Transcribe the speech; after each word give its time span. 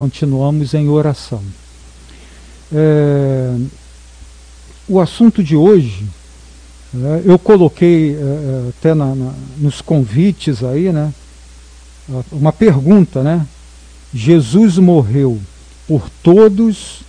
Continuamos 0.00 0.74
em 0.74 0.88
oração. 0.88 1.42
É, 2.72 3.52
o 4.86 5.00
assunto 5.00 5.42
de 5.42 5.56
hoje, 5.56 6.06
é, 6.94 7.22
eu 7.24 7.36
coloquei 7.36 8.14
é, 8.14 8.16
é, 8.16 8.68
até 8.68 8.94
na, 8.94 9.12
na, 9.12 9.34
nos 9.56 9.80
convites 9.80 10.62
aí, 10.62 10.92
né? 10.92 11.12
Uma 12.30 12.52
pergunta, 12.52 13.24
né? 13.24 13.44
Jesus 14.14 14.78
morreu 14.78 15.36
por 15.88 16.08
todos 16.22 17.00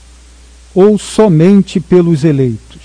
ou 0.74 0.98
somente 0.98 1.80
pelos 1.80 2.24
eleitos? 2.24 2.82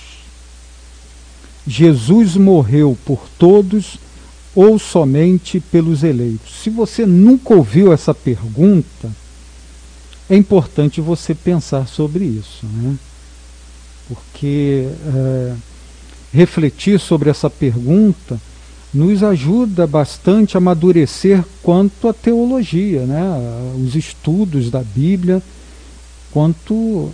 Jesus 1.65 2.35
morreu 2.37 2.95
por 3.03 3.27
todos 3.39 3.97
ou 4.53 4.77
somente 4.77 5.59
pelos 5.59 6.03
eleitos? 6.03 6.61
Se 6.61 6.69
você 6.69 7.07
nunca 7.07 7.55
ouviu 7.55 7.91
essa 7.91 8.13
pergunta, 8.13 9.24
é 10.29 10.35
importante 10.35 11.01
você 11.01 11.35
pensar 11.35 11.87
sobre 11.87 12.25
isso, 12.25 12.65
né? 12.65 12.95
porque 14.07 14.87
é, 15.13 15.53
refletir 16.33 16.99
sobre 16.99 17.29
essa 17.29 17.49
pergunta 17.49 18.39
nos 18.93 19.21
ajuda 19.23 19.85
bastante 19.85 20.55
a 20.55 20.57
amadurecer 20.57 21.43
quanto 21.61 22.07
à 22.07 22.13
teologia, 22.13 23.01
né? 23.05 23.21
os 23.83 23.95
estudos 23.95 24.71
da 24.71 24.81
Bíblia, 24.81 25.43
quanto 26.31 27.11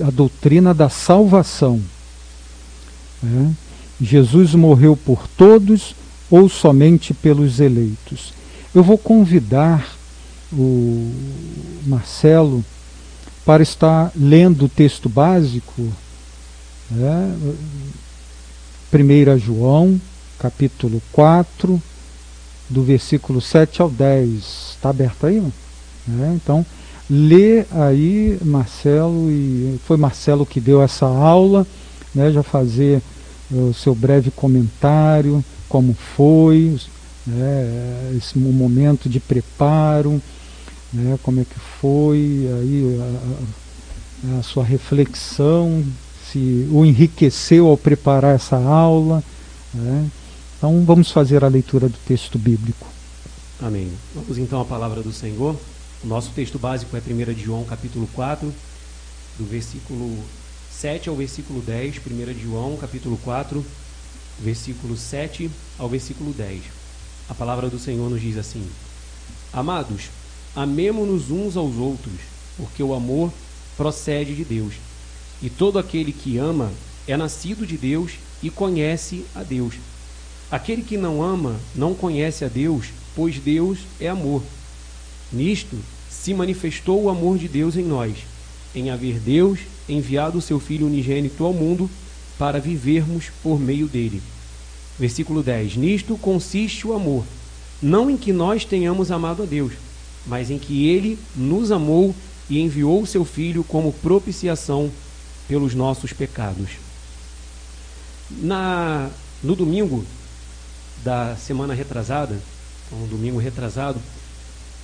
à 0.00 0.10
doutrina 0.10 0.72
da 0.72 0.88
salvação. 0.88 1.80
Né? 3.22 3.52
Jesus 4.00 4.54
morreu 4.54 4.96
por 4.96 5.28
todos 5.36 5.94
ou 6.30 6.48
somente 6.48 7.14
pelos 7.14 7.60
eleitos? 7.60 8.32
Eu 8.74 8.82
vou 8.82 8.96
convidar 8.96 9.96
o 10.52 11.12
Marcelo 11.86 12.64
para 13.44 13.62
estar 13.62 14.12
lendo 14.14 14.66
o 14.66 14.68
texto 14.68 15.08
básico, 15.08 15.82
né? 16.90 17.36
1 18.92 19.38
João, 19.38 20.00
capítulo 20.38 21.02
4, 21.12 21.80
do 22.68 22.82
versículo 22.82 23.40
7 23.40 23.80
ao 23.80 23.88
10. 23.88 24.74
Está 24.76 24.90
aberto 24.90 25.26
aí? 25.26 25.42
Né? 26.06 26.32
Então, 26.34 26.64
lê 27.08 27.64
aí, 27.70 28.38
Marcelo, 28.42 29.30
e 29.30 29.80
foi 29.86 29.96
Marcelo 29.96 30.44
que 30.44 30.60
deu 30.60 30.82
essa 30.82 31.06
aula, 31.06 31.66
né? 32.14 32.30
já 32.30 32.42
fazer 32.42 33.00
o 33.50 33.72
seu 33.72 33.94
breve 33.94 34.30
comentário, 34.30 35.44
como 35.68 35.94
foi, 35.94 36.76
né? 37.26 38.12
esse 38.16 38.38
momento 38.38 39.08
de 39.08 39.20
preparo, 39.20 40.20
né, 40.92 41.18
como 41.22 41.40
é 41.40 41.44
que 41.44 41.58
foi 41.80 42.48
aí 42.60 43.00
a, 44.30 44.38
a, 44.38 44.42
sua 44.42 44.64
reflexão, 44.64 45.84
se 46.30 46.68
o 46.70 46.84
enriqueceu 46.84 47.68
ao 47.68 47.76
preparar 47.76 48.34
essa 48.34 48.56
aula. 48.56 49.22
Né? 49.72 50.08
Então 50.56 50.84
vamos 50.84 51.10
fazer 51.10 51.42
a 51.44 51.48
leitura 51.48 51.88
do 51.88 51.98
texto 52.06 52.38
bíblico. 52.38 52.86
Amém. 53.60 53.90
Vamos 54.14 54.38
então 54.38 54.60
à 54.60 54.64
palavra 54.64 55.02
do 55.02 55.12
Senhor. 55.12 55.56
O 56.04 56.06
nosso 56.06 56.30
texto 56.30 56.58
básico 56.58 56.96
é 56.96 57.00
1 57.00 57.32
de 57.32 57.42
João, 57.42 57.64
capítulo 57.64 58.08
4, 58.12 58.52
do 59.38 59.44
versículo 59.44 60.18
7 60.70 61.08
ao 61.08 61.16
versículo 61.16 61.60
10. 61.60 62.00
1 62.04 62.32
de 62.34 62.42
João, 62.42 62.76
capítulo 62.76 63.16
4, 63.18 63.64
versículo 64.40 64.96
7 64.96 65.50
ao 65.78 65.88
versículo 65.88 66.32
10. 66.32 66.62
A 67.28 67.34
palavra 67.34 67.70
do 67.70 67.78
Senhor 67.78 68.10
nos 68.10 68.20
diz 68.20 68.36
assim: 68.36 68.66
Amados, 69.52 70.10
Amemo-nos 70.54 71.30
uns 71.30 71.56
aos 71.56 71.76
outros, 71.76 72.12
porque 72.58 72.82
o 72.82 72.92
amor 72.92 73.32
procede 73.74 74.34
de 74.34 74.44
Deus. 74.44 74.74
E 75.42 75.48
todo 75.48 75.78
aquele 75.78 76.12
que 76.12 76.36
ama 76.36 76.70
é 77.06 77.16
nascido 77.16 77.66
de 77.66 77.78
Deus 77.78 78.12
e 78.42 78.50
conhece 78.50 79.24
a 79.34 79.42
Deus. 79.42 79.74
Aquele 80.50 80.82
que 80.82 80.98
não 80.98 81.22
ama 81.22 81.58
não 81.74 81.94
conhece 81.94 82.44
a 82.44 82.48
Deus, 82.48 82.88
pois 83.16 83.38
Deus 83.38 83.78
é 83.98 84.08
amor. 84.08 84.42
Nisto 85.32 85.78
se 86.10 86.34
manifestou 86.34 87.02
o 87.02 87.08
amor 87.08 87.38
de 87.38 87.48
Deus 87.48 87.74
em 87.74 87.84
nós, 87.84 88.14
em 88.74 88.90
haver 88.90 89.18
Deus 89.18 89.60
enviado 89.88 90.36
o 90.36 90.42
seu 90.42 90.60
Filho 90.60 90.86
unigênito 90.86 91.44
ao 91.44 91.54
mundo 91.54 91.90
para 92.38 92.60
vivermos 92.60 93.30
por 93.42 93.58
meio 93.58 93.88
dele. 93.88 94.22
Versículo 94.98 95.42
10: 95.42 95.76
Nisto 95.76 96.18
consiste 96.18 96.86
o 96.86 96.92
amor, 96.92 97.24
não 97.80 98.10
em 98.10 98.18
que 98.18 98.34
nós 98.34 98.66
tenhamos 98.66 99.10
amado 99.10 99.42
a 99.42 99.46
Deus 99.46 99.72
mas 100.26 100.50
em 100.50 100.58
que 100.58 100.88
ele 100.88 101.18
nos 101.34 101.72
amou 101.72 102.14
e 102.48 102.60
enviou 102.60 103.02
o 103.02 103.06
seu 103.06 103.24
Filho 103.24 103.64
como 103.64 103.92
propiciação 103.92 104.90
pelos 105.48 105.74
nossos 105.74 106.12
pecados. 106.12 106.70
Na, 108.30 109.10
no 109.42 109.54
domingo 109.54 110.04
da 111.04 111.36
semana 111.36 111.74
retrasada, 111.74 112.38
um 112.92 113.06
domingo 113.06 113.38
retrasado, 113.38 114.00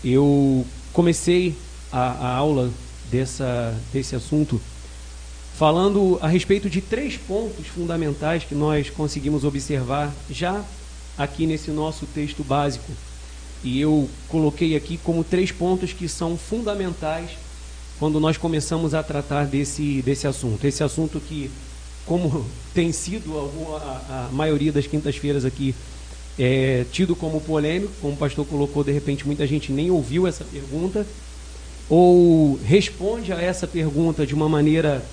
eu 0.04 0.66
comecei 0.93 1.55
a, 1.93 2.10
a 2.10 2.34
aula 2.34 2.70
dessa, 3.10 3.75
desse 3.93 4.16
assunto 4.16 4.60
falando 5.56 6.19
a 6.22 6.28
respeito 6.28 6.70
de 6.70 6.81
três 6.81 7.16
pontos 7.16 7.66
fundamentais 7.66 8.44
que 8.44 8.55
nós 8.55 8.91
conseguimos 8.91 9.44
observar 9.44 10.12
já 10.31 10.65
aqui 11.16 11.47
nesse 11.47 11.70
nosso 11.70 12.06
texto 12.06 12.44
básico 12.44 12.93
e 13.64 13.80
eu 13.80 14.08
coloquei 14.28 14.76
aqui 14.76 14.98
como 14.98 15.24
três 15.24 15.50
pontos 15.50 15.92
que 15.92 16.08
são 16.08 16.36
fundamentais 16.36 17.30
quando 17.98 18.20
nós 18.20 18.36
começamos 18.36 18.94
a 18.94 19.02
tratar 19.02 19.46
desse, 19.46 20.00
desse 20.02 20.26
assunto. 20.26 20.64
Esse 20.64 20.84
assunto 20.84 21.20
que, 21.20 21.50
como 22.06 22.46
tem 22.72 22.92
sido 22.92 23.36
a, 23.76 24.28
a 24.28 24.32
maioria 24.32 24.70
das 24.70 24.86
quintas-feiras 24.86 25.44
aqui, 25.44 25.74
é 26.38 26.84
tido 26.92 27.16
como 27.16 27.41
polêmico, 27.41 27.92
como 28.00 28.14
o 28.14 28.16
pastor 28.16 28.46
colocou, 28.46 28.84
de 28.84 28.92
repente 28.92 29.26
muita 29.26 29.44
gente 29.46 29.72
nem 29.72 29.90
ouviu 29.90 30.26
essa 30.26 30.44
pergunta, 30.44 31.04
ou 31.90 32.60
responde 32.64 33.32
a 33.32 33.40
essa 33.40 33.66
pergunta 33.66 34.25
de 34.25 34.34
uma 34.34 34.48
maneira 34.48 35.04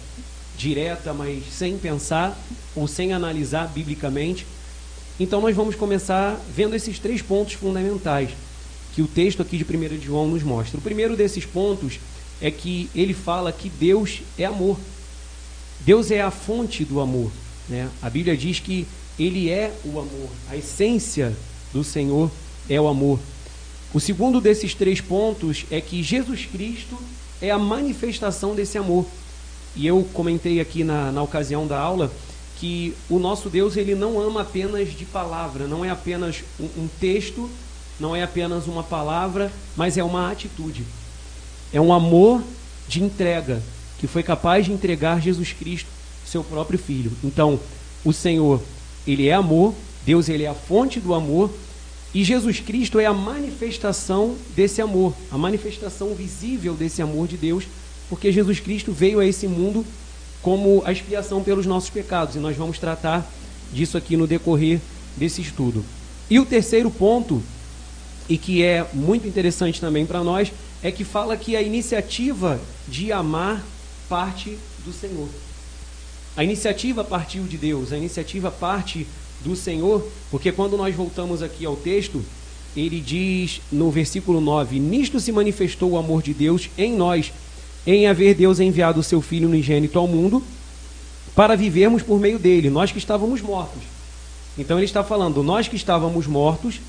direta, 0.56 1.14
mas 1.14 1.44
sem 1.52 1.78
pensar 1.78 2.38
ou 2.76 2.88
sem 2.88 3.14
analisar 3.14 3.68
biblicamente. 3.74 4.46
Então 5.20 5.40
nós 5.40 5.56
vamos 5.56 5.76
começar 5.76 6.40
vendo 6.54 6.76
esses 6.76 7.00
três 7.00 7.22
pontos 7.22 7.54
fundamentais 7.54 8.32
que 8.94 9.02
o 9.02 9.08
texto 9.08 9.42
aqui 9.42 9.58
de 9.58 9.64
1 9.64 9.98
de 9.98 10.06
João 10.06 10.28
nos 10.28 10.44
mostra. 10.44 10.78
O 10.78 10.82
primeiro 10.82 11.16
desses 11.16 11.46
pontos 11.46 12.00
é 12.42 12.52
que 12.52 12.90
ele 12.96 13.14
fala 13.14 13.52
que 13.52 13.70
Deus 13.70 14.22
é 14.38 14.46
amor. 14.46 14.78
Deus 15.82 16.12
é 16.12 16.22
a 16.22 16.32
fonte 16.32 16.84
do 16.84 17.00
amor. 17.00 17.32
Né? 17.68 17.90
A 18.02 18.10
Bíblia 18.10 18.36
diz 18.36 18.60
que 18.60 18.86
ele 19.18 19.50
é 19.50 19.74
o 19.84 20.00
amor. 20.00 20.30
A 20.50 20.58
essência 20.58 21.36
do 21.74 21.84
Senhor 21.84 22.30
é 22.70 22.80
o 22.80 22.88
amor. 22.88 23.20
O 23.94 24.00
segundo 24.00 24.42
desses 24.42 24.74
três 24.74 25.00
pontos 25.00 25.66
é 25.72 25.80
que 25.80 26.04
Jesus 26.04 26.46
Cristo 26.46 26.98
é 27.42 27.52
a 27.52 27.60
manifestação 27.60 28.56
desse 28.56 28.78
amor. 28.78 29.06
E 29.76 29.88
eu 29.88 30.08
comentei 30.14 30.60
aqui 30.60 30.84
na, 30.84 31.12
na 31.12 31.22
ocasião 31.22 31.68
da 31.68 31.80
aula 31.80 32.12
que 32.58 32.94
o 33.10 33.20
nosso 33.20 33.50
Deus 33.50 33.76
ele 33.76 33.96
não 33.96 34.20
ama 34.20 34.42
apenas 34.42 34.94
de 34.94 35.06
palavra, 35.06 35.68
não 35.68 35.84
é 35.84 35.90
apenas 35.90 36.44
um, 36.60 36.84
um 36.84 36.90
texto, 37.00 37.50
não 38.00 38.16
é 38.16 38.24
apenas 38.24 38.68
uma 38.68 38.84
palavra, 38.84 39.52
mas 39.76 39.98
é 39.98 40.04
uma 40.04 40.32
atitude. 40.32 40.84
É 41.74 41.80
um 41.80 41.92
amor 41.92 42.42
de 42.88 43.04
entrega 43.04 43.62
que 44.00 44.08
foi 44.08 44.24
capaz 44.24 44.66
de 44.66 44.72
entregar 44.72 45.22
Jesus 45.22 45.54
Cristo, 45.54 45.90
seu 46.26 46.44
próprio 46.44 46.80
filho. 46.80 47.12
Então, 47.24 47.60
o 48.04 48.14
Senhor, 48.14 48.62
ele 49.06 49.28
é 49.28 49.34
amor, 49.34 49.74
Deus 50.06 50.30
ele 50.30 50.44
é 50.44 50.48
a 50.48 50.54
fonte 50.54 51.00
do 51.00 51.14
amor 51.14 51.52
e 52.14 52.24
Jesus 52.24 52.62
Cristo 52.62 53.00
é 53.00 53.06
a 53.06 53.14
manifestação 53.14 54.36
desse 54.56 54.82
amor, 54.82 55.14
a 55.30 55.38
manifestação 55.38 56.14
visível 56.16 56.74
desse 56.74 57.02
amor 57.02 57.28
de 57.28 57.36
Deus, 57.36 57.66
porque 58.10 58.32
Jesus 58.32 58.60
Cristo 58.60 58.94
veio 58.94 59.20
a 59.20 59.26
esse 59.26 59.48
mundo 59.48 59.86
como 60.46 60.84
a 60.86 60.92
expiação 60.92 61.42
pelos 61.42 61.66
nossos 61.66 61.90
pecados. 61.90 62.36
E 62.36 62.40
nós 62.40 62.56
vamos 62.56 62.78
tratar 62.78 63.28
disso 63.74 63.98
aqui 63.98 64.16
no 64.16 64.28
decorrer 64.28 64.80
desse 65.18 65.42
estudo. 65.42 65.84
E 66.30 66.40
o 66.40 66.46
terceiro 66.46 66.92
ponto, 66.92 67.42
e 68.30 68.38
que 68.38 68.62
é 68.62 68.86
muito 68.94 69.28
interessante 69.28 69.82
também 69.82 70.06
para 70.06 70.24
nós, 70.24 70.54
é 70.84 70.92
que 70.92 71.04
fala 71.04 71.36
que 71.36 71.56
a 71.56 71.64
iniciativa 71.64 72.62
de 72.88 73.12
amar 73.12 73.66
parte 74.08 74.56
do 74.86 74.94
Senhor. 74.94 75.28
A 76.38 76.44
iniciativa 76.44 77.04
partiu 77.04 77.46
de 77.46 77.58
Deus, 77.58 77.92
a 77.92 77.98
iniciativa 77.98 78.52
parte 78.52 79.08
do 79.44 79.56
Senhor, 79.56 80.08
porque 80.30 80.52
quando 80.52 80.78
nós 80.78 80.94
voltamos 80.94 81.42
aqui 81.42 81.66
ao 81.66 81.76
texto, 81.76 82.24
ele 82.78 83.00
diz 83.00 83.62
no 83.72 83.90
versículo 83.90 84.40
9: 84.40 84.80
Nisto 84.80 85.20
se 85.20 85.32
manifestou 85.32 85.94
o 85.94 85.98
amor 85.98 86.22
de 86.22 86.36
Deus 86.36 86.70
em 86.78 86.94
nós, 86.94 87.34
em 87.86 88.08
haver 88.08 88.36
Deus 88.36 88.60
enviado 88.60 89.00
o 89.00 89.04
seu 89.04 89.22
Filho 89.22 89.48
unigênito 89.48 90.00
ao 90.00 90.08
mundo 90.08 90.44
para 91.36 91.56
vivermos 91.56 92.02
por 92.02 92.20
meio 92.20 92.40
dele, 92.40 92.70
nós 92.70 92.92
que 92.92 92.98
estávamos 92.98 93.42
mortos. 93.42 93.82
Então 94.58 94.78
ele 94.78 94.86
está 94.86 95.04
falando, 95.04 95.44
nós 95.44 95.68
que 95.68 95.76
estávamos 95.76 96.26
mortos, 96.26 96.80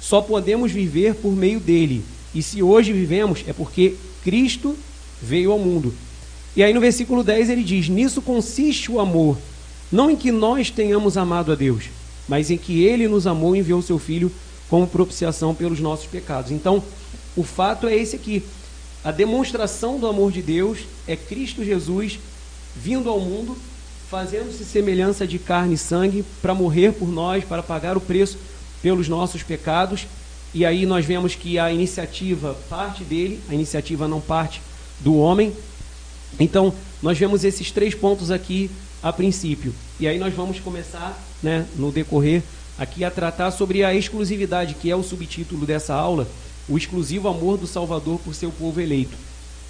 só 0.00 0.20
podemos 0.20 0.70
viver 0.70 1.14
por 1.14 1.32
meio 1.32 1.58
dele. 1.58 2.04
E 2.34 2.42
se 2.42 2.62
hoje 2.62 2.92
vivemos, 2.92 3.42
é 3.46 3.52
porque 3.52 3.94
Cristo 4.22 4.76
veio 5.22 5.50
ao 5.50 5.58
mundo. 5.58 5.94
E 6.54 6.62
aí 6.62 6.74
no 6.74 6.80
versículo 6.80 7.24
10 7.24 7.48
ele 7.48 7.64
diz: 7.64 7.88
Nisso 7.88 8.20
consiste 8.20 8.92
o 8.92 9.00
amor, 9.00 9.38
não 9.90 10.10
em 10.10 10.16
que 10.16 10.30
nós 10.30 10.70
tenhamos 10.70 11.16
amado 11.16 11.50
a 11.50 11.54
Deus, 11.54 11.84
mas 12.28 12.50
em 12.50 12.58
que 12.58 12.84
ele 12.84 13.08
nos 13.08 13.26
amou 13.26 13.56
e 13.56 13.60
enviou 13.60 13.80
seu 13.80 13.98
filho 13.98 14.30
como 14.68 14.86
propiciação 14.86 15.54
pelos 15.54 15.80
nossos 15.80 16.06
pecados. 16.06 16.50
Então, 16.50 16.82
o 17.36 17.42
fato 17.42 17.86
é 17.86 17.96
esse 17.96 18.16
aqui. 18.16 18.42
A 19.04 19.12
demonstração 19.12 20.00
do 20.00 20.06
amor 20.06 20.32
de 20.32 20.40
Deus 20.40 20.78
é 21.06 21.14
Cristo 21.14 21.62
Jesus 21.62 22.18
vindo 22.74 23.10
ao 23.10 23.20
mundo, 23.20 23.54
fazendo-se 24.08 24.64
semelhança 24.64 25.26
de 25.26 25.38
carne 25.38 25.74
e 25.74 25.78
sangue 25.78 26.24
para 26.40 26.54
morrer 26.54 26.92
por 26.92 27.06
nós, 27.08 27.44
para 27.44 27.62
pagar 27.62 27.98
o 27.98 28.00
preço 28.00 28.38
pelos 28.82 29.06
nossos 29.06 29.42
pecados. 29.42 30.06
E 30.54 30.64
aí 30.64 30.86
nós 30.86 31.04
vemos 31.04 31.34
que 31.34 31.58
a 31.58 31.70
iniciativa 31.70 32.56
parte 32.70 33.04
dele, 33.04 33.40
a 33.46 33.54
iniciativa 33.54 34.08
não 34.08 34.22
parte 34.22 34.62
do 35.00 35.18
homem. 35.18 35.52
Então, 36.40 36.72
nós 37.02 37.18
vemos 37.18 37.44
esses 37.44 37.70
três 37.70 37.94
pontos 37.94 38.30
aqui 38.30 38.70
a 39.02 39.12
princípio. 39.12 39.74
E 40.00 40.08
aí 40.08 40.18
nós 40.18 40.32
vamos 40.32 40.60
começar, 40.60 41.22
né, 41.42 41.66
no 41.76 41.92
decorrer 41.92 42.42
aqui 42.78 43.04
a 43.04 43.10
tratar 43.10 43.50
sobre 43.50 43.84
a 43.84 43.94
exclusividade, 43.94 44.74
que 44.74 44.90
é 44.90 44.96
o 44.96 45.02
subtítulo 45.02 45.66
dessa 45.66 45.94
aula, 45.94 46.26
o 46.68 46.76
exclusivo 46.76 47.28
amor 47.28 47.58
do 47.58 47.66
Salvador 47.66 48.18
por 48.24 48.34
seu 48.34 48.50
povo 48.50 48.80
eleito. 48.80 49.16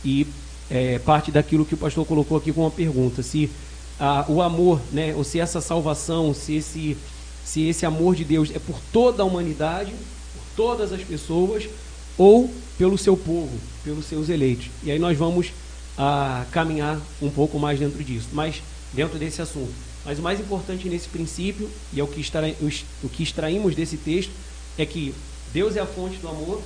E 0.04 0.26
é, 0.70 0.98
parte 0.98 1.30
daquilo 1.30 1.64
que 1.64 1.74
o 1.74 1.78
pastor 1.78 2.06
colocou 2.06 2.36
aqui 2.36 2.52
com 2.52 2.62
uma 2.62 2.70
pergunta, 2.70 3.22
se 3.22 3.50
a, 3.98 4.24
o 4.28 4.40
amor, 4.42 4.80
né, 4.92 5.14
ou 5.14 5.24
se 5.24 5.38
essa 5.38 5.60
salvação, 5.60 6.34
se 6.34 6.56
esse, 6.56 6.96
se 7.44 7.68
esse 7.68 7.86
amor 7.86 8.14
de 8.14 8.24
Deus 8.24 8.50
é 8.54 8.58
por 8.58 8.78
toda 8.92 9.22
a 9.22 9.26
humanidade, 9.26 9.90
por 9.90 10.42
todas 10.56 10.92
as 10.92 11.02
pessoas, 11.02 11.68
ou 12.16 12.52
pelo 12.78 12.96
seu 12.96 13.16
povo, 13.16 13.52
pelos 13.82 14.06
seus 14.06 14.28
eleitos. 14.28 14.68
E 14.82 14.90
aí 14.90 14.98
nós 14.98 15.16
vamos 15.16 15.52
a, 15.98 16.44
caminhar 16.50 17.00
um 17.20 17.30
pouco 17.30 17.58
mais 17.58 17.78
dentro 17.78 18.02
disso, 18.02 18.28
mas 18.32 18.62
dentro 18.92 19.18
desse 19.18 19.42
assunto. 19.42 19.72
Mas 20.04 20.18
o 20.18 20.22
mais 20.22 20.38
importante 20.38 20.88
nesse 20.88 21.08
princípio, 21.08 21.68
e 21.92 22.00
é 22.00 22.04
o 22.04 22.06
que 22.06 23.22
extraímos 23.22 23.74
desse 23.74 23.96
texto, 23.96 24.32
é 24.76 24.84
que 24.84 25.14
Deus 25.52 25.76
é 25.76 25.80
a 25.80 25.86
fonte 25.86 26.16
do 26.16 26.28
amor, 26.28 26.60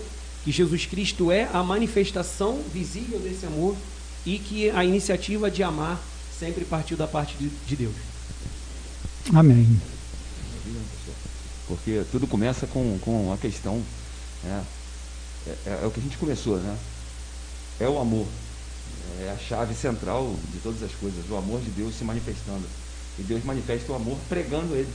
que 0.45 0.53
Jesus 0.53 0.87
Cristo 0.87 1.31
é 1.31 1.49
a 1.53 1.63
manifestação 1.63 2.61
visível 2.73 3.19
desse 3.19 3.47
amor 3.47 3.77
e 4.25 4.39
que 4.39 4.71
a 4.71 4.85
iniciativa 4.85 5.51
de 5.51 5.63
amar 5.63 6.01
sempre 6.39 6.65
partiu 6.65 6.97
da 6.97 7.07
parte 7.07 7.37
de, 7.37 7.49
de 7.67 7.77
Deus. 7.77 7.95
Amém. 9.35 9.81
Porque 11.67 12.03
tudo 12.11 12.27
começa 12.27 12.67
com, 12.67 12.99
com 13.01 13.33
a 13.33 13.37
questão, 13.37 13.83
né? 14.43 14.65
é, 15.47 15.71
é, 15.71 15.81
é 15.83 15.87
o 15.87 15.91
que 15.91 16.01
a 16.01 16.03
gente 16.03 16.17
começou, 16.17 16.59
né? 16.59 16.77
É 17.81 17.89
o 17.89 17.99
amor, 17.99 18.27
é 19.21 19.31
a 19.31 19.39
chave 19.39 19.75
central 19.75 20.35
de 20.53 20.59
todas 20.61 20.83
as 20.83 20.93
coisas, 20.93 21.25
o 21.31 21.37
amor 21.37 21.61
de 21.61 21.71
Deus 21.71 21.95
se 21.97 22.05
manifestando. 22.05 22.65
E 23.19 23.23
Deus 23.23 23.45
manifesta 23.45 23.93
o 23.93 23.95
amor 23.95 24.17
pregando 24.29 24.75
ele, 24.75 24.93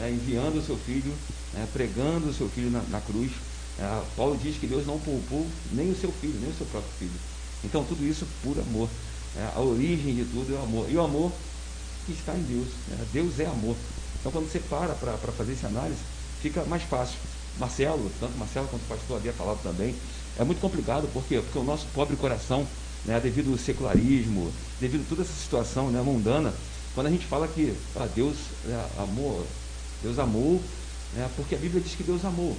é, 0.00 0.10
enviando 0.10 0.58
o 0.58 0.62
seu 0.64 0.76
filho, 0.76 1.12
é, 1.56 1.66
pregando 1.72 2.28
o 2.28 2.34
seu 2.34 2.48
filho 2.48 2.70
na, 2.70 2.82
na 2.90 3.00
cruz. 3.00 3.30
É, 3.78 4.02
Paulo 4.16 4.38
diz 4.42 4.56
que 4.56 4.66
Deus 4.66 4.86
não 4.86 4.98
poupou 4.98 5.46
nem 5.72 5.90
o 5.90 5.96
seu 5.96 6.12
filho, 6.12 6.38
nem 6.40 6.50
o 6.50 6.54
seu 6.54 6.66
próprio 6.66 6.92
filho. 6.98 7.20
Então 7.64 7.84
tudo 7.84 8.04
isso 8.06 8.26
por 8.42 8.58
amor. 8.58 8.88
É, 9.36 9.50
a 9.56 9.60
origem 9.60 10.14
de 10.14 10.24
tudo 10.24 10.54
é 10.54 10.58
o 10.58 10.62
amor. 10.62 10.90
E 10.90 10.96
o 10.96 11.02
amor 11.02 11.32
que 12.06 12.12
está 12.12 12.34
em 12.34 12.42
Deus. 12.42 12.68
Né? 12.88 13.06
Deus 13.12 13.40
é 13.40 13.46
amor. 13.46 13.76
Então 14.20 14.30
quando 14.30 14.50
você 14.50 14.58
para 14.58 14.94
para 14.94 15.32
fazer 15.32 15.52
essa 15.52 15.68
análise, 15.68 16.00
fica 16.40 16.64
mais 16.64 16.82
fácil. 16.82 17.16
Marcelo, 17.58 18.10
tanto 18.18 18.36
Marcelo 18.38 18.66
quanto 18.68 18.82
o 18.82 18.86
pastor 18.86 19.16
havia 19.16 19.32
falado 19.32 19.62
também, 19.62 19.94
é 20.38 20.44
muito 20.44 20.60
complicado, 20.60 21.08
por 21.12 21.22
quê? 21.24 21.40
Porque 21.40 21.58
o 21.58 21.64
nosso 21.64 21.86
pobre 21.94 22.16
coração, 22.16 22.66
né, 23.04 23.20
devido 23.20 23.52
ao 23.52 23.58
secularismo, 23.58 24.50
devido 24.80 25.02
a 25.02 25.08
toda 25.08 25.22
essa 25.22 25.34
situação 25.34 25.90
né, 25.90 26.00
mundana, 26.00 26.52
quando 26.94 27.06
a 27.08 27.10
gente 27.10 27.26
fala 27.26 27.46
que 27.46 27.74
ah, 27.96 28.08
Deus 28.14 28.36
é, 28.66 29.02
amou, 29.02 29.46
Deus 30.02 30.18
amou, 30.18 30.60
né, 31.14 31.28
porque 31.36 31.54
a 31.54 31.58
Bíblia 31.58 31.82
diz 31.82 31.94
que 31.94 32.02
Deus 32.02 32.24
amou. 32.24 32.56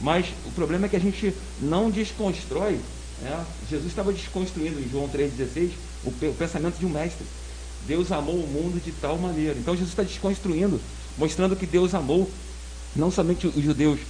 Mas 0.00 0.26
o 0.46 0.50
problema 0.50 0.86
é 0.86 0.88
que 0.88 0.96
a 0.96 1.00
gente 1.00 1.34
não 1.60 1.90
desconstrói. 1.90 2.80
Né? 3.22 3.44
Jesus 3.70 3.86
estava 3.86 4.12
desconstruindo 4.12 4.80
em 4.80 4.88
João 4.88 5.08
3,16 5.08 5.70
o, 6.04 6.08
o 6.08 6.34
pensamento 6.34 6.78
de 6.78 6.86
um 6.86 6.90
mestre. 6.90 7.24
Deus 7.86 8.10
amou 8.10 8.36
o 8.36 8.46
mundo 8.46 8.82
de 8.82 8.92
tal 8.92 9.18
maneira. 9.18 9.56
Então 9.58 9.74
Jesus 9.74 9.90
está 9.90 10.02
desconstruindo, 10.02 10.80
mostrando 11.18 11.56
que 11.56 11.66
Deus 11.66 11.94
amou 11.94 12.30
não 12.96 13.10
somente 13.10 13.46
os 13.46 13.62
judeus, 13.62 14.00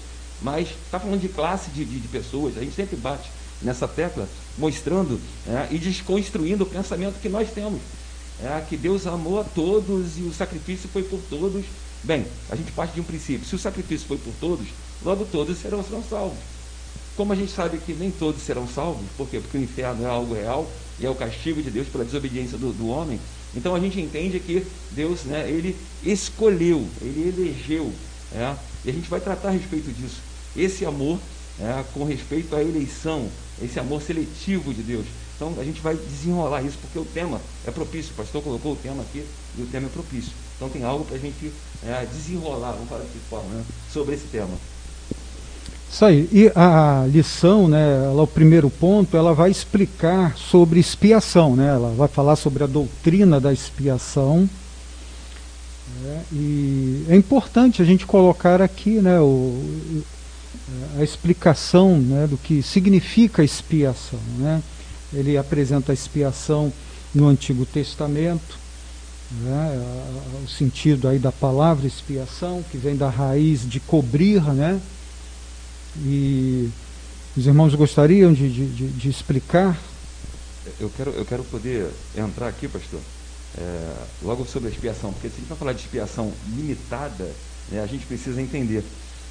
mas 0.42 0.68
está 0.84 1.00
falando 1.00 1.20
de 1.20 1.28
classe 1.28 1.70
de, 1.70 1.84
de, 1.84 2.00
de, 2.00 2.08
pessoas. 2.08 2.56
A 2.56 2.60
gente 2.60 2.74
sempre 2.74 2.96
bate 2.96 3.30
nessa 3.62 3.88
tecla, 3.88 4.28
mostrando 4.58 5.20
é, 5.46 5.68
e 5.70 5.78
desconstruindo 5.78 6.64
o 6.64 6.66
pensamento 6.66 7.20
que 7.20 7.28
nós 7.28 7.50
temos 7.50 7.80
é, 8.42 8.64
que 8.68 8.76
Deus 8.76 9.06
amou 9.06 9.40
a 9.40 9.44
todos 9.44 10.18
e 10.18 10.22
o 10.22 10.32
sacrifício 10.32 10.88
foi 10.88 11.02
por 11.02 11.20
todos. 11.30 11.64
Bem, 12.02 12.26
a 12.50 12.56
gente 12.56 12.72
parte 12.72 12.94
de 12.94 13.00
um 13.00 13.04
princípio: 13.04 13.46
se 13.46 13.54
o 13.54 13.58
sacrifício 13.58 14.06
foi 14.06 14.18
por 14.18 14.32
todos, 14.40 14.66
logo 15.02 15.24
todos 15.24 15.58
serão, 15.58 15.82
serão 15.82 16.02
salvos. 16.02 16.38
Como 17.16 17.32
a 17.32 17.36
gente 17.36 17.52
sabe 17.52 17.78
que 17.78 17.92
nem 17.92 18.10
todos 18.10 18.42
serão 18.42 18.66
salvos, 18.66 19.06
por 19.16 19.28
quê? 19.28 19.38
Porque 19.38 19.56
o 19.56 19.62
inferno 19.62 20.04
é 20.04 20.08
algo 20.08 20.34
real 20.34 20.68
e 20.98 21.06
é 21.06 21.10
o 21.10 21.14
castigo 21.14 21.62
de 21.62 21.70
Deus 21.70 21.88
pela 21.88 22.04
desobediência 22.04 22.58
do, 22.58 22.72
do 22.72 22.88
homem. 22.88 23.20
Então 23.56 23.74
a 23.74 23.80
gente 23.80 24.00
entende 24.00 24.40
que 24.40 24.66
Deus, 24.90 25.22
né, 25.24 25.48
ele 25.48 25.76
escolheu, 26.02 26.86
ele 27.00 27.28
elegeu, 27.28 27.92
é, 28.34 28.54
e 28.84 28.90
a 28.90 28.92
gente 28.92 29.08
vai 29.08 29.20
tratar 29.20 29.48
a 29.48 29.52
respeito 29.52 29.92
disso. 29.92 30.20
Esse 30.56 30.84
amor, 30.84 31.18
é, 31.60 31.84
com 31.94 32.04
respeito 32.04 32.54
à 32.56 32.60
eleição, 32.60 33.28
esse 33.62 33.78
amor 33.78 34.02
seletivo 34.02 34.74
de 34.74 34.82
Deus. 34.82 35.06
Então 35.36 35.54
a 35.58 35.64
gente 35.64 35.80
vai 35.80 35.94
desenrolar 35.94 36.62
isso, 36.62 36.78
porque 36.80 36.98
o 36.98 37.04
tema 37.04 37.40
é 37.66 37.70
propício. 37.70 38.12
O 38.12 38.16
pastor 38.16 38.42
colocou 38.42 38.72
o 38.72 38.76
tema 38.76 39.02
aqui 39.02 39.24
e 39.56 39.62
o 39.62 39.66
tema 39.66 39.86
é 39.86 39.90
propício. 39.90 40.32
Então 40.56 40.68
tem 40.68 40.84
algo 40.84 41.04
para 41.04 41.16
a 41.16 41.20
gente 41.20 41.52
é, 41.84 42.06
desenrolar, 42.06 42.72
vamos 42.72 42.88
falar 42.88 43.04
de 43.04 43.18
forma, 43.30 43.48
né, 43.50 43.64
sobre 43.92 44.14
esse 44.14 44.26
tema. 44.26 44.56
Isso 45.94 46.04
aí. 46.04 46.28
E 46.32 46.50
a 46.56 47.06
lição, 47.08 47.68
né, 47.68 48.06
ela, 48.06 48.24
o 48.24 48.26
primeiro 48.26 48.68
ponto, 48.68 49.16
ela 49.16 49.32
vai 49.32 49.48
explicar 49.48 50.36
sobre 50.36 50.80
expiação, 50.80 51.54
né? 51.54 51.68
Ela 51.68 51.90
vai 51.90 52.08
falar 52.08 52.34
sobre 52.34 52.64
a 52.64 52.66
doutrina 52.66 53.40
da 53.40 53.52
expiação. 53.52 54.50
Né, 56.02 56.22
e 56.32 57.06
é 57.08 57.14
importante 57.14 57.80
a 57.80 57.84
gente 57.84 58.06
colocar 58.06 58.60
aqui, 58.60 59.00
né, 59.00 59.20
o, 59.20 60.02
a 60.98 61.04
explicação, 61.04 61.96
né, 61.96 62.26
do 62.26 62.36
que 62.36 62.60
significa 62.60 63.44
expiação, 63.44 64.18
né? 64.38 64.60
ele 65.12 65.38
apresenta 65.38 65.92
a 65.92 65.94
expiação 65.94 66.72
no 67.14 67.28
Antigo 67.28 67.64
Testamento, 67.64 68.58
né, 69.30 69.80
o 70.44 70.48
sentido 70.48 71.06
aí 71.06 71.20
da 71.20 71.30
palavra 71.30 71.86
expiação, 71.86 72.64
que 72.68 72.76
vem 72.76 72.96
da 72.96 73.08
raiz 73.08 73.60
de 73.68 73.78
cobrir, 73.78 74.42
né? 74.52 74.80
E 75.96 76.70
os 77.36 77.46
irmãos 77.46 77.74
gostariam 77.74 78.32
de, 78.32 78.48
de, 78.50 78.88
de 78.88 79.08
explicar? 79.08 79.78
Eu 80.80 80.90
quero, 80.96 81.10
eu 81.10 81.24
quero 81.24 81.44
poder 81.44 81.90
entrar 82.16 82.48
aqui, 82.48 82.66
pastor, 82.66 83.00
é, 83.58 83.94
logo 84.22 84.44
sobre 84.46 84.68
a 84.68 84.72
expiação, 84.72 85.12
porque 85.12 85.28
se 85.28 85.34
a 85.34 85.38
gente 85.38 85.48
vai 85.48 85.58
falar 85.58 85.72
de 85.72 85.80
expiação 85.80 86.32
limitada, 86.56 87.30
né, 87.70 87.82
a 87.82 87.86
gente 87.86 88.06
precisa 88.06 88.40
entender 88.40 88.82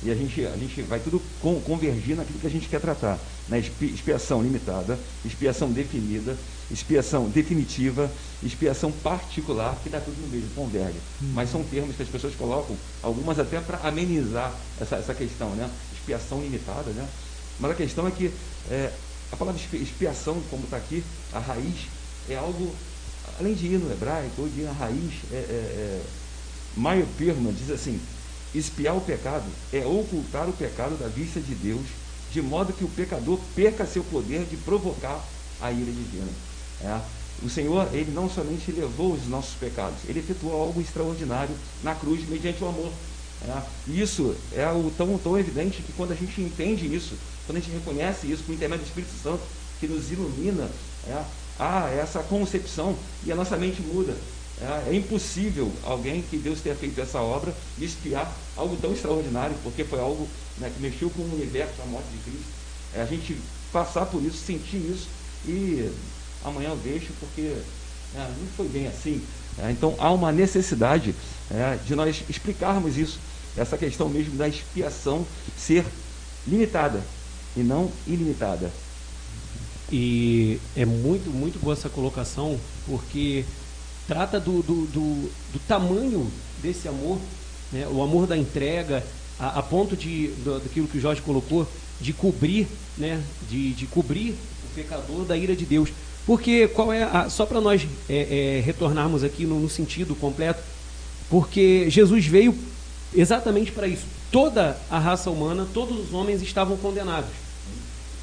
e 0.05 0.11
a 0.11 0.15
gente, 0.15 0.45
a 0.45 0.57
gente 0.57 0.81
vai 0.81 0.99
tudo 0.99 1.21
convergir 1.41 2.15
naquilo 2.15 2.39
que 2.39 2.47
a 2.47 2.49
gente 2.49 2.67
quer 2.67 2.81
tratar. 2.81 3.17
Na 3.47 3.57
né? 3.57 3.63
expiação 3.81 4.41
limitada, 4.41 4.99
expiação 5.25 5.71
definida, 5.71 6.37
expiação 6.69 7.29
definitiva, 7.29 8.11
expiação 8.41 8.91
particular, 8.91 9.77
que 9.81 9.89
dá 9.89 9.99
tudo 9.99 10.19
no 10.21 10.27
mesmo, 10.27 10.49
converge. 10.55 10.97
Hum. 11.21 11.31
Mas 11.33 11.49
são 11.49 11.63
termos 11.63 11.95
que 11.95 12.03
as 12.03 12.09
pessoas 12.09 12.35
colocam, 12.35 12.75
algumas 13.01 13.39
até 13.39 13.59
para 13.61 13.77
amenizar 13.87 14.53
essa, 14.79 14.97
essa 14.97 15.13
questão, 15.13 15.49
né? 15.51 15.69
Expiação 16.03 16.41
limitada, 16.41 16.91
né? 16.91 17.07
Mas 17.59 17.71
a 17.71 17.75
questão 17.75 18.05
é 18.05 18.11
que 18.11 18.29
é, 18.69 18.91
a 19.31 19.37
palavra 19.37 19.61
expiação, 19.73 20.41
como 20.49 20.65
está 20.65 20.77
aqui, 20.77 21.03
a 21.31 21.39
raiz, 21.39 21.87
é 22.29 22.35
algo, 22.35 22.75
além 23.39 23.53
de 23.53 23.67
ir 23.67 23.79
no 23.79 23.91
hebraico, 23.91 24.41
ou 24.41 24.49
de 24.49 24.61
ir 24.61 24.63
na 24.65 24.73
raiz, 24.73 25.13
é, 25.31 25.35
é, 25.35 25.37
é, 25.37 26.01
Meyer 26.75 27.05
Perman 27.17 27.53
diz 27.53 27.69
assim, 27.69 27.99
Espiar 28.53 28.95
o 28.95 29.01
pecado 29.01 29.45
é 29.71 29.85
ocultar 29.85 30.47
o 30.47 30.53
pecado 30.53 30.97
da 30.99 31.07
vista 31.07 31.39
de 31.39 31.55
Deus, 31.55 31.85
de 32.31 32.41
modo 32.41 32.73
que 32.73 32.83
o 32.83 32.89
pecador 32.89 33.39
perca 33.55 33.85
seu 33.85 34.03
poder 34.03 34.45
de 34.45 34.57
provocar 34.57 35.23
a 35.61 35.71
ira 35.71 35.91
divina. 35.91 36.29
É. 36.81 36.99
O 37.41 37.49
Senhor, 37.49 37.87
Ele 37.93 38.11
não 38.11 38.29
somente 38.29 38.71
levou 38.71 39.13
os 39.13 39.27
nossos 39.27 39.55
pecados, 39.55 39.97
Ele 40.07 40.19
efetuou 40.19 40.61
algo 40.61 40.79
extraordinário 40.79 41.55
na 41.81 41.95
cruz 41.95 42.27
mediante 42.29 42.63
o 42.63 42.67
amor. 42.67 42.91
É. 43.47 43.61
Isso 43.91 44.35
é 44.53 44.67
o 44.67 44.91
tão, 44.97 45.17
tão 45.17 45.37
evidente 45.37 45.81
que 45.81 45.91
quando 45.93 46.11
a 46.11 46.15
gente 46.15 46.39
entende 46.41 46.93
isso, 46.93 47.15
quando 47.45 47.57
a 47.57 47.59
gente 47.59 47.73
reconhece 47.73 48.31
isso 48.31 48.43
o 48.47 48.53
intermédio 48.53 48.85
do 48.85 48.87
Espírito 48.87 49.13
Santo, 49.21 49.41
que 49.79 49.87
nos 49.87 50.11
ilumina, 50.11 50.69
é, 51.07 51.23
há 51.59 51.89
essa 51.89 52.23
concepção 52.23 52.95
e 53.25 53.31
a 53.31 53.35
nossa 53.35 53.57
mente 53.57 53.81
muda. 53.81 54.15
É, 54.61 54.91
é, 54.91 54.95
impossível 54.95 55.71
alguém 55.83 56.21
que 56.21 56.37
Deus 56.37 56.61
tenha 56.61 56.75
feito 56.75 56.99
essa 57.01 57.19
obra 57.19 57.53
espiar 57.79 58.31
algo 58.55 58.77
tão 58.77 58.93
extraordinário, 58.93 59.55
porque 59.63 59.83
foi 59.83 59.99
algo 59.99 60.27
né, 60.57 60.71
que 60.73 60.81
mexeu 60.81 61.09
com 61.09 61.21
o 61.21 61.33
universo, 61.33 61.81
a 61.81 61.85
morte 61.85 62.07
de 62.11 62.17
Cristo. 62.19 62.47
É, 62.95 63.01
a 63.01 63.05
gente 63.05 63.37
passar 63.73 64.05
por 64.05 64.21
isso, 64.23 64.37
sentir 64.37 64.77
isso, 64.77 65.07
e 65.45 65.91
amanhã 66.45 66.69
eu 66.69 66.77
deixo 66.77 67.11
porque 67.19 67.41
é, 68.15 68.19
não 68.19 68.47
foi 68.55 68.67
bem 68.67 68.87
assim. 68.87 69.21
É, 69.57 69.71
então 69.71 69.95
há 69.97 70.11
uma 70.11 70.31
necessidade 70.31 71.13
é, 71.51 71.77
de 71.85 71.95
nós 71.95 72.23
explicarmos 72.29 72.97
isso, 72.97 73.19
essa 73.57 73.77
questão 73.77 74.09
mesmo 74.09 74.35
da 74.35 74.47
expiação 74.47 75.25
ser 75.57 75.85
limitada 76.47 77.01
e 77.55 77.61
não 77.61 77.91
ilimitada. 78.07 78.71
E 79.91 80.59
é 80.75 80.85
muito, 80.85 81.29
muito 81.29 81.59
boa 81.59 81.73
essa 81.73 81.89
colocação, 81.89 82.59
porque 82.87 83.45
trata 84.07 84.39
do, 84.39 84.63
do, 84.63 84.85
do, 84.87 85.31
do 85.53 85.59
tamanho 85.67 86.29
desse 86.61 86.87
amor, 86.87 87.19
né? 87.71 87.87
o 87.91 88.01
amor 88.01 88.25
da 88.25 88.37
entrega, 88.37 89.03
a, 89.39 89.59
a 89.59 89.63
ponto 89.63 89.95
de, 89.95 90.27
do, 90.43 90.59
daquilo 90.59 90.87
que 90.87 90.97
o 90.97 91.01
Jorge 91.01 91.21
colocou, 91.21 91.67
de 92.01 92.11
cobrir, 92.11 92.67
né? 92.97 93.21
de, 93.49 93.73
de 93.73 93.85
cobrir 93.85 94.31
o 94.31 94.75
pecador 94.75 95.25
da 95.25 95.37
ira 95.37 95.55
de 95.55 95.65
Deus. 95.65 95.89
Porque 96.25 96.67
qual 96.69 96.91
é 96.91 97.03
a, 97.03 97.29
só 97.29 97.45
para 97.45 97.61
nós 97.61 97.85
é, 98.09 98.57
é, 98.57 98.61
retornarmos 98.61 99.23
aqui 99.23 99.45
no, 99.45 99.59
no 99.59 99.69
sentido 99.69 100.15
completo, 100.15 100.63
porque 101.29 101.89
Jesus 101.89 102.25
veio 102.25 102.55
exatamente 103.15 103.71
para 103.71 103.87
isso. 103.87 104.05
Toda 104.31 104.77
a 104.89 104.99
raça 104.99 105.29
humana, 105.29 105.67
todos 105.73 105.99
os 105.99 106.13
homens 106.13 106.41
estavam 106.41 106.77
condenados. 106.77 107.29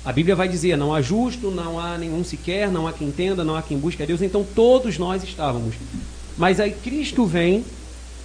A 0.04 0.12
Bíblia 0.12 0.34
vai 0.34 0.48
dizer: 0.48 0.76
não 0.76 0.94
há 0.94 1.00
justo, 1.00 1.50
não 1.50 1.78
há 1.78 1.98
nenhum 1.98 2.24
sequer, 2.24 2.70
não 2.70 2.86
há 2.86 2.92
quem 2.92 3.08
entenda, 3.08 3.44
não 3.44 3.56
há 3.56 3.62
quem 3.62 3.78
busque 3.78 4.02
a 4.02 4.06
Deus. 4.06 4.22
Então 4.22 4.44
todos 4.54 4.98
nós 4.98 5.22
estávamos. 5.22 5.74
Mas 6.36 6.58
aí 6.58 6.72
Cristo 6.72 7.26
vem 7.26 7.64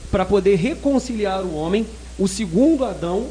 para 0.09 0.25
poder 0.25 0.55
reconciliar 0.55 1.43
o 1.43 1.55
homem. 1.55 1.85
O 2.17 2.27
segundo 2.27 2.85
Adão 2.85 3.27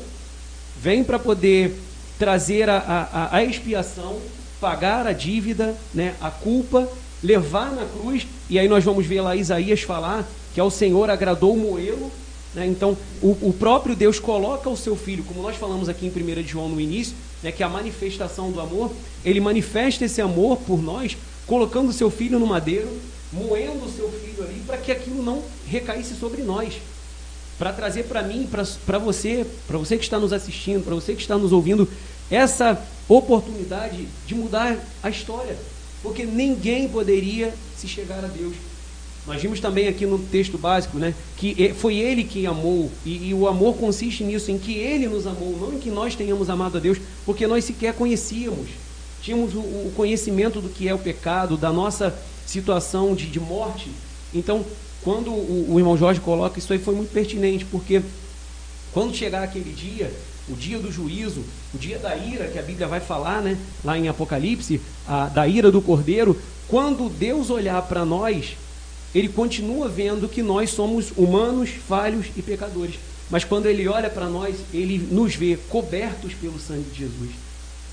vem 0.80 1.02
para 1.02 1.18
poder 1.18 1.74
trazer 2.18 2.68
a, 2.68 2.76
a, 2.78 3.36
a 3.36 3.44
expiação 3.44 4.20
pagar 4.64 5.06
a 5.06 5.12
dívida, 5.12 5.76
né, 5.92 6.14
a 6.22 6.30
culpa, 6.30 6.88
levar 7.22 7.70
na 7.70 7.84
cruz, 7.84 8.26
e 8.48 8.58
aí 8.58 8.66
nós 8.66 8.82
vamos 8.82 9.04
ver 9.04 9.20
lá 9.20 9.36
Isaías 9.36 9.82
falar 9.82 10.26
que 10.54 10.60
ao 10.60 10.70
Senhor 10.70 11.10
agradou 11.10 11.54
moê-lo. 11.54 12.10
Né, 12.54 12.66
então, 12.66 12.96
o, 13.20 13.30
o, 13.48 13.52
próprio 13.58 13.96
Deus 13.96 14.20
coloca 14.20 14.70
o 14.70 14.76
seu 14.76 14.94
filho, 14.94 15.24
como 15.24 15.42
nós 15.42 15.56
falamos 15.56 15.88
aqui 15.88 16.06
em 16.06 16.10
1 16.10 16.46
João 16.46 16.68
no 16.68 16.80
início, 16.80 17.16
né, 17.42 17.50
que 17.50 17.62
é 17.62 17.66
a 17.66 17.68
manifestação 17.68 18.52
do 18.52 18.60
amor, 18.60 18.92
ele 19.24 19.40
manifesta 19.40 20.04
esse 20.04 20.20
amor 20.20 20.58
por 20.58 20.80
nós, 20.80 21.16
colocando 21.46 21.88
o 21.88 21.92
seu 21.92 22.10
filho 22.10 22.38
no 22.38 22.46
madeiro, 22.46 22.88
moendo 23.32 23.84
o 23.84 23.90
seu 23.90 24.08
filho 24.08 24.44
ali, 24.44 24.62
para 24.66 24.76
que 24.76 24.92
aquilo 24.92 25.22
não 25.22 25.42
recaísse 25.66 26.14
sobre 26.14 26.42
nós. 26.42 26.74
Para 27.58 27.72
trazer 27.72 28.04
para 28.04 28.22
mim, 28.22 28.48
para 28.86 28.98
você, 28.98 29.44
para 29.66 29.78
você 29.78 29.96
que 29.96 30.04
está 30.04 30.18
nos 30.18 30.32
assistindo, 30.32 30.84
para 30.84 30.94
você 30.94 31.14
que 31.14 31.22
está 31.22 31.36
nos 31.36 31.52
ouvindo, 31.52 31.88
essa 32.30 32.80
oportunidade 33.08 34.08
de 34.26 34.34
mudar 34.34 34.78
a 35.02 35.10
história, 35.10 35.56
porque 36.02 36.24
ninguém 36.24 36.88
poderia 36.88 37.52
se 37.76 37.88
chegar 37.88 38.24
a 38.24 38.28
Deus. 38.28 38.54
Nós 39.26 39.40
vimos 39.40 39.58
também 39.58 39.88
aqui 39.88 40.04
no 40.04 40.18
texto 40.18 40.58
básico, 40.58 40.98
né, 40.98 41.14
que 41.36 41.72
foi 41.74 41.96
Ele 41.96 42.24
quem 42.24 42.46
amou, 42.46 42.90
e, 43.06 43.28
e, 43.28 43.34
o 43.34 43.48
amor 43.48 43.76
consiste 43.76 44.22
nisso, 44.22 44.50
em 44.50 44.58
que 44.58 44.74
Ele 44.74 45.08
nos 45.08 45.26
amou, 45.26 45.56
não 45.58 45.72
em 45.72 45.78
que 45.78 45.90
nós 45.90 46.14
tenhamos 46.14 46.50
amado 46.50 46.76
a 46.76 46.80
Deus, 46.80 46.98
porque 47.24 47.46
nós 47.46 47.64
sequer 47.64 47.94
conhecíamos. 47.94 48.68
Tínhamos 49.22 49.54
o, 49.54 49.60
o 49.60 49.92
conhecimento 49.96 50.60
do 50.60 50.68
que 50.68 50.86
é 50.86 50.94
o 50.94 50.98
pecado, 50.98 51.56
da 51.56 51.72
nossa 51.72 52.14
situação 52.46 53.14
de, 53.14 53.26
de 53.26 53.40
morte. 53.40 53.90
Então, 54.34 54.62
quando 55.02 55.30
o, 55.30 55.72
o 55.72 55.78
irmão 55.78 55.96
Jorge 55.96 56.20
coloca 56.20 56.58
isso 56.58 56.72
aí, 56.72 56.78
foi 56.78 56.94
muito 56.94 57.10
pertinente, 57.10 57.64
porque 57.64 58.02
quando 58.92 59.14
chegar 59.14 59.42
aquele 59.42 59.72
dia, 59.72 60.12
o 60.48 60.54
dia 60.54 60.78
do 60.78 60.92
juízo, 60.92 61.42
o 61.72 61.78
dia 61.78 61.98
da 61.98 62.14
ira, 62.14 62.48
que 62.48 62.58
a 62.58 62.62
Bíblia 62.62 62.86
vai 62.86 63.00
falar, 63.00 63.40
né, 63.40 63.56
lá 63.82 63.98
em 63.98 64.06
Apocalipse, 64.06 64.82
a, 65.08 65.28
da 65.28 65.48
ira 65.48 65.72
do 65.72 65.80
cordeiro, 65.80 66.38
quando 66.68 67.08
Deus 67.08 67.48
olhar 67.48 67.80
para 67.82 68.04
nós, 68.04 68.56
ele 69.14 69.28
continua 69.28 69.88
vendo 69.88 70.28
que 70.28 70.42
nós 70.42 70.70
somos 70.70 71.12
humanos, 71.16 71.70
falhos 71.70 72.26
e 72.36 72.42
pecadores. 72.42 72.96
Mas 73.30 73.44
quando 73.44 73.66
ele 73.66 73.86
olha 73.88 74.10
para 74.10 74.28
nós, 74.28 74.56
ele 74.72 74.98
nos 74.98 75.34
vê 75.34 75.56
cobertos 75.68 76.34
pelo 76.34 76.58
sangue 76.58 76.90
de 76.90 77.00
Jesus. 77.00 77.30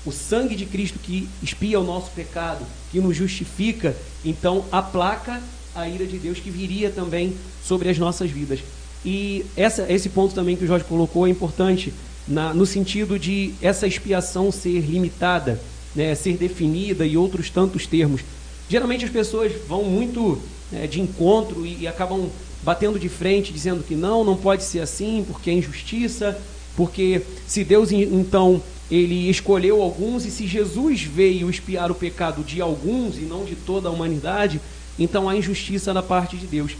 O 0.04 0.10
sangue 0.10 0.56
de 0.56 0.66
Cristo 0.66 0.98
que 0.98 1.28
expia 1.42 1.78
o 1.78 1.84
nosso 1.84 2.10
pecado, 2.10 2.66
que 2.90 3.00
nos 3.00 3.16
justifica, 3.16 3.96
então 4.24 4.64
aplaca 4.72 5.40
a 5.74 5.88
ira 5.88 6.06
de 6.06 6.18
Deus 6.18 6.38
que 6.38 6.50
viria 6.50 6.90
também 6.90 7.34
sobre 7.64 7.88
as 7.88 7.98
nossas 7.98 8.30
vidas. 8.30 8.58
E 9.04 9.44
essa, 9.56 9.90
esse 9.90 10.08
ponto 10.08 10.34
também 10.34 10.56
que 10.56 10.64
o 10.64 10.66
Jorge 10.66 10.84
colocou 10.84 11.26
é 11.26 11.30
importante, 11.30 11.94
na, 12.26 12.52
no 12.52 12.66
sentido 12.66 13.18
de 13.18 13.54
essa 13.62 13.86
expiação 13.86 14.52
ser 14.52 14.80
limitada, 14.80 15.60
né, 15.94 16.14
ser 16.14 16.36
definida 16.36 17.06
e 17.06 17.16
outros 17.16 17.48
tantos 17.48 17.86
termos. 17.86 18.22
Geralmente 18.68 19.04
as 19.04 19.10
pessoas 19.10 19.52
vão 19.68 19.84
muito 19.84 20.40
né, 20.72 20.86
de 20.86 21.00
encontro 21.00 21.66
e, 21.66 21.82
e 21.82 21.86
acabam 21.86 22.30
batendo 22.62 22.98
de 22.98 23.08
frente, 23.08 23.52
dizendo 23.52 23.82
que 23.82 23.94
não, 23.94 24.24
não 24.24 24.36
pode 24.36 24.64
ser 24.64 24.80
assim, 24.80 25.24
porque 25.26 25.50
é 25.50 25.52
injustiça, 25.52 26.40
porque 26.76 27.22
se 27.46 27.64
Deus 27.64 27.92
então 27.92 28.62
ele 28.90 29.30
escolheu 29.30 29.80
alguns 29.82 30.24
e 30.24 30.30
se 30.30 30.46
Jesus 30.46 31.02
veio 31.02 31.48
expiar 31.48 31.90
o 31.90 31.94
pecado 31.94 32.42
de 32.42 32.60
alguns 32.60 33.16
e 33.16 33.22
não 33.22 33.44
de 33.44 33.54
toda 33.54 33.88
a 33.88 33.92
humanidade, 33.92 34.60
então 34.98 35.28
há 35.28 35.36
injustiça 35.36 35.94
da 35.94 36.02
parte 36.02 36.36
de 36.36 36.46
Deus. 36.46 36.76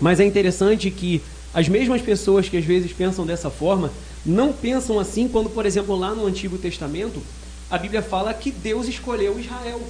Mas 0.00 0.20
é 0.20 0.24
interessante 0.24 0.90
que 0.90 1.22
as 1.54 1.68
mesmas 1.68 2.02
pessoas 2.02 2.48
que 2.48 2.56
às 2.56 2.64
vezes 2.64 2.92
pensam 2.92 3.24
dessa 3.24 3.50
forma, 3.50 3.92
não 4.24 4.52
pensam 4.52 4.98
assim 4.98 5.28
quando, 5.28 5.50
por 5.50 5.66
exemplo, 5.66 5.96
lá 5.96 6.14
no 6.14 6.26
Antigo 6.26 6.58
Testamento, 6.58 7.22
a 7.70 7.78
Bíblia 7.78 8.02
fala 8.02 8.34
que 8.34 8.50
Deus 8.50 8.88
escolheu 8.88 9.38
Israel, 9.38 9.80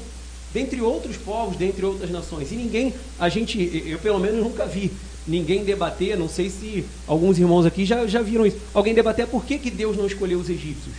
dentre 0.52 0.80
outros 0.80 1.16
povos, 1.16 1.56
dentre 1.56 1.85
outras 1.85 2.11
nações. 2.11 2.52
E 2.52 2.56
ninguém, 2.56 2.94
a 3.18 3.28
gente, 3.28 3.82
eu 3.87 3.99
pelo 3.99 4.18
menos 4.18 4.42
nunca 4.42 4.66
vi 4.66 4.90
ninguém 5.26 5.64
debater, 5.64 6.18
não 6.18 6.28
sei 6.28 6.50
se 6.50 6.85
alguns 7.06 7.38
irmãos 7.38 7.64
aqui 7.64 7.85
já, 7.85 8.06
já 8.06 8.21
viram 8.21 8.47
isso, 8.47 8.59
alguém 8.75 8.94
debater 8.94 9.26
por 9.26 9.44
que, 9.44 9.59
que 9.59 9.71
Deus 9.71 9.97
não 9.97 10.06
escolheu 10.06 10.38
os 10.38 10.50
egípcios. 10.50 10.94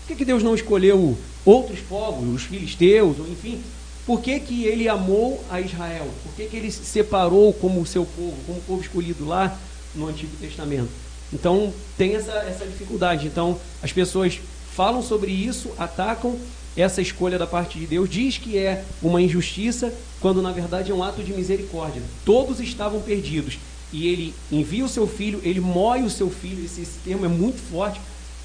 Por 0.00 0.08
que, 0.08 0.16
que 0.16 0.24
Deus 0.24 0.42
não 0.42 0.54
escolheu 0.54 1.16
outros 1.44 1.80
povos, 1.80 2.34
os 2.34 2.42
filisteus, 2.42 3.16
enfim, 3.30 3.60
por 4.08 4.22
que, 4.22 4.40
que 4.40 4.64
ele 4.64 4.88
amou 4.88 5.44
a 5.50 5.60
Israel? 5.60 6.08
Por 6.24 6.34
que, 6.34 6.46
que 6.46 6.56
ele 6.56 6.72
separou 6.72 7.52
como 7.52 7.82
o 7.82 7.86
seu 7.86 8.06
povo, 8.06 8.34
como 8.46 8.58
o 8.58 8.62
povo 8.62 8.80
escolhido 8.80 9.26
lá 9.26 9.58
no 9.94 10.08
Antigo 10.08 10.34
Testamento? 10.40 10.88
Então 11.30 11.72
tem 11.98 12.14
essa, 12.14 12.32
essa 12.32 12.64
dificuldade. 12.64 13.26
Então 13.26 13.60
as 13.82 13.92
pessoas 13.92 14.40
falam 14.74 15.02
sobre 15.02 15.30
isso, 15.30 15.70
atacam 15.76 16.38
essa 16.80 17.02
escolha 17.02 17.38
da 17.38 17.46
parte 17.46 17.78
de 17.78 17.86
Deus, 17.86 18.08
diz 18.08 18.38
que 18.38 18.56
é 18.56 18.84
uma 19.02 19.20
injustiça, 19.20 19.92
quando 20.20 20.40
na 20.40 20.52
verdade 20.52 20.92
é 20.92 20.94
um 20.94 21.02
ato 21.02 21.22
de 21.22 21.32
misericórdia. 21.32 22.00
Todos 22.24 22.60
estavam 22.60 23.00
perdidos. 23.00 23.58
E 23.92 24.06
ele 24.06 24.34
envia 24.52 24.84
o 24.84 24.88
seu 24.88 25.06
filho, 25.06 25.40
ele 25.42 25.60
moe 25.60 26.02
o 26.02 26.10
seu 26.10 26.30
filho, 26.30 26.64
esse, 26.64 26.82
esse 26.82 26.98
termo 27.04 27.24
é 27.24 27.28
muito 27.28 27.58
forte. 27.70 28.00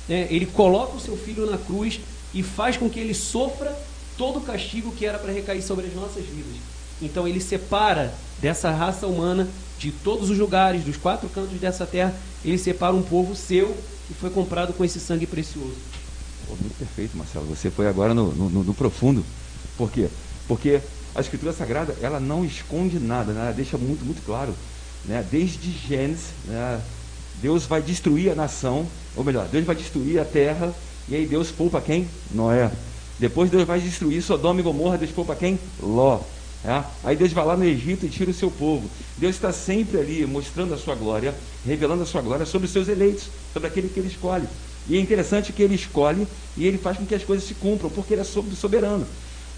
Né? 0.07 0.27
Ele 0.31 0.45
coloca 0.45 0.95
o 0.95 0.99
seu 0.99 1.15
filho 1.15 1.49
na 1.49 1.57
cruz 1.57 1.99
e 2.33 2.41
faz 2.41 2.75
com 2.75 2.89
que 2.89 2.99
ele 2.99 3.13
sofra 3.13 3.77
todo 4.17 4.39
o 4.39 4.41
castigo 4.41 4.91
que 4.91 5.05
era 5.05 5.19
para 5.19 5.31
recair 5.31 5.61
sobre 5.61 5.85
as 5.85 5.93
nossas 5.93 6.25
vidas. 6.25 6.55
Então 7.01 7.27
ele 7.27 7.39
separa 7.39 8.13
dessa 8.41 8.71
raça 8.71 9.05
humana 9.05 9.47
de 9.77 9.91
todos 9.91 10.29
os 10.29 10.37
lugares, 10.37 10.83
dos 10.83 10.97
quatro 10.97 11.27
cantos 11.29 11.59
dessa 11.59 11.85
terra, 11.85 12.15
ele 12.43 12.57
separa 12.57 12.93
um 12.93 13.01
povo 13.01 13.35
seu 13.35 13.75
que 14.07 14.13
foi 14.13 14.29
comprado 14.29 14.73
com 14.73 14.83
esse 14.83 14.99
sangue 14.99 15.27
precioso. 15.27 15.75
Muito 16.49 16.77
perfeito, 16.77 17.17
Marcelo. 17.17 17.45
Você 17.47 17.69
foi 17.69 17.87
agora 17.87 18.13
no, 18.13 18.33
no, 18.33 18.63
no, 18.63 18.73
profundo. 18.73 19.23
Por 19.77 19.91
quê? 19.91 20.07
Porque 20.47 20.81
a 21.15 21.21
Escritura 21.21 21.53
Sagrada 21.53 21.95
ela 22.01 22.19
não 22.19 22.45
esconde 22.45 22.99
nada, 22.99 23.33
né? 23.33 23.41
ela 23.41 23.51
deixa 23.51 23.77
muito, 23.77 24.05
muito 24.05 24.23
claro. 24.25 24.53
Né? 25.05 25.25
Desde 25.29 25.71
Gênesis, 25.71 26.27
né? 26.45 26.81
Deus 27.41 27.65
vai 27.65 27.81
destruir 27.81 28.31
a 28.31 28.35
nação, 28.35 28.87
ou 29.15 29.23
melhor, 29.23 29.47
Deus 29.51 29.65
vai 29.65 29.75
destruir 29.75 30.19
a 30.19 30.25
terra, 30.25 30.73
e 31.09 31.15
aí 31.15 31.25
Deus 31.25 31.51
poupa 31.51 31.81
quem? 31.81 32.07
Noé. 32.31 32.71
Depois 33.19 33.49
Deus 33.49 33.63
vai 33.65 33.79
destruir 33.79 34.21
Sodoma 34.21 34.59
e 34.59 34.63
Gomorra, 34.63 34.97
Deus 34.97 35.11
poupa 35.11 35.35
quem? 35.35 35.59
Ló. 35.81 36.21
É? 36.65 36.81
Aí 37.03 37.15
Deus 37.15 37.33
vai 37.33 37.45
lá 37.45 37.57
no 37.57 37.65
Egito 37.65 38.05
e 38.05 38.09
tira 38.09 38.31
o 38.31 38.33
seu 38.33 38.49
povo. 38.49 38.89
Deus 39.17 39.35
está 39.35 39.51
sempre 39.51 39.99
ali 39.99 40.25
mostrando 40.25 40.73
a 40.73 40.77
sua 40.77 40.95
glória, 40.95 41.35
revelando 41.65 42.03
a 42.03 42.05
sua 42.05 42.21
glória 42.21 42.45
sobre 42.45 42.67
os 42.67 42.71
seus 42.71 42.87
eleitos, 42.87 43.25
sobre 43.51 43.67
aquele 43.67 43.89
que 43.89 43.99
ele 43.99 44.07
escolhe. 44.07 44.47
E 44.87 44.97
é 44.97 44.99
interessante 44.99 45.53
que 45.53 45.61
ele 45.61 45.75
escolhe 45.75 46.27
e 46.57 46.65
ele 46.65 46.77
faz 46.77 46.97
com 46.97 47.05
que 47.05 47.15
as 47.15 47.23
coisas 47.23 47.47
se 47.47 47.53
cumpram, 47.53 47.89
porque 47.89 48.13
ele 48.13 48.21
é 48.21 48.25
soberano. 48.25 49.05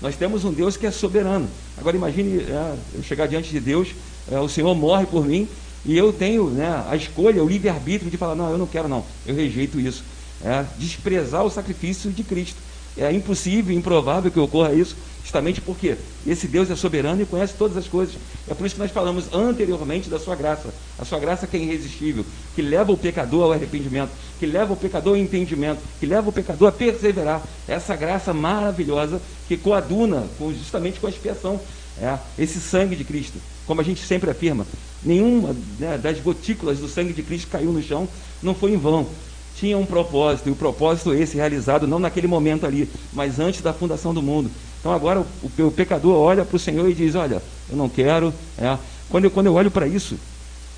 Nós 0.02 0.16
temos 0.16 0.44
um 0.44 0.52
Deus 0.52 0.78
que 0.78 0.86
é 0.86 0.92
soberano. 0.92 1.48
Agora 1.78 1.96
imagine 1.96 2.44
é, 2.44 2.76
eu 2.94 3.04
chegar 3.04 3.28
diante 3.28 3.50
de 3.50 3.60
Deus, 3.60 3.90
é, 4.32 4.40
o 4.40 4.50
Senhor 4.50 4.74
morre 4.76 5.06
por 5.06 5.26
mim 5.26 5.48
e 5.86 5.98
eu 5.98 6.12
tenho 6.12 6.50
né, 6.50 6.84
a 6.90 6.96
escolha, 6.96 7.44
o 7.44 7.48
livre-arbítrio 7.48 8.10
de 8.10 8.18
falar, 8.18 8.36
não, 8.36 8.50
eu 8.50 8.58
não 8.58 8.68
quero 8.68 8.88
não, 8.88 9.06
eu 9.26 9.36
rejeito 9.36 9.80
isso. 9.80 10.04
É, 10.44 10.66
desprezar 10.78 11.44
o 11.44 11.50
sacrifício 11.50 12.12
de 12.12 12.24
Cristo. 12.24 12.58
É 12.98 13.12
impossível, 13.12 13.76
improvável 13.76 14.32
que 14.32 14.40
ocorra 14.40 14.74
isso, 14.74 14.96
Justamente 15.26 15.60
porque 15.60 15.98
esse 16.28 16.48
Deus 16.48 16.70
é 16.70 16.76
soberano 16.76 17.20
e 17.20 17.26
conhece 17.26 17.56
todas 17.58 17.76
as 17.76 17.88
coisas. 17.88 18.14
É 18.48 18.54
por 18.54 18.64
isso 18.64 18.76
que 18.76 18.82
nós 18.82 18.92
falamos 18.92 19.26
anteriormente 19.34 20.08
da 20.08 20.20
sua 20.20 20.36
graça. 20.36 20.72
A 21.00 21.04
sua 21.04 21.18
graça 21.18 21.48
que 21.48 21.58
é 21.58 21.60
irresistível, 21.60 22.24
que 22.54 22.62
leva 22.62 22.92
o 22.92 22.98
pecador 22.98 23.46
ao 23.46 23.52
arrependimento, 23.52 24.12
que 24.40 24.46
leva 24.46 24.74
o 24.74 24.78
pecador 24.78 25.16
ao 25.16 25.20
entendimento, 25.20 25.82
que 26.00 26.06
leva 26.06 26.30
o 26.30 26.32
pecador 26.32 26.70
a 26.70 26.72
perseverar. 26.72 27.42
Essa 27.68 27.96
graça 27.96 28.36
maravilhosa 28.36 29.20
que 29.48 29.58
coaduna 29.58 30.28
justamente 30.60 31.00
com 31.00 31.08
a 31.08 31.10
expiação. 31.10 31.60
É, 32.00 32.20
esse 32.38 32.60
sangue 32.60 32.96
de 32.96 33.04
Cristo. 33.04 33.40
Como 33.66 33.82
a 33.82 33.84
gente 33.84 34.06
sempre 34.06 34.30
afirma, 34.30 34.68
nenhuma 35.02 35.56
né, 35.80 35.98
das 35.98 36.20
gotículas 36.20 36.78
do 36.78 36.88
sangue 36.88 37.14
de 37.14 37.24
Cristo 37.24 37.48
caiu 37.48 37.72
no 37.72 37.82
chão, 37.82 38.08
não 38.44 38.54
foi 38.54 38.74
em 38.74 38.78
vão 38.78 39.08
tinha 39.56 39.78
um 39.78 39.86
propósito, 39.86 40.50
e 40.50 40.52
o 40.52 40.56
propósito 40.56 41.14
esse 41.14 41.38
realizado 41.38 41.88
não 41.88 41.98
naquele 41.98 42.28
momento 42.28 42.66
ali, 42.66 42.90
mas 43.14 43.40
antes 43.40 43.62
da 43.62 43.74
fundação 43.74 44.14
do 44.14 44.22
mundo. 44.22 44.52
Então 44.86 44.94
agora 44.94 45.20
o, 45.20 45.64
o 45.64 45.72
pecador 45.72 46.16
olha 46.16 46.46
para 46.46 46.56
o 46.56 46.60
Senhor 46.60 46.88
e 46.88 46.94
diz: 46.94 47.16
Olha, 47.16 47.42
eu 47.68 47.76
não 47.76 47.90
quero. 47.90 48.32
É. 48.56 48.78
Quando, 49.10 49.24
eu, 49.24 49.32
quando 49.32 49.48
eu 49.48 49.56
olho 49.56 49.72
para 49.72 49.88
isso, 49.88 50.16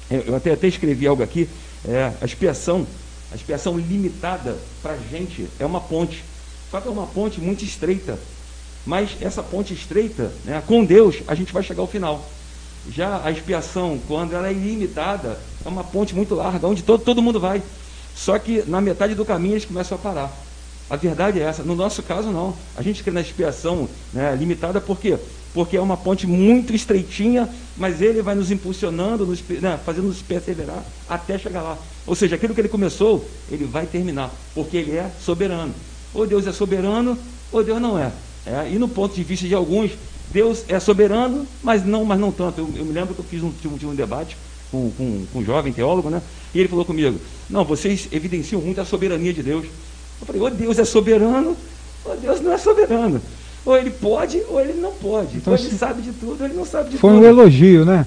eu 0.10 0.34
até, 0.34 0.54
até 0.54 0.66
escrevi 0.66 1.06
algo 1.06 1.22
aqui: 1.22 1.50
é, 1.86 2.14
a 2.22 2.24
expiação, 2.24 2.88
a 3.34 3.36
expiação 3.36 3.78
limitada 3.78 4.58
para 4.82 4.94
a 4.94 4.98
gente 4.98 5.50
é 5.60 5.66
uma 5.66 5.82
ponte. 5.82 6.24
Só 6.72 6.80
que 6.80 6.88
é 6.88 6.92
uma 6.92 7.06
ponte 7.06 7.42
muito 7.42 7.66
estreita. 7.66 8.18
Mas 8.86 9.10
essa 9.20 9.44
ponte 9.44 9.74
estreita, 9.74 10.32
né, 10.46 10.64
com 10.66 10.86
Deus, 10.86 11.18
a 11.28 11.36
gente 11.36 11.52
vai 11.52 11.62
chegar 11.62 11.82
ao 11.82 11.88
final. 11.88 12.26
Já 12.90 13.22
a 13.26 13.30
expiação, 13.30 14.00
quando 14.08 14.34
ela 14.34 14.48
é 14.48 14.54
ilimitada, 14.54 15.38
é 15.66 15.68
uma 15.68 15.84
ponte 15.84 16.16
muito 16.16 16.34
larga, 16.34 16.66
onde 16.66 16.82
todo, 16.82 17.04
todo 17.04 17.22
mundo 17.22 17.42
vai. 17.42 17.62
Só 18.16 18.40
que 18.40 18.64
na 18.68 18.80
metade 18.80 19.16
do 19.16 19.26
caminho 19.26 19.56
eles 19.56 19.66
começam 19.66 19.98
a 19.98 20.00
parar. 20.00 20.47
A 20.90 20.96
verdade 20.96 21.40
é 21.40 21.44
essa. 21.44 21.64
No 21.64 21.76
nosso 21.76 22.02
caso, 22.02 22.30
não. 22.30 22.56
A 22.76 22.82
gente 22.82 23.04
crê 23.04 23.12
na 23.12 23.22
expiação 23.22 23.90
né, 24.14 24.36
limitada, 24.36 24.80
por 24.80 25.00
quê? 25.00 25.18
Porque 25.54 25.76
é 25.76 25.82
uma 25.82 25.98
ponte 25.98 26.28
muito 26.28 26.74
estreitinha, 26.74 27.50
mas 27.76 28.02
ele 28.02 28.22
vai 28.22 28.36
nos 28.36 28.52
impulsionando, 28.52 29.26
nos, 29.26 29.44
né, 29.62 29.80
fazendo 29.86 30.08
nos 30.08 30.22
perseverar 30.22 30.84
até 31.10 31.38
chegar 31.38 31.62
lá. 31.62 31.78
Ou 32.06 32.16
seja, 32.16 32.36
aquilo 32.36 32.54
que 32.54 32.62
ele 32.62 32.70
começou, 32.70 33.28
ele 33.52 33.66
vai 33.66 33.86
terminar, 33.86 34.32
porque 34.54 34.78
ele 34.78 34.96
é 34.96 35.12
soberano. 35.20 35.74
Ou 36.14 36.26
Deus 36.26 36.48
é 36.48 36.52
soberano, 36.52 37.18
ou 37.52 37.64
Deus 37.64 37.82
não 37.82 38.00
é. 38.00 38.12
é 38.46 38.70
e 38.72 38.80
no 38.80 38.88
ponto 38.88 39.16
de 39.16 39.24
vista 39.24 39.48
de 39.48 39.54
alguns, 39.54 39.92
Deus 40.32 40.64
é 40.68 40.80
soberano, 40.80 41.48
mas 41.64 41.86
não, 41.86 42.06
mas 42.06 42.20
não 42.20 42.32
tanto. 42.32 42.62
Eu, 42.62 42.70
eu 42.76 42.86
me 42.86 42.94
lembro 42.94 43.14
que 43.14 43.20
eu 43.20 43.26
fiz 43.26 43.42
um, 43.42 43.52
um, 43.66 43.90
um 43.90 43.96
debate 43.96 44.38
com, 44.72 44.92
com, 44.92 45.26
com 45.32 45.40
um 45.40 45.46
jovem 45.46 45.72
teólogo, 45.74 46.10
né? 46.10 46.22
E 46.54 46.60
ele 46.60 46.68
falou 46.68 46.86
comigo: 46.86 47.20
Não, 47.50 47.64
vocês 47.64 48.08
evidenciam 48.12 48.62
muito 48.62 48.80
a 48.82 48.86
soberania 48.86 49.34
de 49.34 49.44
Deus. 49.44 49.66
Eu 50.22 50.28
falei, 50.28 50.42
ou 50.42 50.50
Deus 50.50 50.80
é 50.80 50.86
soberano, 50.86 51.56
ou 52.04 52.18
Deus 52.18 52.42
não 52.42 52.54
é 52.54 52.58
soberano. 52.58 53.22
Ou 53.66 53.78
ele 53.78 53.90
pode, 53.90 54.42
ou 54.48 54.60
ele 54.62 54.74
não 54.74 54.94
pode. 54.94 55.38
Então, 55.38 55.54
ou 55.54 55.60
ele 55.60 55.70
sabe 55.78 56.02
de 56.02 56.12
tudo, 56.14 56.42
ou 56.42 56.46
ele 56.48 56.56
não 56.56 56.66
sabe 56.66 56.90
de 56.90 56.98
foi 56.98 57.12
tudo. 57.12 57.20
Foi 57.24 57.32
um 57.34 57.40
elogio, 57.40 57.86
né? 57.86 58.06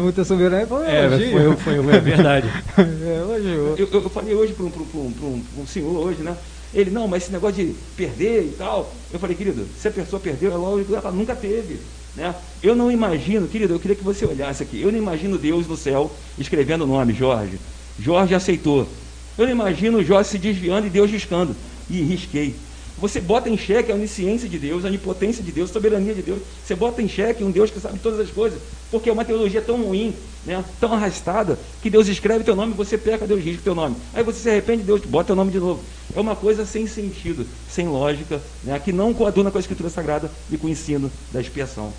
Muita 0.00 0.24
soberania 0.24 0.66
foi 0.66 0.78
um 0.78 0.84
é, 0.84 1.04
elogio. 1.04 1.30
Foi, 1.30 1.56
foi, 1.56 1.82
foi 1.84 1.94
é 1.94 2.00
verdade. 2.00 2.48
é, 2.76 3.20
elogio. 3.20 3.74
Eu, 3.78 3.88
eu, 3.92 4.10
falei 4.10 4.34
hoje 4.34 4.52
para 4.52 4.64
um, 4.64 4.72
um, 4.94 4.98
um, 5.00 5.62
um 5.62 5.66
senhor 5.66 5.96
hoje, 5.96 6.22
né? 6.22 6.36
Ele, 6.74 6.90
não, 6.90 7.06
mas 7.06 7.22
esse 7.22 7.32
negócio 7.32 7.64
de 7.64 7.72
perder 7.96 8.42
e 8.42 8.54
tal. 8.58 8.92
Eu 9.12 9.18
falei, 9.18 9.36
querido, 9.36 9.64
se 9.78 9.86
a 9.86 9.90
pessoa 9.92 10.18
perdeu, 10.18 10.52
é 10.52 10.56
lógico 10.56 10.90
que 10.90 10.96
ela 10.96 11.12
nunca 11.12 11.36
teve. 11.36 11.78
Né? 12.16 12.34
Eu 12.62 12.74
não 12.74 12.90
imagino, 12.90 13.46
querido, 13.46 13.74
eu 13.74 13.80
queria 13.80 13.96
que 13.96 14.04
você 14.04 14.24
olhasse 14.24 14.62
aqui. 14.62 14.80
Eu 14.80 14.90
não 14.90 14.98
imagino 14.98 15.38
Deus 15.38 15.66
no 15.68 15.76
céu 15.76 16.10
escrevendo 16.36 16.82
o 16.82 16.86
nome, 16.86 17.12
Jorge. 17.12 17.58
Jorge 17.98 18.34
aceitou. 18.34 18.88
Eu 19.36 19.46
não 19.46 19.52
imagino 19.52 20.02
Jó 20.02 20.22
se 20.22 20.38
desviando 20.38 20.86
e 20.86 20.90
Deus 20.90 21.10
riscando. 21.10 21.54
E 21.90 22.00
risquei. 22.02 22.54
Você 22.98 23.20
bota 23.20 23.50
em 23.50 23.58
xeque 23.58 23.90
a 23.90 23.94
onisciência 23.94 24.48
de 24.48 24.58
Deus, 24.58 24.84
a 24.84 24.88
onipotência 24.88 25.42
de 25.42 25.50
Deus, 25.50 25.70
a 25.70 25.72
soberania 25.72 26.14
de 26.14 26.22
Deus. 26.22 26.38
Você 26.64 26.74
bota 26.76 27.02
em 27.02 27.08
xeque 27.08 27.42
um 27.42 27.50
Deus 27.50 27.70
que 27.70 27.80
sabe 27.80 27.98
todas 27.98 28.20
as 28.20 28.30
coisas. 28.30 28.60
Porque 28.90 29.10
é 29.10 29.12
uma 29.12 29.24
teologia 29.24 29.60
tão 29.60 29.82
ruim, 29.82 30.14
né? 30.46 30.64
tão 30.78 30.92
arrastada, 30.92 31.58
que 31.82 31.90
Deus 31.90 32.06
escreve 32.06 32.44
teu 32.44 32.54
nome 32.54 32.72
e 32.72 32.76
você 32.76 32.96
peca, 32.96 33.26
Deus 33.26 33.42
risca 33.42 33.62
teu 33.64 33.74
nome. 33.74 33.96
Aí 34.14 34.22
você 34.22 34.38
se 34.38 34.48
arrepende, 34.48 34.84
Deus 34.84 35.00
bota 35.00 35.26
teu 35.26 35.36
nome 35.36 35.50
de 35.50 35.58
novo. 35.58 35.82
É 36.14 36.20
uma 36.20 36.36
coisa 36.36 36.64
sem 36.64 36.86
sentido, 36.86 37.44
sem 37.68 37.88
lógica, 37.88 38.40
né? 38.62 38.78
que 38.78 38.92
não 38.92 39.12
coaduna 39.12 39.50
com 39.50 39.58
a 39.58 39.60
Escritura 39.60 39.90
Sagrada 39.90 40.30
e 40.50 40.56
com 40.56 40.68
o 40.68 40.70
ensino 40.70 41.10
da 41.32 41.40
expiação. 41.40 41.92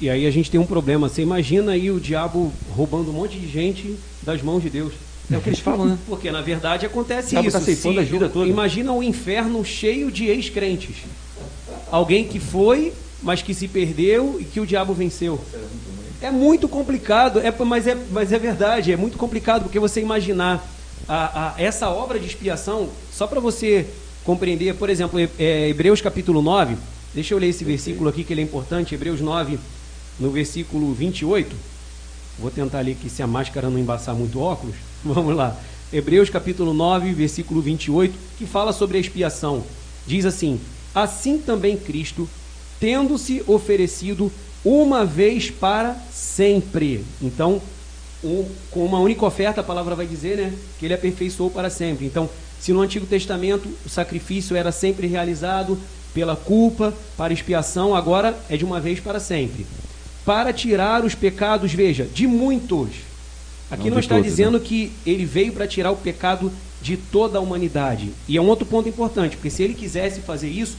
E 0.00 0.10
aí 0.10 0.26
a 0.26 0.30
gente 0.32 0.50
tem 0.50 0.58
um 0.58 0.66
problema. 0.66 1.08
Você 1.08 1.22
imagina 1.22 1.72
aí 1.72 1.88
o 1.88 2.00
diabo 2.00 2.52
roubando 2.74 3.10
um 3.10 3.14
monte 3.14 3.38
de 3.38 3.48
gente 3.48 3.96
das 4.22 4.42
mãos 4.42 4.60
de 4.60 4.68
Deus. 4.68 4.92
É 5.30 5.36
o 5.36 5.40
que 5.40 5.48
eles 5.48 5.60
falam, 5.60 5.86
né? 5.86 5.98
Porque 6.06 6.30
na 6.30 6.40
verdade 6.40 6.86
acontece 6.86 7.36
isso. 7.36 7.52
Tá 7.52 7.60
Se, 7.60 7.98
a 7.98 8.02
vida 8.02 8.28
toda. 8.28 8.48
Imagina 8.48 8.92
um 8.92 9.02
inferno 9.02 9.64
cheio 9.64 10.10
de 10.10 10.26
ex-crentes. 10.26 10.96
Alguém 11.90 12.26
que 12.26 12.40
foi, 12.40 12.92
mas 13.22 13.42
que 13.42 13.54
se 13.54 13.68
perdeu 13.68 14.38
e 14.40 14.44
que 14.44 14.60
o 14.60 14.66
diabo 14.66 14.92
venceu. 14.92 15.40
É 16.20 16.30
muito 16.30 16.68
complicado, 16.68 17.40
é, 17.40 17.52
mas, 17.64 17.86
é, 17.86 17.96
mas 18.10 18.32
é 18.32 18.38
verdade, 18.38 18.92
é 18.92 18.96
muito 18.96 19.18
complicado 19.18 19.64
porque 19.64 19.78
você 19.78 20.00
imaginar 20.00 20.64
a, 21.08 21.48
a, 21.48 21.60
essa 21.60 21.88
obra 21.88 22.18
de 22.18 22.26
expiação, 22.26 22.88
só 23.12 23.26
para 23.26 23.40
você 23.40 23.86
compreender, 24.24 24.74
por 24.74 24.88
exemplo, 24.88 25.18
é, 25.38 25.68
Hebreus 25.68 26.00
capítulo 26.00 26.40
9, 26.40 26.76
deixa 27.12 27.34
eu 27.34 27.38
ler 27.38 27.48
esse 27.48 27.64
versículo 27.64 28.08
aqui 28.08 28.22
que 28.22 28.32
ele 28.32 28.40
é 28.40 28.44
importante, 28.44 28.94
Hebreus 28.94 29.20
9, 29.20 29.58
no 30.20 30.30
versículo 30.30 30.92
28. 30.94 31.54
Vou 32.38 32.50
tentar 32.50 32.78
ali 32.78 32.94
que 32.94 33.10
se 33.10 33.22
a 33.22 33.26
máscara 33.26 33.68
não 33.68 33.78
embaçar 33.78 34.14
muito 34.14 34.40
óculos. 34.40 34.76
Vamos 35.04 35.34
lá. 35.34 35.56
Hebreus 35.92 36.30
capítulo 36.30 36.72
9, 36.72 37.12
versículo 37.12 37.60
28, 37.60 38.14
que 38.38 38.46
fala 38.46 38.72
sobre 38.72 38.96
a 38.96 39.00
expiação. 39.00 39.64
Diz 40.06 40.24
assim: 40.24 40.60
Assim 40.94 41.38
também 41.38 41.76
Cristo, 41.76 42.28
tendo-se 42.78 43.42
oferecido 43.48 44.30
uma 44.64 45.04
vez 45.04 45.50
para 45.50 45.96
sempre. 46.12 47.04
Então, 47.20 47.60
um, 48.22 48.46
com 48.70 48.86
uma 48.86 49.00
única 49.00 49.26
oferta, 49.26 49.60
a 49.60 49.64
palavra 49.64 49.96
vai 49.96 50.06
dizer, 50.06 50.36
né, 50.36 50.54
que 50.78 50.86
ele 50.86 50.94
aperfeiçoou 50.94 51.50
para 51.50 51.68
sempre. 51.68 52.06
Então, 52.06 52.30
se 52.60 52.72
no 52.72 52.80
Antigo 52.80 53.04
Testamento 53.04 53.68
o 53.84 53.88
sacrifício 53.88 54.56
era 54.56 54.70
sempre 54.70 55.08
realizado 55.08 55.76
pela 56.14 56.36
culpa, 56.36 56.94
para 57.16 57.32
expiação, 57.32 57.92
agora 57.92 58.38
é 58.48 58.56
de 58.56 58.64
uma 58.64 58.78
vez 58.78 59.00
para 59.00 59.18
sempre. 59.18 59.66
Para 60.24 60.52
tirar 60.52 61.04
os 61.04 61.16
pecados, 61.16 61.72
veja, 61.72 62.04
de 62.04 62.28
muitos 62.28 63.11
Aqui 63.72 63.84
não, 63.84 63.92
não 63.92 64.00
está 64.00 64.16
todos, 64.16 64.30
dizendo 64.30 64.58
né? 64.58 64.64
que 64.64 64.92
ele 65.06 65.24
veio 65.24 65.52
para 65.52 65.66
tirar 65.66 65.90
o 65.90 65.96
pecado 65.96 66.52
de 66.82 66.96
toda 66.96 67.38
a 67.38 67.40
humanidade. 67.40 68.12
E 68.28 68.36
é 68.36 68.40
um 68.40 68.46
outro 68.46 68.66
ponto 68.66 68.86
importante, 68.86 69.36
porque 69.36 69.48
se 69.48 69.62
ele 69.62 69.72
quisesse 69.72 70.20
fazer 70.20 70.50
isso, 70.50 70.76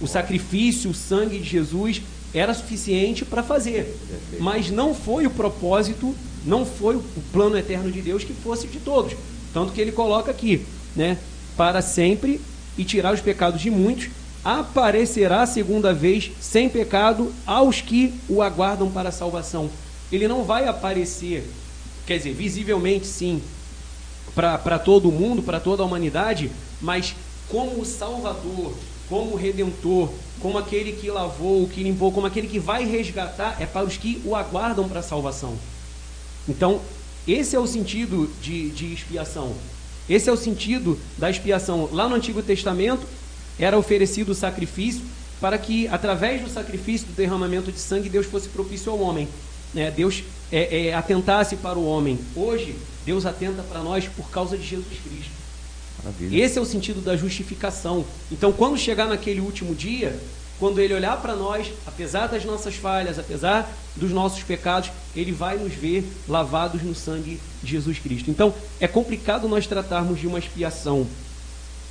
o 0.00 0.06
sacrifício, 0.06 0.90
o 0.90 0.94
sangue 0.94 1.38
de 1.38 1.44
Jesus 1.44 2.00
era 2.32 2.54
suficiente 2.54 3.26
para 3.26 3.42
fazer. 3.42 3.94
Mas 4.38 4.70
não 4.70 4.94
foi 4.94 5.26
o 5.26 5.30
propósito, 5.30 6.14
não 6.46 6.64
foi 6.64 6.96
o 6.96 7.04
plano 7.30 7.58
eterno 7.58 7.92
de 7.92 8.00
Deus 8.00 8.24
que 8.24 8.32
fosse 8.32 8.66
de 8.66 8.78
todos. 8.78 9.12
Tanto 9.52 9.72
que 9.72 9.80
ele 9.80 9.92
coloca 9.92 10.30
aqui, 10.30 10.64
né? 10.96 11.18
Para 11.56 11.82
sempre 11.82 12.40
e 12.78 12.84
tirar 12.84 13.12
os 13.12 13.20
pecados 13.20 13.60
de 13.60 13.70
muitos, 13.70 14.08
aparecerá 14.42 15.44
segunda 15.44 15.92
vez 15.92 16.30
sem 16.40 16.70
pecado 16.70 17.30
aos 17.46 17.82
que 17.82 18.14
o 18.28 18.40
aguardam 18.40 18.90
para 18.90 19.10
a 19.10 19.12
salvação. 19.12 19.68
Ele 20.10 20.26
não 20.26 20.44
vai 20.44 20.66
aparecer 20.66 21.44
quer 22.10 22.16
dizer, 22.16 22.32
visivelmente 22.32 23.06
sim, 23.06 23.40
para 24.34 24.80
todo 24.80 25.12
mundo, 25.12 25.44
para 25.44 25.60
toda 25.60 25.84
a 25.84 25.86
humanidade, 25.86 26.50
mas 26.80 27.14
como 27.46 27.84
Salvador, 27.84 28.74
como 29.08 29.36
Redentor, 29.36 30.10
como 30.40 30.58
aquele 30.58 30.90
que 30.90 31.08
lavou, 31.08 31.68
que 31.68 31.84
limpou, 31.84 32.10
como 32.10 32.26
aquele 32.26 32.48
que 32.48 32.58
vai 32.58 32.84
resgatar, 32.84 33.62
é 33.62 33.66
para 33.66 33.86
os 33.86 33.96
que 33.96 34.20
o 34.24 34.34
aguardam 34.34 34.88
para 34.88 34.98
a 34.98 35.04
salvação. 35.04 35.56
Então, 36.48 36.80
esse 37.28 37.54
é 37.54 37.60
o 37.60 37.66
sentido 37.66 38.28
de, 38.42 38.70
de 38.70 38.92
expiação. 38.92 39.54
Esse 40.08 40.28
é 40.28 40.32
o 40.32 40.36
sentido 40.36 40.98
da 41.16 41.30
expiação. 41.30 41.88
Lá 41.92 42.08
no 42.08 42.16
Antigo 42.16 42.42
Testamento, 42.42 43.06
era 43.56 43.78
oferecido 43.78 44.30
o 44.30 44.34
sacrifício 44.34 45.02
para 45.40 45.56
que, 45.56 45.86
através 45.86 46.42
do 46.42 46.50
sacrifício, 46.50 47.06
do 47.06 47.12
derramamento 47.12 47.70
de 47.70 47.78
sangue, 47.78 48.08
Deus 48.08 48.26
fosse 48.26 48.48
propício 48.48 48.90
ao 48.90 48.98
homem 48.98 49.28
né, 49.72 49.90
Deus 49.90 50.22
é, 50.52 50.88
é, 50.88 50.94
atentasse 50.94 51.56
para 51.56 51.78
o 51.78 51.86
homem. 51.86 52.18
Hoje, 52.34 52.76
Deus 53.04 53.26
atenta 53.26 53.62
para 53.62 53.80
nós 53.80 54.06
por 54.08 54.30
causa 54.30 54.56
de 54.56 54.66
Jesus 54.66 54.98
Cristo. 55.02 55.32
Maravilha. 56.02 56.44
Esse 56.44 56.58
é 56.58 56.60
o 56.60 56.66
sentido 56.66 57.00
da 57.00 57.16
justificação. 57.16 58.04
Então, 58.30 58.52
quando 58.52 58.76
chegar 58.78 59.06
naquele 59.06 59.40
último 59.40 59.74
dia, 59.74 60.18
quando 60.58 60.78
Ele 60.78 60.94
olhar 60.94 61.20
para 61.20 61.34
nós, 61.34 61.72
apesar 61.86 62.26
das 62.26 62.44
nossas 62.44 62.74
falhas, 62.74 63.18
apesar 63.18 63.70
dos 63.96 64.10
nossos 64.10 64.42
pecados, 64.42 64.90
Ele 65.16 65.32
vai 65.32 65.56
nos 65.56 65.72
ver 65.72 66.04
lavados 66.28 66.82
no 66.82 66.94
sangue 66.94 67.40
de 67.62 67.70
Jesus 67.70 67.98
Cristo. 67.98 68.30
Então, 68.30 68.54
é 68.78 68.86
complicado 68.86 69.48
nós 69.48 69.66
tratarmos 69.66 70.20
de 70.20 70.26
uma 70.26 70.38
expiação 70.38 71.06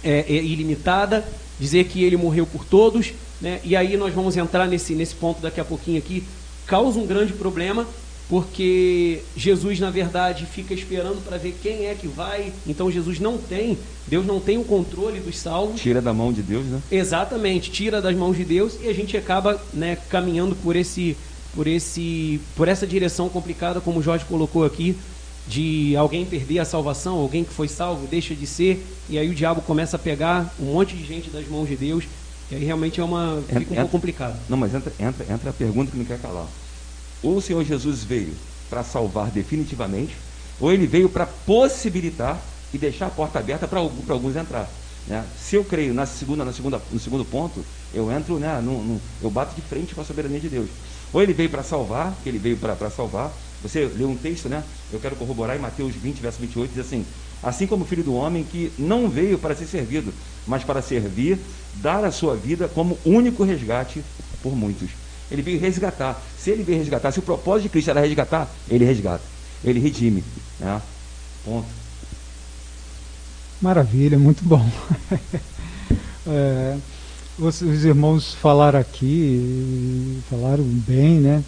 é, 0.04 0.26
é, 0.28 0.34
ilimitada, 0.34 1.28
dizer 1.60 1.86
que 1.86 2.04
Ele 2.04 2.16
morreu 2.16 2.46
por 2.46 2.64
todos, 2.64 3.14
né? 3.42 3.60
e 3.64 3.76
aí 3.76 3.98
nós 3.98 4.14
vamos 4.14 4.38
entrar 4.38 4.68
nesse, 4.68 4.94
nesse 4.94 5.16
ponto 5.16 5.42
daqui 5.42 5.60
a 5.60 5.66
pouquinho 5.66 5.98
aqui, 5.98 6.24
causa 6.66 7.00
um 7.00 7.08
grande 7.08 7.34
problema, 7.34 7.88
porque 8.30 9.24
Jesus, 9.36 9.80
na 9.80 9.90
verdade, 9.90 10.46
fica 10.46 10.72
esperando 10.72 11.20
para 11.26 11.38
ver 11.38 11.58
quem 11.64 11.88
é 11.88 11.96
que 11.96 12.08
vai. 12.08 12.54
Então 12.68 12.92
Jesus 12.92 13.20
não 13.20 13.40
tem, 13.40 13.76
Deus 14.08 14.24
não 14.24 14.40
tem 14.40 14.60
o 14.60 14.64
controle 14.64 15.20
dos 15.20 15.36
salvos. 15.36 15.82
Tira 15.82 16.00
da 16.00 16.14
mão 16.14 16.32
de 16.32 16.44
Deus, 16.44 16.64
né? 16.68 16.80
Exatamente, 16.92 17.72
tira 17.72 18.00
das 18.00 18.16
mãos 18.16 18.38
de 18.38 18.46
Deus 18.46 18.78
e 18.80 18.88
a 18.88 18.94
gente 18.94 19.18
acaba 19.18 19.60
né, 19.74 19.98
caminhando 20.10 20.56
por 20.56 20.76
esse, 20.76 21.18
por 21.56 21.66
esse, 21.66 22.40
por 22.56 22.68
essa 22.68 22.86
direção 22.86 23.28
complicada, 23.30 23.82
como 23.82 24.00
o 24.00 24.04
Jorge 24.04 24.26
colocou 24.26 24.64
aqui, 24.64 24.96
de 25.48 25.96
alguém 25.96 26.24
perder 26.24 26.60
a 26.60 26.66
salvação, 26.66 27.16
alguém 27.16 27.44
que 27.44 27.52
foi 27.52 27.68
salvo 27.68 28.06
deixa 28.06 28.36
de 28.36 28.46
ser, 28.46 28.86
e 29.10 29.18
aí 29.18 29.28
o 29.28 29.34
diabo 29.34 29.62
começa 29.62 29.96
a 29.96 30.00
pegar 30.00 30.54
um 30.60 30.66
monte 30.66 30.96
de 30.96 31.04
gente 31.04 31.32
das 31.32 31.48
mãos 31.48 31.68
de 31.68 31.76
Deus, 31.76 32.04
e 32.52 32.56
aí 32.56 32.64
realmente 32.64 33.02
é 33.02 33.04
uma 33.04 33.42
fica 33.48 33.60
entra, 33.60 33.74
um 33.74 33.76
pouco 33.78 33.92
complicado. 33.92 34.38
Não, 34.48 34.56
mas 34.58 34.76
entra, 34.76 34.94
entra, 35.00 35.26
entra 35.34 35.50
a 35.50 35.54
pergunta 35.54 35.90
que 35.90 35.98
não 35.98 36.06
quer 36.06 36.20
calar 36.20 36.46
ou 37.24 37.38
o 37.38 37.42
Senhor 37.42 37.64
Jesus 37.64 38.04
veio 38.04 38.34
para 38.70 38.84
salvar 38.84 39.32
definitivamente, 39.32 40.16
ou 40.60 40.72
ele 40.72 40.86
veio 40.86 41.10
para 41.10 41.26
possibilitar 41.26 42.40
e 42.74 42.78
deixar 42.78 43.08
a 43.08 43.10
porta 43.10 43.40
aberta 43.40 43.68
para 43.68 43.80
alguns 43.80 44.36
entrar. 44.36 44.70
Né? 45.08 45.26
Se 45.40 45.56
eu 45.56 45.64
creio 45.64 45.94
na 45.94 46.06
segunda, 46.06 46.46
na 46.46 46.54
segunda, 46.54 46.82
no 46.92 47.00
segundo 47.00 47.26
ponto, 47.26 47.66
eu 47.94 48.12
entro, 48.12 48.38
né, 48.38 48.62
no, 48.62 48.84
no, 48.84 49.02
eu 49.22 49.30
bato 49.32 49.56
de 49.56 49.62
frente 49.62 49.96
com 49.96 50.02
a 50.02 50.06
soberania 50.06 50.40
de 50.40 50.50
Deus. 50.50 50.70
Ou 51.12 51.22
ele 51.22 51.34
veio 51.34 51.50
para 51.50 51.64
salvar, 51.64 52.14
que 52.22 52.30
ele 52.30 52.38
veio 52.38 52.58
para 52.58 52.90
salvar. 52.92 53.32
Você 53.64 53.86
leu 53.86 54.10
um 54.10 54.16
texto, 54.16 54.48
né? 54.48 54.64
Eu 54.94 55.00
quero 55.00 55.16
corroborar 55.16 55.58
em 55.58 55.60
Mateus 55.60 55.96
20, 55.96 56.20
verso 56.22 56.40
28, 56.40 56.72
diz 56.72 56.86
assim: 56.86 57.04
Assim 57.42 57.66
como 57.66 57.84
o 57.84 57.88
filho 57.88 58.04
do 58.04 58.14
homem 58.14 58.44
que 58.44 58.72
não 58.78 59.10
veio 59.10 59.40
para 59.40 59.56
ser 59.56 59.66
servido, 59.66 60.14
mas 60.46 60.64
para 60.64 60.82
servir, 60.82 61.40
dar 61.76 62.06
a 62.06 62.12
sua 62.12 62.36
vida 62.36 62.68
como 62.68 62.98
único 63.04 63.44
resgate 63.44 64.04
por 64.44 64.56
muitos. 64.56 64.90
Ele 65.32 65.42
veio 65.42 65.60
resgatar. 65.60 66.22
Se 66.38 66.50
ele 66.50 66.64
veio 66.64 66.80
resgatar, 66.80 67.12
se 67.12 67.20
o 67.20 67.24
propósito 67.24 67.64
de 67.64 67.70
Cristo 67.70 67.92
era 67.92 68.02
resgatar, 68.02 68.50
ele 68.70 68.86
resgata. 68.86 69.24
Ele 69.64 69.80
redime. 69.80 70.24
Né? 70.60 70.82
Ponto. 71.46 71.68
Maravilha, 73.62 74.18
muito 74.18 74.44
bom. 74.44 74.66
é, 76.28 76.78
os, 77.38 77.62
os, 77.62 77.84
irmãos 77.84 78.34
falaram 78.34 78.80
aqui, 78.80 80.22
falaram 80.30 80.64
bem, 80.64 81.20
né? 81.20 81.44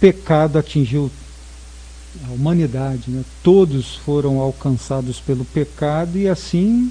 Pecado 0.00 0.58
atingiu 0.58 1.10
a 2.26 2.32
humanidade, 2.32 3.10
né? 3.10 3.22
Todos 3.42 3.96
foram 3.96 4.40
alcançados 4.40 5.20
pelo 5.20 5.44
pecado 5.44 6.16
e 6.18 6.28
assim 6.28 6.90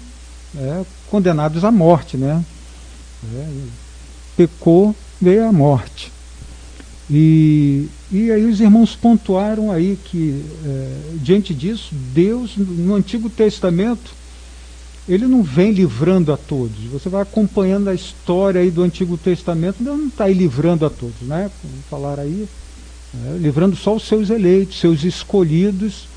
é, 0.56 0.84
condenados 1.10 1.64
à 1.64 1.72
morte, 1.72 2.16
né? 2.16 2.44
É, 3.34 3.48
pecou, 4.38 4.96
veio 5.20 5.48
a 5.48 5.52
morte. 5.52 6.12
E, 7.10 7.88
e 8.12 8.32
aí 8.32 8.46
os 8.46 8.62
irmãos 8.62 8.96
pontuaram 8.96 9.72
aí 9.72 9.98
que, 10.06 10.44
é, 10.64 10.98
diante 11.16 11.54
disso, 11.54 11.94
Deus, 12.14 12.56
no 12.56 12.94
Antigo 12.94 13.30
Testamento, 13.30 14.12
ele 15.08 15.26
não 15.26 15.42
vem 15.42 15.72
livrando 15.72 16.32
a 16.32 16.38
todos. 16.38 16.78
Você 16.92 17.10
vai 17.10 17.24
acompanhando 17.24 17.90
a 17.90 17.96
história 17.96 18.62
aí 18.62 18.70
do 18.70 18.84
Antigo 18.84 19.18
Testamento, 19.18 19.84
Deus 19.84 19.98
não 19.98 20.08
está 20.08 20.26
aí 20.26 20.34
livrando 20.36 20.86
a 20.86 20.90
todos, 20.90 21.22
né? 21.22 21.50
Vamos 21.64 21.86
falar 21.90 22.20
aí, 22.20 22.48
é, 23.26 23.38
livrando 23.40 23.76
só 23.76 23.96
os 23.96 24.08
seus 24.08 24.30
eleitos, 24.30 24.80
seus 24.80 25.04
escolhidos. 25.04 26.08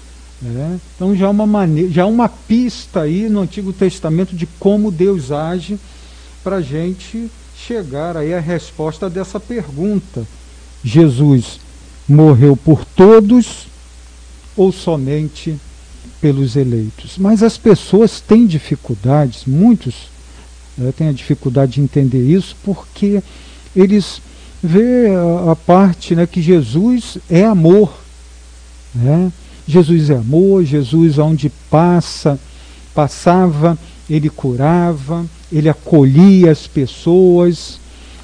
Né? 0.42 0.78
Então 0.94 1.16
já 1.16 1.26
é 1.26 1.28
uma 1.30 1.46
maneira, 1.46 1.90
já 1.90 2.02
é 2.02 2.04
uma 2.04 2.28
pista 2.28 3.02
aí 3.02 3.28
no 3.30 3.40
Antigo 3.40 3.72
Testamento 3.72 4.36
de 4.36 4.44
como 4.58 4.90
Deus 4.90 5.30
age 5.30 5.78
para 6.42 6.56
a 6.56 6.60
gente 6.60 7.30
chegar 7.56 8.16
aí 8.16 8.34
à 8.34 8.40
resposta 8.40 9.08
dessa 9.08 9.40
pergunta. 9.40 10.26
Jesus 10.84 11.60
morreu 12.08 12.56
por 12.56 12.84
todos 12.84 13.66
ou 14.56 14.72
somente 14.72 15.56
pelos 16.20 16.56
eleitos? 16.56 17.16
Mas 17.18 17.42
as 17.42 17.56
pessoas 17.56 18.20
têm 18.20 18.46
dificuldades, 18.46 19.44
muitos 19.46 20.08
né, 20.76 20.92
têm 20.96 21.08
a 21.08 21.12
dificuldade 21.12 21.72
de 21.72 21.80
entender 21.80 22.24
isso, 22.24 22.56
porque 22.64 23.22
eles 23.74 24.20
a, 25.44 25.52
a 25.52 25.56
parte 25.56 26.14
né, 26.14 26.26
que 26.26 26.40
Jesus 26.40 27.18
é 27.28 27.44
amor. 27.44 27.92
Né? 28.94 29.32
Jesus 29.66 30.10
é 30.10 30.14
amor, 30.14 30.64
Jesus 30.64 31.18
onde 31.18 31.50
passa, 31.70 32.38
passava, 32.94 33.78
ele 34.08 34.28
curava, 34.28 35.24
ele 35.50 35.68
acolhia 35.68 36.50
as 36.50 36.66
pessoas, 36.66 37.80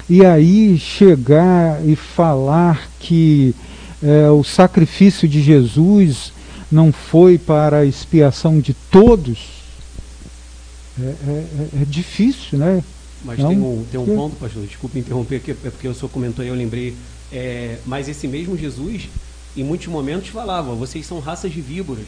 e 0.09 0.25
aí 0.25 0.77
chegar 0.77 1.85
e 1.85 1.95
falar 1.95 2.89
que 2.99 3.53
é, 4.01 4.29
o 4.29 4.43
sacrifício 4.43 5.27
de 5.27 5.41
Jesus 5.41 6.33
não 6.71 6.91
foi 6.91 7.37
para 7.37 7.79
a 7.79 7.85
expiação 7.85 8.59
de 8.59 8.73
todos, 8.73 9.39
é, 10.99 11.03
é, 11.03 11.07
é, 11.07 11.81
é 11.81 11.85
difícil, 11.85 12.57
né? 12.57 12.83
Mas 13.23 13.37
não, 13.39 13.49
tem, 13.49 13.59
um, 13.59 13.85
tem 13.91 13.99
um 13.99 14.05
ponto, 14.05 14.35
pastor, 14.37 14.65
desculpe 14.65 14.97
interromper 14.97 15.37
aqui, 15.37 15.51
é 15.51 15.69
porque 15.69 15.87
o 15.87 15.93
senhor 15.93 16.09
comentou 16.09 16.43
e 16.43 16.47
eu 16.47 16.55
lembrei. 16.55 16.95
É, 17.31 17.77
mas 17.85 18.07
esse 18.07 18.27
mesmo 18.27 18.57
Jesus, 18.57 19.09
em 19.55 19.63
muitos 19.63 19.87
momentos, 19.87 20.29
falava: 20.29 20.73
vocês 20.73 21.05
são 21.05 21.19
raças 21.19 21.51
de 21.51 21.61
víboras. 21.61 22.05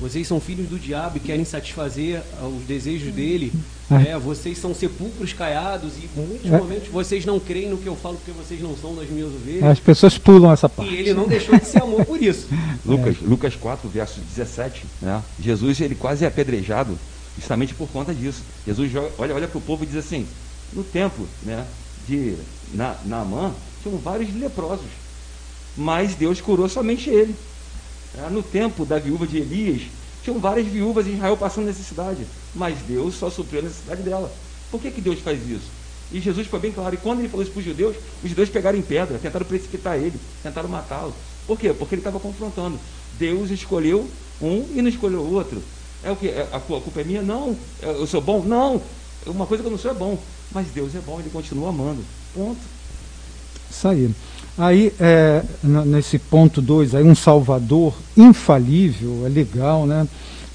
Vocês 0.00 0.26
são 0.26 0.40
filhos 0.40 0.68
do 0.68 0.78
diabo 0.78 1.16
e 1.16 1.20
querem 1.20 1.44
satisfazer 1.44 2.22
ah, 2.40 2.46
os 2.46 2.64
desejos 2.64 3.12
dele. 3.12 3.52
É. 3.90 4.10
é, 4.10 4.18
vocês 4.18 4.58
são 4.58 4.74
sepulcros 4.74 5.32
caiados 5.32 5.92
e 5.96 6.08
em 6.18 6.26
muitos 6.26 6.50
é. 6.50 6.58
momentos 6.58 6.88
vocês 6.88 7.24
não 7.24 7.38
creem 7.38 7.70
no 7.70 7.78
que 7.78 7.86
eu 7.86 7.94
falo 7.94 8.16
porque 8.16 8.32
vocês 8.32 8.60
não 8.60 8.76
são 8.76 8.94
das 8.94 9.08
minhas 9.08 9.28
ovelhas. 9.28 9.64
As 9.64 9.80
pessoas 9.80 10.18
pulam 10.18 10.52
essa 10.52 10.68
parte. 10.68 10.92
E 10.92 10.96
ele 10.96 11.14
não 11.14 11.28
deixou 11.28 11.56
de 11.58 11.64
ser 11.64 11.82
amor 11.82 12.04
por 12.04 12.20
isso. 12.20 12.48
Lucas, 12.84 13.16
é. 13.22 13.26
Lucas 13.26 13.54
4, 13.54 13.88
verso 13.88 14.20
17, 14.20 14.84
né? 15.00 15.22
Jesus 15.40 15.80
ele 15.80 15.94
quase 15.94 16.24
é 16.24 16.28
apedrejado 16.28 16.98
justamente 17.36 17.74
por 17.74 17.88
conta 17.88 18.14
disso. 18.14 18.42
Jesus 18.66 18.90
joga, 18.90 19.10
olha, 19.18 19.34
olha 19.34 19.48
para 19.48 19.58
o 19.58 19.62
povo 19.62 19.84
e 19.84 19.86
diz 19.86 19.96
assim, 19.96 20.26
no 20.72 20.82
tempo 20.82 21.26
né, 21.42 21.64
de 22.08 22.34
na, 22.74 22.96
Naamã, 23.04 23.52
tinham 23.82 23.98
vários 23.98 24.34
leprosos, 24.34 24.86
mas 25.76 26.14
Deus 26.14 26.40
curou 26.40 26.68
somente 26.68 27.08
ele. 27.10 27.34
No 28.30 28.42
tempo 28.42 28.84
da 28.84 28.98
viúva 28.98 29.26
de 29.26 29.38
Elias, 29.38 29.82
tinham 30.22 30.38
várias 30.38 30.66
viúvas 30.66 31.06
em 31.06 31.14
Israel 31.14 31.36
passando 31.36 31.66
necessidade, 31.66 32.26
mas 32.54 32.78
Deus 32.80 33.14
só 33.14 33.30
supriu 33.30 33.60
a 33.60 33.62
necessidade 33.62 34.02
dela. 34.02 34.32
Por 34.70 34.80
que, 34.80 34.90
que 34.90 35.00
Deus 35.00 35.20
faz 35.20 35.38
isso? 35.48 35.68
E 36.10 36.20
Jesus 36.20 36.46
foi 36.46 36.58
bem 36.58 36.72
claro. 36.72 36.94
E 36.94 36.98
quando 36.98 37.20
ele 37.20 37.28
falou 37.28 37.42
isso 37.42 37.52
para 37.52 37.60
os 37.60 37.64
judeus, 37.64 37.96
os 38.22 38.28
judeus 38.28 38.48
pegaram 38.48 38.78
em 38.78 38.82
pedra, 38.82 39.18
tentaram 39.18 39.46
precipitar 39.46 39.96
ele, 39.96 40.18
tentaram 40.42 40.68
matá-lo. 40.68 41.14
Por 41.46 41.58
quê? 41.58 41.72
Porque 41.72 41.94
ele 41.94 42.00
estava 42.00 42.18
confrontando. 42.18 42.78
Deus 43.18 43.50
escolheu 43.50 44.08
um 44.40 44.66
e 44.74 44.82
não 44.82 44.88
escolheu 44.88 45.20
o 45.20 45.34
outro. 45.34 45.62
É 46.02 46.10
o 46.10 46.16
que? 46.16 46.28
É, 46.28 46.48
a 46.52 46.60
culpa 46.60 47.00
é 47.00 47.04
minha? 47.04 47.22
Não. 47.22 47.56
É, 47.82 47.90
eu 47.90 48.06
sou 48.06 48.20
bom? 48.20 48.42
Não. 48.42 48.80
Uma 49.26 49.46
coisa 49.46 49.62
que 49.62 49.66
eu 49.66 49.72
não 49.72 49.78
sou 49.78 49.90
é 49.90 49.94
bom. 49.94 50.18
Mas 50.52 50.68
Deus 50.68 50.94
é 50.94 51.00
bom, 51.00 51.18
ele 51.18 51.30
continua 51.30 51.70
amando. 51.70 52.04
Ponto. 52.34 52.60
Isso 53.70 53.88
aí. 53.88 54.10
Aí, 54.58 54.90
é, 54.98 55.42
nesse 55.62 56.18
ponto 56.18 56.62
2, 56.62 56.94
um 56.94 57.14
salvador 57.14 57.94
infalível, 58.16 59.26
é 59.26 59.28
legal, 59.28 59.86
né? 59.86 60.08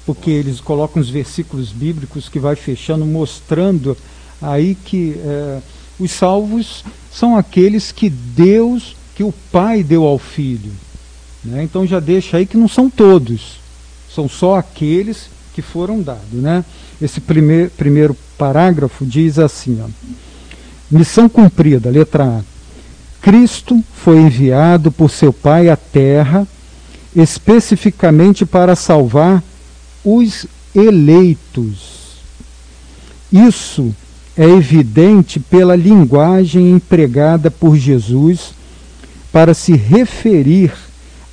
Porque 0.04 0.28
eles 0.28 0.60
colocam 0.60 1.00
os 1.00 1.08
versículos 1.08 1.70
bíblicos 1.70 2.28
que 2.28 2.40
vai 2.40 2.56
fechando, 2.56 3.06
mostrando 3.06 3.96
aí 4.40 4.74
que 4.74 5.14
é, 5.24 5.60
os 6.00 6.10
salvos 6.10 6.84
são 7.12 7.36
aqueles 7.36 7.92
que 7.92 8.10
Deus, 8.10 8.96
que 9.14 9.22
o 9.22 9.32
Pai 9.52 9.84
deu 9.84 10.02
ao 10.02 10.18
Filho. 10.18 10.72
Né? 11.44 11.62
Então 11.62 11.86
já 11.86 12.00
deixa 12.00 12.38
aí 12.38 12.46
que 12.46 12.56
não 12.56 12.66
são 12.66 12.90
todos, 12.90 13.60
são 14.12 14.28
só 14.28 14.56
aqueles 14.56 15.28
que 15.54 15.62
foram 15.62 16.02
dados. 16.02 16.32
Né? 16.32 16.64
Esse 17.00 17.20
primeir, 17.20 17.70
primeiro 17.70 18.16
parágrafo 18.36 19.06
diz 19.06 19.38
assim: 19.38 19.80
ó, 19.80 19.88
missão 20.90 21.28
cumprida, 21.28 21.88
letra 21.88 22.24
A 22.24 22.51
Cristo 23.22 23.82
foi 23.94 24.18
enviado 24.18 24.90
por 24.90 25.08
seu 25.08 25.32
Pai 25.32 25.68
à 25.68 25.76
Terra 25.76 26.46
especificamente 27.14 28.44
para 28.44 28.74
salvar 28.74 29.42
os 30.04 30.46
eleitos. 30.74 32.16
Isso 33.32 33.94
é 34.36 34.44
evidente 34.44 35.38
pela 35.38 35.76
linguagem 35.76 36.70
empregada 36.70 37.50
por 37.50 37.76
Jesus 37.76 38.54
para 39.30 39.54
se 39.54 39.76
referir 39.76 40.72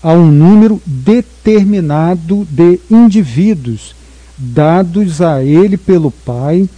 a 0.01 0.13
um 0.13 0.31
número 0.31 0.81
determinado 0.85 2.47
de 2.49 2.79
indivíduos 2.89 3.95
dados 4.37 5.21
a 5.21 5.43
ele 5.43 5.75
pelo 5.75 6.11
Pai, 6.11 6.69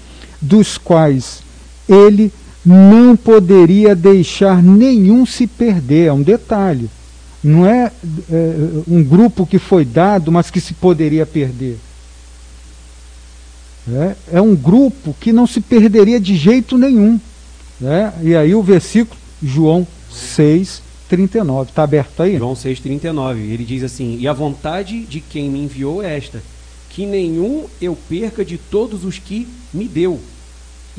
dos 0.41 0.77
quais 0.77 1.43
ele 1.87 2.31
não 2.65 3.15
poderia 3.15 3.95
deixar 3.95 4.61
nenhum 4.61 5.25
se 5.25 5.47
perder. 5.47 6.07
É 6.07 6.13
um 6.13 6.21
detalhe. 6.21 6.89
Não 7.43 7.65
é, 7.65 7.91
é, 8.31 8.55
um 8.87 9.03
grupo 9.03 9.45
que 9.45 9.57
foi 9.57 9.83
dado, 9.83 10.31
mas 10.31 10.51
que 10.51 10.61
se 10.61 10.73
poderia 10.73 11.25
perder. 11.25 11.77
É, 13.89 14.15
é 14.33 14.41
um 14.41 14.55
grupo 14.55 15.15
que 15.19 15.33
não 15.33 15.47
se 15.47 15.59
perderia 15.59 16.19
de 16.19 16.35
jeito 16.35 16.77
nenhum. 16.77 17.19
Né? 17.79 18.13
E 18.21 18.35
aí 18.35 18.53
o 18.53 18.61
versículo, 18.61 19.19
João 19.41 19.87
6, 20.11 20.83
6,39. 21.11 21.69
Está 21.69 21.83
aberto 21.83 22.23
aí? 22.23 22.37
João 22.37 22.53
6,39. 22.53 23.37
Ele 23.37 23.65
diz 23.65 23.83
assim: 23.83 24.17
E 24.19 24.27
a 24.27 24.33
vontade 24.33 25.01
de 25.01 25.19
quem 25.19 25.49
me 25.49 25.59
enviou 25.59 26.01
é 26.01 26.17
esta, 26.17 26.41
que 26.89 27.05
nenhum 27.05 27.65
eu 27.81 27.97
perca 28.09 28.45
de 28.45 28.57
todos 28.57 29.03
os 29.03 29.19
que 29.19 29.47
me 29.73 29.87
deu. 29.87 30.19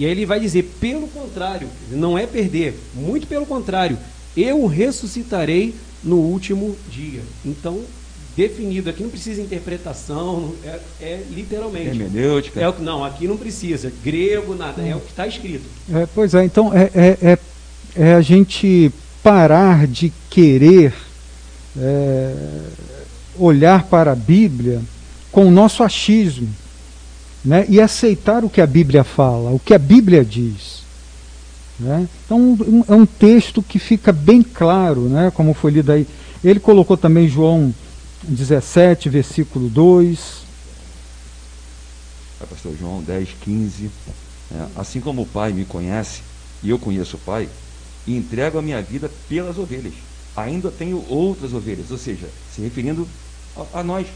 E 0.03 0.05
aí 0.05 0.11
ele 0.11 0.27
vai 0.27 0.41
dizer: 0.41 0.65
pelo 0.81 1.07
contrário, 1.07 1.69
não 1.89 2.19
é 2.19 2.27
perder, 2.27 2.77
muito 2.93 3.25
pelo 3.25 3.47
contrário, 3.47 3.97
eu 4.37 4.67
ressuscitarei 4.67 5.77
no 6.03 6.17
último 6.17 6.77
dia. 6.91 7.21
Então, 7.45 7.79
definido 8.37 8.91
aqui 8.91 9.05
não 9.05 9.11
precisa 9.11 9.41
interpretação, 9.41 10.55
é, 10.65 10.81
é 11.01 11.23
literalmente. 11.31 12.03
Hermenêutica. 12.03 12.61
É 12.61 12.69
o, 12.69 12.75
não, 12.81 13.05
aqui 13.05 13.29
não 13.29 13.37
precisa. 13.37 13.93
Grego, 14.03 14.57
nada, 14.57 14.83
é 14.83 14.97
o 14.97 14.99
que 14.99 15.11
está 15.11 15.25
escrito. 15.25 15.67
É, 15.95 16.09
pois 16.13 16.35
é, 16.35 16.45
então 16.45 16.73
é, 16.75 16.91
é, 16.93 17.19
é, 17.23 17.39
é, 17.95 18.15
a 18.15 18.21
gente 18.21 18.91
parar 19.23 19.87
de 19.87 20.13
querer 20.29 20.93
é, 21.79 22.35
olhar 23.39 23.85
para 23.85 24.11
a 24.11 24.17
Bíblia 24.17 24.83
com 25.31 25.47
o 25.47 25.51
nosso 25.53 25.85
achismo 25.85 26.53
né, 27.45 27.67
e 27.69 27.81
aceitar 27.81 28.45
o 28.45 28.51
que 28.51 28.61
a 28.61 28.67
Bíblia 28.67 29.05
fala, 29.05 29.51
o 29.51 29.59
que 29.59 29.75
a 29.75 29.79
Bíblia 29.79 30.25
diz. 30.25 30.83
Né? 31.79 32.09
Então 32.25 32.57
é 32.89 32.95
um 32.95 33.07
texto 33.07 33.63
que 33.63 33.79
fica 33.79 34.13
bem 34.13 34.43
claro, 34.43 35.03
né, 35.03 35.33
como 35.35 35.55
foi 35.55 35.73
lido 35.73 35.93
aí. 35.93 36.07
Ele 36.45 36.61
colocou 36.61 36.97
também 36.97 37.29
João 37.29 37.75
17, 38.23 39.09
versículo 39.09 39.69
2. 39.69 40.43
É, 42.41 42.47
pastor 42.47 42.75
João 42.79 43.03
10, 43.03 43.29
15. 43.41 43.91
É, 44.55 44.67
assim 44.77 45.01
como 45.01 45.23
o 45.23 45.27
Pai 45.27 45.53
me 45.53 45.65
conhece 45.65 46.21
e 46.63 46.71
eu 46.71 46.79
conheço 46.79 47.17
o 47.17 47.21
Pai, 47.21 47.49
e 48.07 48.17
entrego 48.17 48.59
a 48.59 48.63
minha 48.63 48.81
vida 48.81 49.11
pelas 49.29 49.59
ovelhas. 49.59 49.95
Ainda 50.37 50.71
tenho 50.71 51.05
outras 51.09 51.53
ovelhas, 51.53 51.91
ou 51.91 51.99
seja, 51.99 52.29
se 52.55 52.63
referindo 52.63 53.07
a, 53.57 53.81
a 53.81 53.83
nós, 53.83 54.07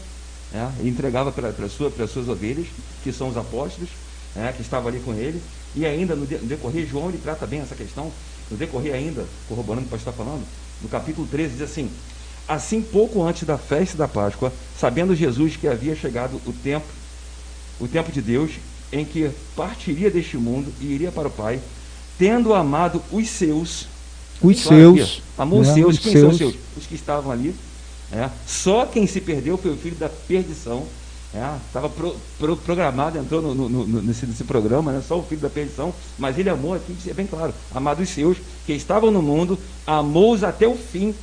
é, 0.53 0.87
entregava 0.87 1.31
para 1.31 1.69
sua, 1.69 1.91
as 1.99 2.09
suas 2.09 2.29
ovelhas, 2.29 2.67
que 3.03 3.11
são 3.11 3.29
os 3.29 3.37
apóstolos, 3.37 3.89
é, 4.35 4.51
que 4.51 4.61
estavam 4.61 4.87
ali 4.87 4.99
com 4.99 5.13
ele, 5.13 5.41
e 5.75 5.85
ainda 5.85 6.15
no, 6.15 6.25
de, 6.25 6.35
no, 6.35 6.47
decorrer, 6.47 6.87
João 6.87 7.09
ele 7.09 7.19
trata 7.21 7.45
bem 7.45 7.59
essa 7.59 7.75
questão, 7.75 8.11
no 8.49 8.57
decorrer 8.57 8.93
ainda, 8.93 9.25
corroborando 9.47 9.85
o 9.85 9.89
que 9.89 9.95
o 9.95 9.97
pastor 9.97 10.13
está 10.13 10.23
falando, 10.23 10.45
no 10.81 10.89
capítulo 10.89 11.27
13 11.27 11.53
diz 11.53 11.61
assim, 11.61 11.89
assim 12.47 12.81
pouco 12.81 13.23
antes 13.23 13.43
da 13.43 13.57
festa 13.57 13.97
da 13.97 14.07
Páscoa, 14.07 14.53
sabendo 14.79 15.15
Jesus 15.15 15.55
que 15.55 15.67
havia 15.67 15.95
chegado 15.95 16.39
o 16.45 16.53
tempo, 16.53 16.85
o 17.79 17.87
tempo 17.87 18.11
de 18.11 18.21
Deus, 18.21 18.51
em 18.91 19.03
que 19.03 19.29
partiria 19.55 20.09
deste 20.09 20.37
mundo 20.37 20.71
e 20.79 20.85
iria 20.85 21.11
para 21.11 21.27
o 21.27 21.31
Pai, 21.31 21.59
tendo 22.17 22.53
amado 22.53 23.03
os 23.11 23.29
seus, 23.29 23.87
os 24.41 24.59
seus, 24.61 25.21
amou 25.37 25.59
os 25.59 25.67
né, 25.67 25.73
seus, 25.73 25.95
os 25.95 25.99
quem 25.99 26.11
seus. 26.13 26.21
são 26.21 26.31
os 26.31 26.37
seus? 26.37 26.55
Os 26.77 26.85
que 26.85 26.95
estavam 26.95 27.31
ali, 27.31 27.53
é, 28.11 28.29
só 28.45 28.85
quem 28.85 29.05
se 29.05 29.19
perdeu 29.19 29.57
foi 29.57 29.71
o 29.71 29.77
filho 29.77 29.95
da 29.95 30.09
perdição. 30.09 30.85
Estava 31.67 31.87
é, 31.87 31.89
pro, 31.89 32.15
pro, 32.39 32.57
programado, 32.57 33.17
entrou 33.17 33.41
no, 33.41 33.53
no, 33.53 33.69
no, 33.69 34.01
nesse, 34.01 34.25
nesse, 34.25 34.45
programa, 34.45 34.93
né, 34.93 35.03
só 35.05 35.19
o 35.19 35.23
filho 35.23 35.41
da 35.41 35.49
perdição, 35.49 35.93
mas 36.17 36.39
ele 36.39 36.49
amou 36.49 36.73
aqui, 36.73 36.95
é 37.05 37.13
bem 37.13 37.27
claro, 37.27 37.53
amado 37.75 38.01
os 38.01 38.09
seus, 38.09 38.37
que 38.65 38.73
estavam 38.73 39.11
no 39.11 39.21
mundo, 39.21 39.59
amou-os 39.85 40.43
até 40.43 40.65
o 40.67 40.75
fim. 40.75 41.13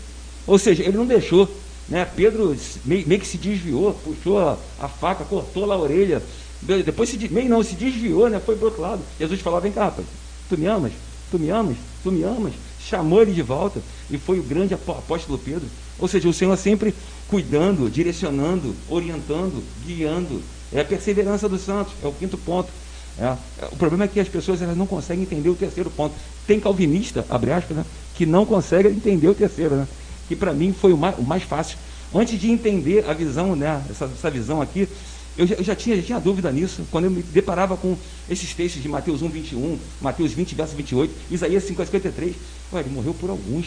Ou 0.47 0.59
seja, 0.59 0.83
ele 0.83 0.97
não 0.97 1.07
deixou. 1.07 1.49
Né? 1.89 2.05
Pedro 2.05 2.55
meio, 2.85 3.07
meio 3.07 3.21
que 3.21 3.27
se 3.27 3.39
desviou, 3.39 3.95
puxou 4.05 4.39
a, 4.39 4.57
a, 4.79 4.89
faca, 4.89 5.25
cortou 5.25 5.65
lá 5.65 5.75
a 5.75 5.79
orelha, 5.79 6.23
depois 6.63 7.09
se 7.09 7.29
meio 7.29 7.49
não, 7.49 7.63
se 7.63 7.75
desviou, 7.75 8.29
né? 8.29 8.41
foi 8.41 8.57
para 8.57 8.67
outro 8.67 8.83
lado. 8.83 9.03
Jesus 9.19 9.41
falou: 9.41 9.61
vem 9.61 9.73
cá, 9.73 9.87
rapaz, 9.87 10.07
tu 10.49 10.57
me 10.57 10.67
amas? 10.67 10.93
Tu 11.31 11.39
me 11.39 11.51
amas? 11.51 11.77
Tu 12.03 12.13
me 12.13 12.23
amas? 12.23 12.53
Chamou 12.79 13.23
ele 13.23 13.33
de 13.33 13.43
volta 13.43 13.81
e 14.11 14.19
foi 14.19 14.39
o 14.39 14.43
grande 14.43 14.75
apóstolo 14.75 15.39
Pedro. 15.39 15.69
Ou 15.99 16.09
seja, 16.09 16.29
o 16.29 16.33
Senhor 16.33 16.57
sempre 16.57 16.95
cuidando, 17.29 17.91
direcionando, 17.91 18.75
orientando, 18.89 19.63
guiando. 19.87 20.43
É 20.73 20.81
a 20.81 20.85
perseverança 20.85 21.49
dos 21.49 21.63
santos, 21.63 21.93
é 22.03 22.07
o 22.07 22.13
quinto 22.13 22.37
ponto. 22.37 22.69
É. 23.19 23.37
O 23.71 23.77
problema 23.77 24.05
é 24.05 24.09
que 24.09 24.19
as 24.19 24.29
pessoas 24.29 24.61
elas 24.61 24.77
não 24.77 24.87
conseguem 24.87 25.23
entender 25.23 25.49
o 25.49 25.55
terceiro 25.55 25.91
ponto. 25.91 26.15
Tem 26.47 26.59
calvinista, 26.59 27.25
abre 27.31 27.53
aspas, 27.53 27.77
né, 27.77 27.85
que 28.15 28.27
não 28.27 28.45
consegue 28.45 28.89
entender 28.89 29.29
o 29.29 29.35
terceiro, 29.35 29.77
né, 29.77 29.89
que 30.27 30.35
para 30.35 30.53
mim 30.53 30.73
foi 30.73 30.93
o 30.93 30.97
mais, 30.97 31.17
o 31.19 31.23
mais, 31.23 31.43
fácil. 31.45 31.79
Antes 32.13 32.41
de 32.41 32.51
entender 32.51 33.09
a 33.09 33.13
visão, 33.13 33.55
né, 33.55 33.83
essa, 33.89 34.07
essa 34.07 34.31
visão 34.31 34.61
aqui, 34.61 34.89
eu 35.37 35.47
já, 35.47 35.55
eu 35.57 35.65
já, 35.65 35.75
tinha, 35.75 35.97
já 35.97 36.03
tinha 36.03 36.21
dúvida 36.21 36.51
nisso, 36.51 36.83
quando 36.91 37.05
eu 37.05 37.11
me 37.11 37.23
deparava 37.23 37.77
com 37.77 37.97
esses 38.29 38.53
textos 38.55 38.83
de 38.83 38.89
Mateus 38.89 39.23
1, 39.23 39.29
21, 39.29 39.79
Mateus 40.01 40.33
20, 40.33 40.55
verso 40.55 40.77
28, 40.77 41.13
Isaías 41.31 41.65
5, 41.65 41.85
53. 41.85 42.35
Ué, 42.73 42.81
ele 42.81 42.91
morreu 42.91 43.15
por 43.15 43.31
alguns. 43.31 43.67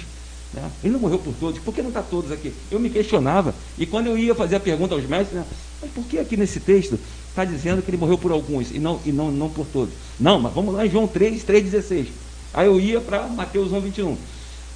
Né? 0.53 0.69
Ele 0.83 0.93
não 0.93 0.99
morreu 0.99 1.19
por 1.19 1.33
todos, 1.33 1.59
por 1.59 1.73
que 1.73 1.81
não 1.81 1.89
está 1.89 2.01
todos 2.01 2.31
aqui? 2.31 2.53
Eu 2.71 2.79
me 2.79 2.89
questionava, 2.89 3.53
e 3.77 3.85
quando 3.85 4.07
eu 4.07 4.17
ia 4.17 4.33
fazer 4.33 4.55
a 4.55 4.59
pergunta 4.59 4.95
aos 4.95 5.05
mestres, 5.05 5.37
né, 5.37 5.45
mas 5.81 5.91
por 5.91 6.03
que 6.05 6.19
aqui 6.19 6.37
nesse 6.37 6.59
texto 6.59 6.99
está 7.29 7.43
dizendo 7.45 7.81
que 7.81 7.89
ele 7.89 7.97
morreu 7.97 8.17
por 8.17 8.31
alguns 8.31 8.71
e 8.71 8.79
não, 8.79 8.99
e 9.05 9.11
não, 9.11 9.31
não 9.31 9.49
por 9.49 9.65
todos? 9.67 9.93
Não, 10.19 10.39
mas 10.39 10.53
vamos 10.53 10.73
lá 10.73 10.85
em 10.85 10.89
João 10.89 11.07
3, 11.07 11.43
3,16. 11.43 12.07
Aí 12.53 12.65
eu 12.65 12.79
ia 12.79 12.99
para 12.99 13.27
Mateus 13.27 13.71
1, 13.71 13.79
21. 13.81 14.17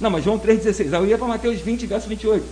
Não, 0.00 0.10
mas 0.10 0.24
João 0.24 0.38
3,16. 0.38 0.92
Aí 0.92 1.00
eu 1.00 1.06
ia 1.06 1.18
para 1.18 1.26
Mateus 1.26 1.60
20, 1.60 1.86
verso 1.86 2.08
28. 2.08 2.44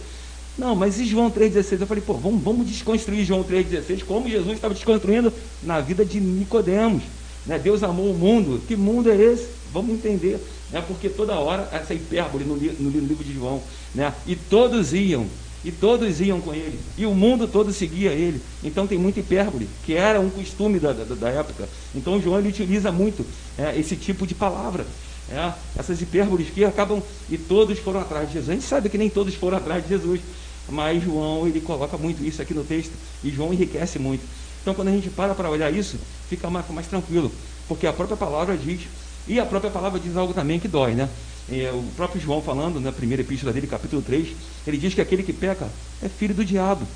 Não, 0.58 0.74
mas 0.74 0.98
e 0.98 1.06
João 1.06 1.30
3,16? 1.30 1.80
Eu 1.80 1.86
falei, 1.86 2.02
pô, 2.04 2.14
vamos, 2.14 2.42
vamos 2.42 2.66
desconstruir 2.66 3.24
João 3.24 3.44
3,16, 3.44 4.04
como 4.04 4.28
Jesus 4.28 4.54
estava 4.54 4.74
desconstruindo 4.74 5.32
na 5.62 5.80
vida 5.80 6.04
de 6.04 6.20
Nicodemos. 6.20 7.02
Né? 7.46 7.58
Deus 7.58 7.82
amou 7.82 8.10
o 8.10 8.14
mundo. 8.14 8.60
Que 8.66 8.76
mundo 8.76 9.10
é 9.10 9.16
esse? 9.16 9.46
Vamos 9.72 9.92
entender 9.92 10.40
né? 10.72 10.82
porque 10.86 11.08
toda 11.08 11.34
hora 11.34 11.68
essa 11.72 11.94
hipérbole 11.94 12.44
no, 12.44 12.56
no, 12.56 12.90
no 12.90 13.06
livro 13.06 13.24
de 13.24 13.34
João, 13.34 13.62
né? 13.94 14.12
e 14.26 14.36
todos 14.36 14.92
iam, 14.92 15.26
e 15.64 15.70
todos 15.70 16.20
iam 16.20 16.40
com 16.40 16.54
ele, 16.54 16.78
e 16.96 17.04
o 17.04 17.14
mundo 17.14 17.46
todo 17.46 17.72
seguia 17.72 18.12
ele. 18.12 18.40
Então 18.62 18.86
tem 18.86 18.98
muita 18.98 19.20
hipérbole, 19.20 19.68
que 19.84 19.94
era 19.94 20.20
um 20.20 20.30
costume 20.30 20.78
da, 20.78 20.92
da, 20.92 21.14
da 21.14 21.28
época. 21.28 21.68
Então 21.94 22.20
João 22.20 22.38
ele 22.38 22.48
utiliza 22.48 22.90
muito 22.90 23.24
é, 23.58 23.78
esse 23.78 23.96
tipo 23.96 24.26
de 24.26 24.34
palavra. 24.34 24.86
É, 25.30 25.52
essas 25.78 26.00
hipérboles 26.02 26.50
que 26.50 26.64
acabam 26.64 27.00
e 27.28 27.38
todos 27.38 27.78
foram 27.78 28.00
atrás 28.00 28.26
de 28.26 28.34
Jesus. 28.34 28.50
A 28.50 28.54
gente 28.54 28.66
sabe 28.66 28.88
que 28.88 28.98
nem 28.98 29.08
todos 29.08 29.32
foram 29.34 29.58
atrás 29.58 29.82
de 29.84 29.90
Jesus, 29.90 30.20
mas 30.68 31.02
João 31.02 31.46
ele 31.46 31.60
coloca 31.60 31.96
muito 31.96 32.24
isso 32.24 32.42
aqui 32.42 32.52
no 32.52 32.64
texto 32.64 32.92
e 33.22 33.30
João 33.30 33.52
enriquece 33.52 33.98
muito. 33.98 34.24
Então 34.60 34.74
quando 34.74 34.88
a 34.88 34.90
gente 34.90 35.08
para 35.08 35.34
para 35.34 35.48
olhar 35.48 35.72
isso, 35.72 35.98
fica 36.28 36.50
mais, 36.50 36.68
mais 36.70 36.86
tranquilo, 36.88 37.30
porque 37.68 37.86
a 37.86 37.92
própria 37.92 38.16
palavra 38.16 38.56
diz 38.56 38.80
e 39.28 39.38
a 39.38 39.46
própria 39.46 39.70
palavra 39.70 40.00
diz 40.00 40.16
algo 40.16 40.34
também 40.34 40.58
que 40.58 40.68
dói, 40.68 40.94
né? 40.94 41.08
É, 41.50 41.70
o 41.72 41.82
próprio 41.96 42.20
João 42.20 42.40
falando 42.40 42.80
na 42.80 42.92
primeira 42.92 43.22
epístola 43.22 43.52
dele, 43.52 43.66
capítulo 43.66 44.02
3, 44.02 44.28
ele 44.66 44.76
diz 44.76 44.94
que 44.94 45.00
aquele 45.00 45.22
que 45.22 45.32
peca 45.32 45.68
é 46.02 46.08
filho 46.08 46.34
do 46.34 46.44
diabo. 46.44 46.86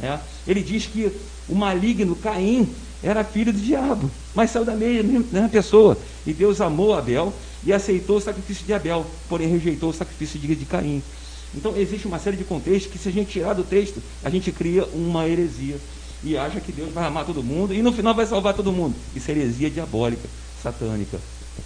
É? 0.00 0.18
Ele 0.46 0.62
diz 0.62 0.86
que 0.86 1.10
o 1.48 1.54
maligno 1.54 2.16
Caim 2.16 2.68
era 3.02 3.24
filho 3.24 3.52
do 3.52 3.58
diabo, 3.58 4.10
mas 4.34 4.50
saiu 4.50 4.64
da 4.64 4.74
mesma, 4.74 5.24
mesma 5.32 5.48
pessoa. 5.48 5.96
E 6.26 6.32
Deus 6.32 6.60
amou 6.60 6.94
Abel 6.94 7.32
e 7.64 7.72
aceitou 7.72 8.16
o 8.16 8.20
sacrifício 8.20 8.66
de 8.66 8.72
Abel, 8.72 9.06
porém 9.28 9.48
rejeitou 9.48 9.90
o 9.90 9.94
sacrifício 9.94 10.38
de, 10.38 10.54
de 10.54 10.64
Caim. 10.64 11.02
Então 11.54 11.76
existe 11.76 12.06
uma 12.06 12.18
série 12.18 12.36
de 12.36 12.44
contextos 12.44 12.92
que 12.92 12.98
se 12.98 13.08
a 13.08 13.12
gente 13.12 13.30
tirar 13.30 13.54
do 13.54 13.64
texto, 13.64 14.02
a 14.24 14.30
gente 14.30 14.50
cria 14.52 14.84
uma 14.92 15.28
heresia 15.28 15.76
e 16.24 16.36
acha 16.36 16.60
que 16.60 16.72
Deus 16.72 16.92
vai 16.92 17.04
amar 17.04 17.26
todo 17.26 17.42
mundo 17.42 17.74
e 17.74 17.82
no 17.82 17.92
final 17.92 18.14
vai 18.14 18.26
salvar 18.26 18.54
todo 18.54 18.72
mundo. 18.72 18.94
Isso 19.14 19.30
é 19.30 19.34
heresia 19.34 19.70
diabólica, 19.70 20.28
satânica. 20.62 21.18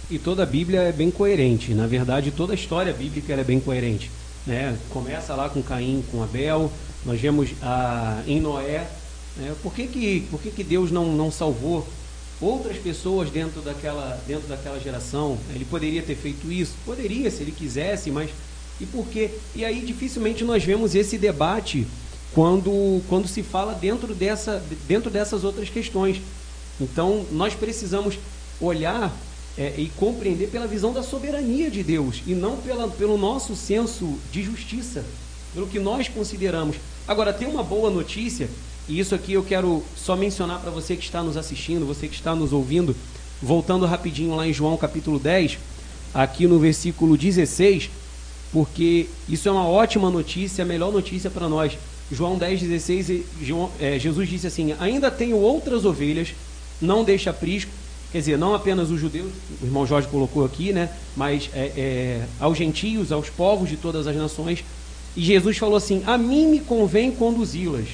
E 0.09 0.17
toda 0.17 0.43
a 0.43 0.45
Bíblia 0.45 0.81
é 0.81 0.91
bem 0.91 1.11
coerente. 1.11 1.73
Na 1.73 1.87
verdade, 1.87 2.31
toda 2.31 2.53
a 2.53 2.55
história 2.55 2.93
bíblica 2.93 3.33
é 3.33 3.43
bem 3.43 3.59
coerente. 3.59 4.09
Né? 4.45 4.77
Começa 4.89 5.35
lá 5.35 5.49
com 5.49 5.61
Caim, 5.61 6.03
com 6.11 6.23
Abel. 6.23 6.71
Nós 7.05 7.19
vemos 7.19 7.49
ah, 7.61 8.21
em 8.25 8.39
Noé. 8.39 8.87
Né? 9.35 9.53
Por, 9.61 9.73
que, 9.73 9.87
que, 9.87 10.21
por 10.31 10.41
que, 10.41 10.51
que 10.51 10.63
Deus 10.63 10.91
não, 10.91 11.11
não 11.11 11.31
salvou 11.31 11.87
outras 12.39 12.77
pessoas 12.77 13.29
dentro 13.29 13.61
daquela, 13.61 14.21
dentro 14.25 14.47
daquela 14.47 14.79
geração? 14.79 15.37
Ele 15.53 15.65
poderia 15.65 16.01
ter 16.01 16.15
feito 16.15 16.51
isso? 16.51 16.73
Poderia, 16.85 17.29
se 17.29 17.41
ele 17.41 17.51
quisesse, 17.51 18.09
mas 18.09 18.29
e 18.79 18.85
por 18.85 19.07
quê? 19.07 19.31
E 19.55 19.65
aí 19.65 19.81
dificilmente 19.81 20.43
nós 20.43 20.63
vemos 20.63 20.95
esse 20.95 21.17
debate 21.17 21.87
quando, 22.33 23.01
quando 23.09 23.27
se 23.27 23.41
fala 23.41 23.73
dentro, 23.73 24.13
dessa, 24.13 24.63
dentro 24.87 25.09
dessas 25.09 25.43
outras 25.43 25.69
questões. 25.69 26.21
Então, 26.79 27.25
nós 27.31 27.55
precisamos 27.55 28.19
olhar 28.61 29.11
é, 29.57 29.73
e 29.77 29.91
compreender 29.97 30.47
pela 30.47 30.67
visão 30.67 30.93
da 30.93 31.01
soberania 31.01 31.71
de 31.71 31.81
Deus 31.81 32.21
e 32.27 32.35
não 32.35 32.57
pela, 32.57 32.87
pelo 32.87 33.17
nosso 33.17 33.55
senso 33.55 34.17
de 34.31 34.43
justiça, 34.43 35.03
pelo 35.53 35.67
que 35.67 35.79
nós 35.79 36.07
consideramos. 36.07 36.75
Agora, 37.07 37.33
tem 37.33 37.47
uma 37.47 37.63
boa 37.63 37.89
notícia, 37.89 38.49
e 38.87 38.99
isso 38.99 39.15
aqui 39.15 39.33
eu 39.33 39.43
quero 39.43 39.83
só 39.95 40.15
mencionar 40.15 40.59
para 40.59 40.69
você 40.69 40.95
que 40.95 41.03
está 41.03 41.23
nos 41.23 41.35
assistindo, 41.35 41.85
você 41.85 42.07
que 42.07 42.15
está 42.15 42.35
nos 42.35 42.53
ouvindo, 42.53 42.95
voltando 43.41 43.85
rapidinho 43.85 44.35
lá 44.35 44.47
em 44.47 44.53
João 44.53 44.77
capítulo 44.77 45.17
10, 45.17 45.57
aqui 46.13 46.45
no 46.45 46.59
versículo 46.59 47.17
16, 47.17 47.89
porque 48.51 49.07
isso 49.27 49.49
é 49.49 49.51
uma 49.51 49.67
ótima 49.67 50.09
notícia, 50.09 50.63
a 50.63 50.67
melhor 50.67 50.91
notícia 50.91 51.29
para 51.29 51.49
nós. 51.49 51.77
João 52.11 52.37
10, 52.37 52.61
16, 52.61 53.23
João, 53.41 53.69
é, 53.79 53.99
Jesus 53.99 54.29
disse 54.29 54.47
assim: 54.47 54.73
Ainda 54.79 55.11
tenho 55.11 55.35
outras 55.35 55.83
ovelhas, 55.83 56.29
não 56.79 57.03
deixa 57.03 57.31
aprisco 57.31 57.71
quer 58.11 58.19
dizer, 58.19 58.37
não 58.37 58.53
apenas 58.53 58.89
os 58.89 58.99
judeus, 58.99 59.31
o 59.61 59.65
irmão 59.65 59.85
Jorge 59.85 60.07
colocou 60.07 60.45
aqui, 60.45 60.71
né, 60.71 60.89
mas 61.15 61.49
é, 61.53 61.71
é, 61.75 62.25
aos 62.39 62.57
gentios, 62.57 63.11
aos 63.11 63.29
povos 63.29 63.69
de 63.69 63.77
todas 63.77 64.07
as 64.07 64.15
nações. 64.15 64.63
E 65.15 65.21
Jesus 65.21 65.57
falou 65.57 65.75
assim: 65.75 66.03
A 66.05 66.17
mim 66.17 66.47
me 66.47 66.59
convém 66.59 67.11
conduzi-las. 67.11 67.87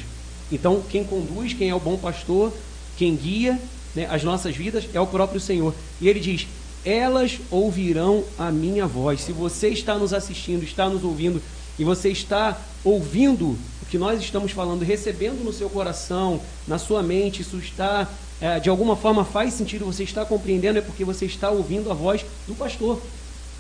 Então, 0.52 0.84
quem 0.90 1.04
conduz, 1.04 1.54
quem 1.54 1.70
é 1.70 1.76
o 1.76 1.80
bom 1.80 1.98
pastor, 1.98 2.54
quem 2.98 3.16
guia 3.16 3.60
né, 3.96 4.08
as 4.10 4.24
nossas 4.24 4.56
vidas 4.56 4.86
é 4.94 5.00
o 5.00 5.08
próprio 5.08 5.40
Senhor. 5.40 5.74
E 6.02 6.08
ele 6.08 6.20
diz: 6.20 6.48
Elas 6.84 7.40
ouvirão 7.50 8.24
a 8.38 8.52
minha 8.52 8.86
voz. 8.86 9.22
Se 9.22 9.32
você 9.32 9.70
está 9.70 9.98
nos 9.98 10.14
assistindo, 10.14 10.64
está 10.64 10.90
nos 10.90 11.04
ouvindo, 11.04 11.42
e 11.78 11.84
você 11.84 12.10
está 12.10 12.60
ouvindo 12.84 13.58
o 13.82 13.86
que 13.90 13.98
nós 13.98 14.20
estamos 14.22 14.52
falando, 14.52 14.84
recebendo 14.84 15.44
no 15.44 15.54
seu 15.54 15.70
coração, 15.70 16.42
na 16.68 16.78
sua 16.78 17.02
mente, 17.02 17.42
isso 17.42 17.58
está 17.58 18.10
é, 18.44 18.60
de 18.60 18.70
alguma 18.70 18.98
forma 18.98 19.24
faz 19.24 19.54
sentido, 19.54 19.86
você 19.86 20.04
está 20.04 20.26
compreendendo, 20.26 20.78
é 20.78 20.82
porque 20.82 21.06
você 21.06 21.26
está 21.26 21.50
ouvindo 21.50 21.90
a 21.90 21.94
voz 21.94 22.26
do 22.46 22.54
pastor, 22.54 23.02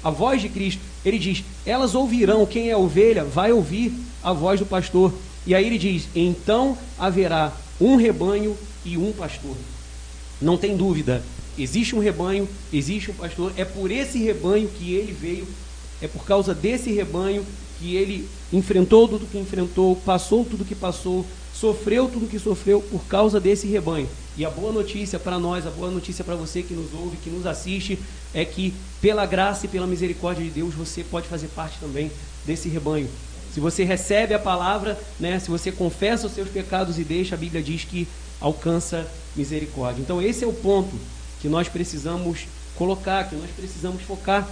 a 0.04 0.10
voz 0.10 0.42
de 0.42 0.50
Cristo. 0.50 0.82
Ele 1.06 1.18
diz: 1.18 1.42
Elas 1.66 1.96
ouvirão, 1.96 2.46
quem 2.46 2.70
é 2.70 2.76
ovelha 2.76 3.24
vai 3.24 3.54
ouvir 3.54 3.94
a 4.22 4.34
voz 4.34 4.60
do 4.60 4.66
pastor. 4.66 5.14
E 5.48 5.56
aí 5.56 5.66
ele 5.66 5.78
diz: 5.78 6.10
Então 6.14 6.78
haverá 7.00 7.54
um 7.80 7.96
rebanho 7.96 8.58
e 8.84 8.98
um 8.98 9.14
pastor. 9.14 9.56
Não 10.42 10.58
tem 10.58 10.76
dúvida, 10.76 11.24
existe 11.58 11.96
um 11.96 12.00
rebanho, 12.00 12.46
existe 12.74 13.10
um 13.10 13.14
pastor, 13.14 13.54
é 13.56 13.64
por 13.64 13.90
esse 13.90 14.18
rebanho 14.22 14.68
que 14.68 14.96
ele 14.96 15.14
veio, 15.14 15.48
é 16.02 16.10
por 16.10 16.26
causa 16.26 16.54
desse 16.54 16.92
rebanho 16.92 17.46
que 17.80 17.96
ele 17.96 18.28
enfrentou 18.52 19.08
tudo 19.08 19.28
que 19.32 19.38
enfrentou, 19.38 19.96
passou 19.96 20.44
tudo 20.44 20.66
que 20.66 20.76
passou, 20.76 21.26
sofreu 21.54 22.10
tudo 22.10 22.28
que 22.28 22.38
sofreu 22.38 22.82
por 22.82 23.06
causa 23.06 23.40
desse 23.40 23.66
rebanho. 23.66 24.10
E 24.36 24.44
a 24.44 24.50
boa 24.50 24.72
notícia 24.72 25.20
para 25.20 25.38
nós, 25.38 25.68
a 25.68 25.70
boa 25.70 25.92
notícia 25.92 26.24
para 26.24 26.36
você 26.36 26.64
que 26.64 26.74
nos 26.74 26.94
ouve, 26.94 27.18
que 27.18 27.30
nos 27.30 27.46
assiste, 27.46 28.00
é 28.34 28.44
que 28.44 28.74
pela 29.00 29.26
graça 29.26 29.66
e 29.66 29.70
pela 29.70 29.86
misericórdia 29.86 30.44
de 30.44 30.50
Deus 30.50 30.74
você 30.74 31.04
pode 31.04 31.28
fazer 31.28 31.48
parte 31.50 31.78
também 31.80 32.12
desse 32.46 32.68
rebanho. 32.68 33.08
Se 33.54 33.60
você 33.60 33.84
recebe 33.84 34.34
a 34.34 34.40
palavra, 34.40 35.00
né, 35.20 35.38
se 35.40 35.52
você 35.52 35.72
confessa 35.72 36.26
os 36.26 36.34
seus 36.34 36.50
pecados 36.50 36.98
e 36.98 37.04
deixa, 37.04 37.36
a 37.36 37.38
Bíblia 37.38 37.62
diz 37.62 37.84
que 37.84 38.08
alcança 38.42 39.08
misericórdia. 39.36 40.02
Então 40.02 40.20
esse 40.20 40.44
é 40.44 40.48
o 40.48 40.54
ponto 40.54 40.96
que 41.40 41.48
nós 41.48 41.70
precisamos 41.70 42.48
colocar, 42.76 43.30
que 43.30 43.36
nós 43.36 43.52
precisamos 43.56 44.02
focar. 44.02 44.50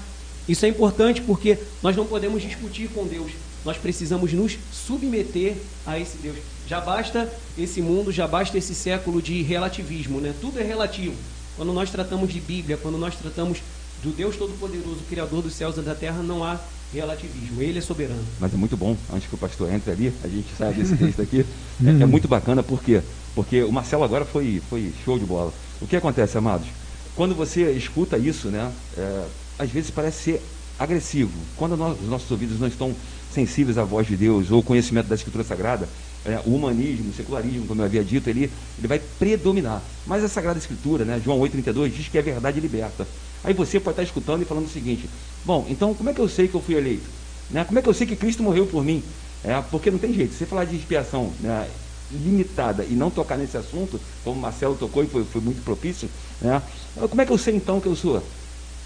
Isso 0.48 0.66
é 0.66 0.70
importante 0.70 1.22
porque 1.22 1.58
nós 1.82 1.96
não 1.96 2.06
podemos 2.06 2.44
discutir 2.44 2.88
com 2.90 3.08
Deus. 3.08 3.32
Nós 3.64 3.78
precisamos 3.78 4.34
nos 4.34 4.58
submeter 4.72 5.56
a 5.86 6.00
esse 6.00 6.18
Deus. 6.18 6.38
Já 6.68 6.80
basta 6.80 7.32
esse 7.58 7.82
mundo, 7.82 8.12
já 8.12 8.28
basta 8.28 8.58
esse 8.58 8.74
século 8.74 9.22
de 9.22 9.42
relativismo, 9.42 10.20
né? 10.20 10.34
Tudo 10.40 10.60
é 10.60 10.64
relativo. 10.64 11.16
Quando 11.56 11.74
nós 11.74 11.92
tratamos 11.92 12.32
de 12.32 12.40
Bíblia, 12.40 12.78
quando 12.78 12.98
nós 12.98 13.16
tratamos 13.16 13.60
do 14.02 14.12
Deus 14.12 14.36
Todo-Poderoso, 14.36 15.02
Criador 15.10 15.44
dos 15.44 15.54
céus 15.54 15.78
e 15.78 15.82
da 15.82 15.94
terra, 15.94 16.24
não 16.24 16.44
há 16.44 16.60
relativismo. 16.94 17.62
Ele 17.62 17.80
é 17.80 17.82
soberano. 17.82 18.24
Mas 18.40 18.54
é 18.54 18.58
muito 18.58 18.76
bom, 18.76 18.98
antes 19.14 19.28
que 19.28 19.36
o 19.36 19.38
pastor 19.38 19.72
entre 19.72 19.92
ali, 19.92 20.14
a 20.24 20.28
gente 20.28 20.48
saia 20.58 20.74
desse 20.74 20.96
texto 20.98 21.22
aqui. 21.22 21.46
É, 21.86 22.04
é, 22.04 22.06
muito 22.06 22.28
bacana, 22.28 22.64
por 22.64 22.82
quê? 22.82 23.02
Porque 23.36 23.64
o 23.64 23.72
Marcelo 23.72 24.04
agora 24.04 24.26
foi, 24.26 24.62
foi 24.70 24.92
show 25.06 25.18
de 25.18 25.26
bola. 25.26 25.54
O 25.80 25.88
que 25.88 25.96
acontece, 25.96 26.38
amados? 26.38 26.68
Quando 27.16 27.36
você 27.36 27.72
escuta 27.72 28.18
isso, 28.18 28.50
né? 28.50 28.72
É, 28.98 29.26
às 29.60 29.70
vezes 29.70 29.92
parece 29.92 30.24
ser 30.24 30.42
agressivo. 30.80 31.32
Quando 31.56 31.78
nós, 31.78 32.00
os 32.02 32.10
nossos 32.10 32.30
ouvidos 32.32 32.60
não 32.60 32.68
estão 32.68 32.96
sensíveis 33.34 33.78
à 33.78 33.84
voz 33.84 34.08
de 34.08 34.16
Deus 34.16 34.52
ou 34.52 34.62
conhecimento 34.62 35.08
da 35.08 35.16
Escritura 35.16 35.44
Sagrada, 35.44 35.88
é, 36.26 36.40
o 36.46 36.56
humanismo, 36.56 37.10
o 37.10 37.14
secularismo, 37.14 37.66
como 37.66 37.82
eu 37.82 37.86
havia 37.86 38.04
dito, 38.04 38.30
ele, 38.30 38.52
ele 38.78 38.88
vai 38.88 39.00
predominar. 39.00 39.82
Mas 40.06 40.24
a 40.24 40.30
Sagrada 40.30 40.60
Escritura, 40.60 41.04
né, 41.04 41.22
João 41.24 41.40
8,32, 41.40 41.90
diz 41.90 42.08
que 42.08 42.18
a 42.18 42.22
verdade 42.22 42.60
liberta. 42.60 43.08
Aí 43.44 43.54
você 43.54 43.80
pode 43.80 43.94
estar 43.94 44.04
escutando 44.04 44.42
e 44.42 44.46
falando 44.46 44.66
o 44.66 44.70
seguinte: 44.70 45.10
bom, 45.44 45.66
então 45.70 45.94
como 45.94 46.10
é 46.10 46.14
que 46.14 46.20
eu 46.20 46.30
sei 46.30 46.48
que 46.48 46.56
eu 46.56 46.62
fui 46.62 46.76
eleito? 46.76 47.10
Né? 47.50 47.64
Como 47.64 47.80
é 47.80 47.82
que 47.82 47.90
eu 47.90 47.94
sei 47.94 48.06
que 48.06 48.16
Cristo 48.16 48.44
morreu 48.44 48.68
por 48.68 48.84
mim? 48.84 49.04
É, 49.44 49.60
porque 49.72 49.90
não 49.90 49.98
tem 49.98 50.14
jeito. 50.14 50.34
Você 50.34 50.46
falar 50.46 50.66
de 50.66 50.76
expiação 50.76 51.34
né, 51.40 51.68
limitada 52.12 52.84
e 52.84 52.94
não 52.94 53.10
tocar 53.10 53.38
nesse 53.38 53.58
assunto, 53.58 54.00
como 54.24 54.38
o 54.38 54.42
Marcelo 54.42 54.76
tocou 54.76 55.04
e 55.04 55.08
foi, 55.08 55.24
foi 55.26 55.42
muito 55.42 55.64
propício, 55.64 56.08
né, 56.40 56.62
como 57.10 57.22
é 57.22 57.26
que 57.26 57.32
eu 57.32 57.38
sei 57.38 57.56
então 57.56 57.82
que 57.82 57.88
eu 57.88 57.96
sou? 57.96 58.24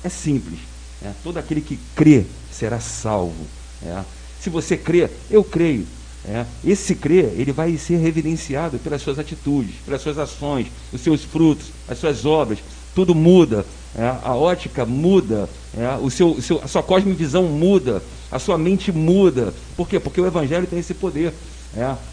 É 0.04 0.10
simples. 0.10 0.60
É, 1.04 1.12
todo 1.24 1.38
aquele 1.38 1.60
que 1.60 1.78
crê 1.96 2.26
será 2.52 2.80
salvo. 2.80 3.46
É. 3.84 4.04
Se 4.46 4.50
você 4.52 4.78
crê, 4.78 5.10
eu 5.32 5.44
creio. 5.44 5.88
É, 6.24 6.46
esse 6.64 6.94
crer, 6.94 7.34
ele 7.36 7.52
vai 7.52 7.76
ser 7.78 7.98
reverenciado 7.98 8.78
pelas 8.78 9.02
suas 9.02 9.18
atitudes, 9.18 9.74
pelas 9.84 10.04
suas 10.04 10.20
ações, 10.20 10.68
os 10.94 11.02
seus 11.02 11.24
frutos, 11.24 11.72
as 11.88 11.98
suas 11.98 12.28
obras. 12.28 12.60
Tudo 12.94 13.16
muda, 13.16 13.66
é, 13.98 14.04
a 14.24 14.36
ótica 14.36 14.86
muda, 14.86 15.50
é, 15.76 15.98
o 16.00 16.12
seu, 16.12 16.30
o 16.30 16.42
seu, 16.44 16.62
a 16.64 16.68
sua 16.68 16.84
cosmovisão 16.84 17.46
muda, 17.46 18.04
a 18.32 18.38
sua 18.38 18.56
mente 18.56 18.92
muda. 18.92 19.52
Por 19.76 19.90
quê? 19.90 20.00
Porque 20.00 20.22
o 20.22 20.28
Evangelho 20.28 20.68
tem 20.68 20.78
esse 20.78 20.94
poder. 20.94 21.34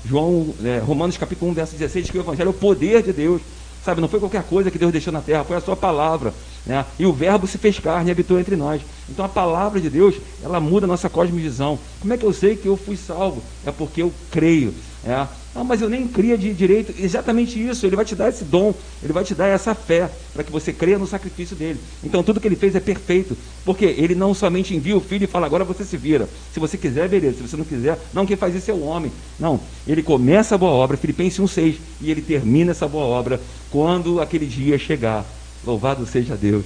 João, 0.07 0.55
Romanos 0.87 1.19
capítulo 1.19 1.51
1, 1.51 1.55
verso 1.55 1.77
16, 1.77 2.07
diz 2.07 2.11
que 2.11 2.17
o 2.17 2.23
Evangelho 2.23 2.49
é 2.49 2.51
o 2.51 2.55
poder 2.55 3.03
de 3.03 3.13
Deus. 3.13 3.43
Sabe, 3.85 4.01
não 4.01 4.09
foi 4.09 4.21
qualquer 4.21 4.45
coisa 4.45 4.71
que 4.71 4.79
Deus 4.79 4.91
deixou 4.91 5.13
na 5.13 5.21
terra, 5.21 5.45
foi 5.45 5.57
a 5.59 5.61
sua 5.61 5.77
palavra. 5.77 6.33
Né? 6.65 6.85
E 6.99 7.05
o 7.05 7.13
verbo 7.13 7.47
se 7.47 7.59
fez 7.59 7.79
carne 7.79 8.11
e 8.11 8.13
habitou 8.13 8.39
entre 8.39 8.55
nós. 8.57 8.83
Então 9.09 9.25
a 9.25 9.29
palavra 9.29 9.81
de 9.81 9.91
Deus, 9.91 10.15
ela 10.43 10.61
muda 10.61 10.87
a 10.87 10.89
nossa 10.89 11.09
cosmovisão. 11.09 11.79
Como 12.01 12.13
é 12.13 12.17
que 12.17 12.25
eu 12.25 12.33
sei 12.33 12.57
que 12.57 12.67
eu 12.67 12.77
fui 12.77 12.97
salvo? 12.97 13.43
É 13.67 13.73
porque 13.73 14.03
eu 14.03 14.13
creio. 14.31 14.73
É. 15.05 15.27
Não, 15.55 15.65
mas 15.65 15.83
eu 15.83 15.89
nem 15.89 16.07
cria 16.07 16.39
de 16.39 16.55
direito. 16.55 16.95
Exatamente 16.99 17.61
isso. 17.61 17.85
Ele 17.85 17.97
vai 17.97 18.05
te 18.05 18.15
dar 18.15 18.29
esse 18.29 18.45
dom, 18.45 18.73
ele 19.03 19.13
vai 19.13 19.25
te 19.25 19.35
dar 19.35 19.49
essa 19.49 19.75
fé 19.75 20.09
para 20.33 20.45
que 20.45 20.53
você 20.53 20.73
creia 20.73 20.97
no 20.97 21.07
sacrifício 21.07 21.57
dele. 21.57 21.81
Então 22.03 22.23
tudo 22.23 22.41
que 22.41 22.47
ele 22.47 22.57
fez 22.57 22.75
é 22.75 22.81
perfeito, 22.81 23.37
porque 23.65 23.85
ele 23.85 24.15
não 24.15 24.33
somente 24.33 24.75
envia 24.75 24.97
o 24.97 25.01
filho 25.01 25.25
e 25.25 25.27
fala 25.27 25.45
agora 25.45 25.65
você 25.65 25.85
se 25.85 25.97
vira. 25.97 26.29
Se 26.55 26.61
você 26.61 26.79
quiser, 26.79 27.09
beleza. 27.09 27.39
Se 27.39 27.43
você 27.43 27.57
não 27.57 27.65
quiser, 27.65 27.99
não 28.15 28.25
quem 28.25 28.37
faz 28.37 28.55
isso 28.55 28.71
é 28.71 28.75
o 28.75 28.85
homem. 28.85 29.11
Não, 29.39 29.61
ele 29.87 30.03
começa 30.03 30.55
a 30.55 30.59
boa 30.59 30.73
obra, 30.73 30.97
Filipenses 30.97 31.41
1:6, 31.41 31.75
e 32.01 32.11
ele 32.11 32.23
termina 32.23 32.71
essa 32.71 32.87
boa 32.87 33.05
obra 33.05 33.41
quando 33.71 34.21
aquele 34.21 34.47
dia 34.47 34.79
chegar. 34.79 35.27
Louvado 35.65 36.07
seja 36.07 36.37
Deus. 36.37 36.65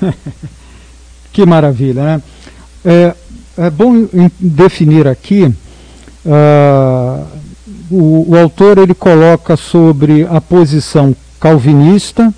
que 1.32 1.46
maravilha, 1.46 2.02
né? 2.02 2.22
É, 2.84 3.14
é 3.58 3.70
bom 3.70 4.08
definir 4.38 5.06
aqui, 5.06 5.44
uh, 6.24 7.26
o, 7.90 8.30
o 8.30 8.38
autor 8.38 8.78
ele 8.78 8.94
coloca 8.94 9.56
sobre 9.56 10.26
a 10.26 10.40
posição 10.40 11.14
calvinista 11.38 12.32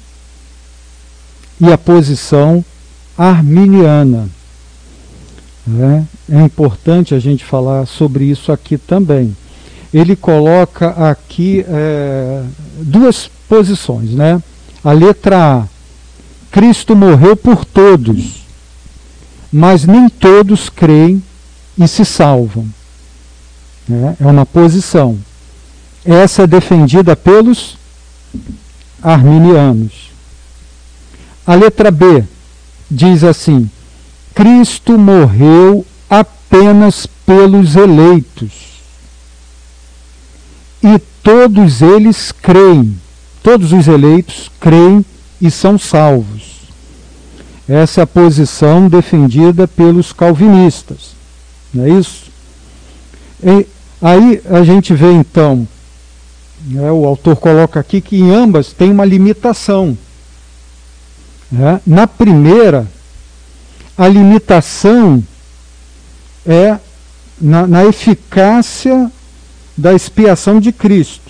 e 1.61 1.73
a 1.73 1.79
posição 1.79 2.65
arminiana. 3.17 4.29
Né? 5.67 6.07
É 6.31 6.41
importante 6.41 7.15
a 7.15 7.19
gente 7.19 7.45
falar 7.45 7.87
sobre 7.87 8.25
isso 8.25 8.51
aqui 8.51 8.77
também. 8.77 9.37
Ele 9.93 10.17
coloca 10.17 10.89
aqui 11.11 11.65
é, 11.69 12.43
duas 12.81 13.31
posições, 13.49 14.11
né? 14.13 14.43
A 14.85 14.93
letra 14.93 15.61
A. 15.61 15.69
Cristo 16.51 16.95
morreu 16.95 17.37
por 17.37 17.65
todos, 17.65 18.43
mas 19.51 19.85
nem 19.85 20.09
todos 20.09 20.69
creem 20.69 21.23
e 21.79 21.89
se 21.89 22.05
salvam. 22.05 22.67
É 24.21 24.27
uma 24.27 24.45
posição. 24.45 25.19
Essa 26.05 26.43
é 26.43 26.47
defendida 26.47 27.17
pelos 27.17 27.79
arminianos. 29.03 30.11
A 31.47 31.55
letra 31.55 31.91
B 31.91 32.25
diz 32.91 33.25
assim: 33.25 33.71
Cristo 34.35 34.99
morreu 34.99 35.87
apenas 36.11 37.07
pelos 37.07 37.77
eleitos. 37.77 38.51
E 40.83 40.99
todos 41.23 41.81
eles 41.81 42.33
creem 42.33 43.01
todos 43.43 43.73
os 43.73 43.89
eleitos 43.89 44.51
creem 44.61 45.05
e 45.41 45.51
são 45.51 45.79
salvos. 45.79 46.63
Essa 47.69 48.01
é 48.01 48.05
a 48.05 48.07
posição 48.07 48.89
defendida 48.89 49.67
pelos 49.67 50.13
calvinistas. 50.13 51.15
Não 51.73 51.85
é 51.85 51.91
isso? 51.91 52.31
E 53.43 53.67
aí 54.01 54.41
a 54.49 54.63
gente 54.63 54.95
vê 54.95 55.11
então, 55.13 55.67
né, 56.67 56.91
o 56.93 57.05
autor 57.05 57.37
coloca 57.37 57.81
aqui 57.81 58.01
que 58.01 58.17
em 58.17 58.31
ambas 58.31 58.73
tem 58.73 58.91
uma 58.91 59.05
limitação. 59.05 59.97
Né? 61.51 61.81
Na 61.87 62.07
primeira, 62.07 62.87
a 63.97 64.07
limitação 64.07 65.23
é 66.47 66.79
na, 67.41 67.67
na 67.67 67.85
eficácia 67.85 69.11
da 69.77 69.93
expiação 69.93 70.61
de 70.61 70.73
Cristo 70.73 71.22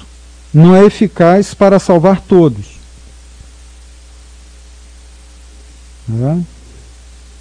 não 0.52 0.76
é 0.76 0.84
eficaz 0.84 1.54
para 1.54 1.78
salvar 1.78 2.20
todos. 2.20 2.66
Né? 6.06 6.42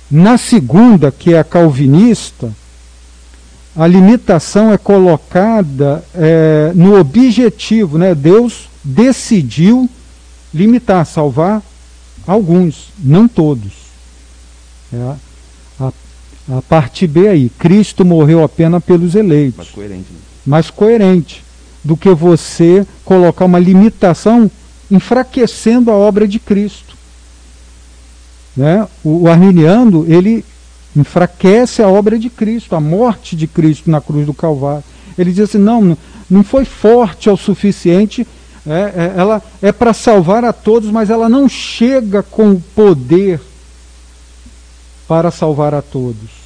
Na 0.09 0.38
segunda, 0.38 1.12
que 1.12 1.34
é 1.34 1.39
a 1.39 1.43
calvinista, 1.43 2.51
a 3.76 3.88
limitação 3.88 4.72
é 4.72 4.78
colocada 4.78 6.03
é, 6.14 6.72
no 6.76 6.97
objetivo. 6.99 7.97
Né? 7.97 8.16
Deus 8.16 8.70
decidiu 8.84 9.89
limitar, 10.53 11.05
salvar 11.05 11.62
alguns, 12.26 12.89
não 12.99 13.28
todos. 13.28 13.72
É, 14.93 15.16
a, 15.80 15.91
a 16.57 16.62
parte 16.62 17.07
B 17.07 17.28
aí, 17.28 17.49
Cristo 17.49 18.05
morreu 18.05 18.43
apenas 18.43 18.84
pelos 18.84 19.16
eleitos. 19.16 19.57
Mais 19.57 19.70
coerente. 19.70 20.12
Né? 20.12 20.20
Mais 20.45 20.70
coerente 20.70 21.43
do 21.84 21.98
que 21.98 22.10
você 22.10 22.86
colocar 23.04 23.46
uma 23.46 23.60
limitação 23.60 24.50
enfraquecendo 24.90 25.90
a 25.90 25.96
obra 25.96 26.28
de 26.28 26.40
Cristo. 26.40 26.96
Né? 28.56 28.88
O, 29.04 29.24
o 29.24 29.28
arminiano, 29.28 30.06
ele 30.08 30.46
enfraquece 30.96 31.82
a 31.82 31.88
obra 31.88 32.20
de 32.20 32.30
Cristo, 32.30 32.76
a 32.76 32.80
morte 32.80 33.36
de 33.36 33.48
Cristo 33.48 33.90
na 33.90 34.02
cruz 34.02 34.26
do 34.26 34.34
Calvário. 34.34 34.84
Ele 35.18 35.32
diz 35.32 35.50
assim: 35.50 35.58
não, 35.58 35.98
não 36.30 36.44
foi 36.44 36.66
forte 36.66 37.30
o 37.30 37.38
suficiente, 37.38 38.28
é, 38.68 38.72
é, 38.72 39.14
ela 39.18 39.42
é 39.62 39.72
para 39.72 39.94
salvar 39.94 40.44
a 40.44 40.54
todos, 40.54 40.92
mas 40.92 41.10
ela 41.10 41.28
não 41.28 41.48
chega 41.48 42.22
com 42.22 42.52
o 42.52 42.62
poder 42.76 43.40
para 45.08 45.32
salvar 45.32 45.74
a 45.74 45.82
todos. 45.82 46.41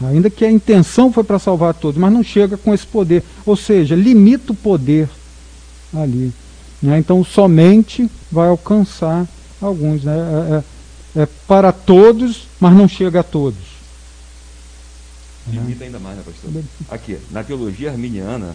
Ainda 0.00 0.30
que 0.30 0.44
a 0.44 0.50
intenção 0.50 1.12
foi 1.12 1.24
para 1.24 1.38
salvar 1.38 1.74
todos, 1.74 2.00
mas 2.00 2.12
não 2.12 2.22
chega 2.22 2.56
com 2.56 2.72
esse 2.72 2.86
poder. 2.86 3.24
Ou 3.44 3.56
seja, 3.56 3.96
limita 3.96 4.52
o 4.52 4.56
poder 4.56 5.08
ali. 5.92 6.32
Né? 6.80 6.98
Então, 6.98 7.24
somente 7.24 8.08
vai 8.30 8.48
alcançar 8.48 9.26
alguns. 9.60 10.04
Né? 10.04 10.16
É, 10.16 11.20
é, 11.20 11.22
é 11.22 11.28
para 11.46 11.72
todos, 11.72 12.46
mas 12.60 12.72
não 12.74 12.86
chega 12.86 13.20
a 13.20 13.24
todos. 13.24 13.78
Limita 15.50 15.84
ainda 15.84 15.98
mais, 15.98 16.16
né, 16.16 16.22
pastor? 16.24 16.62
Aqui, 16.90 17.18
na 17.30 17.42
teologia 17.42 17.90
arminiana, 17.90 18.54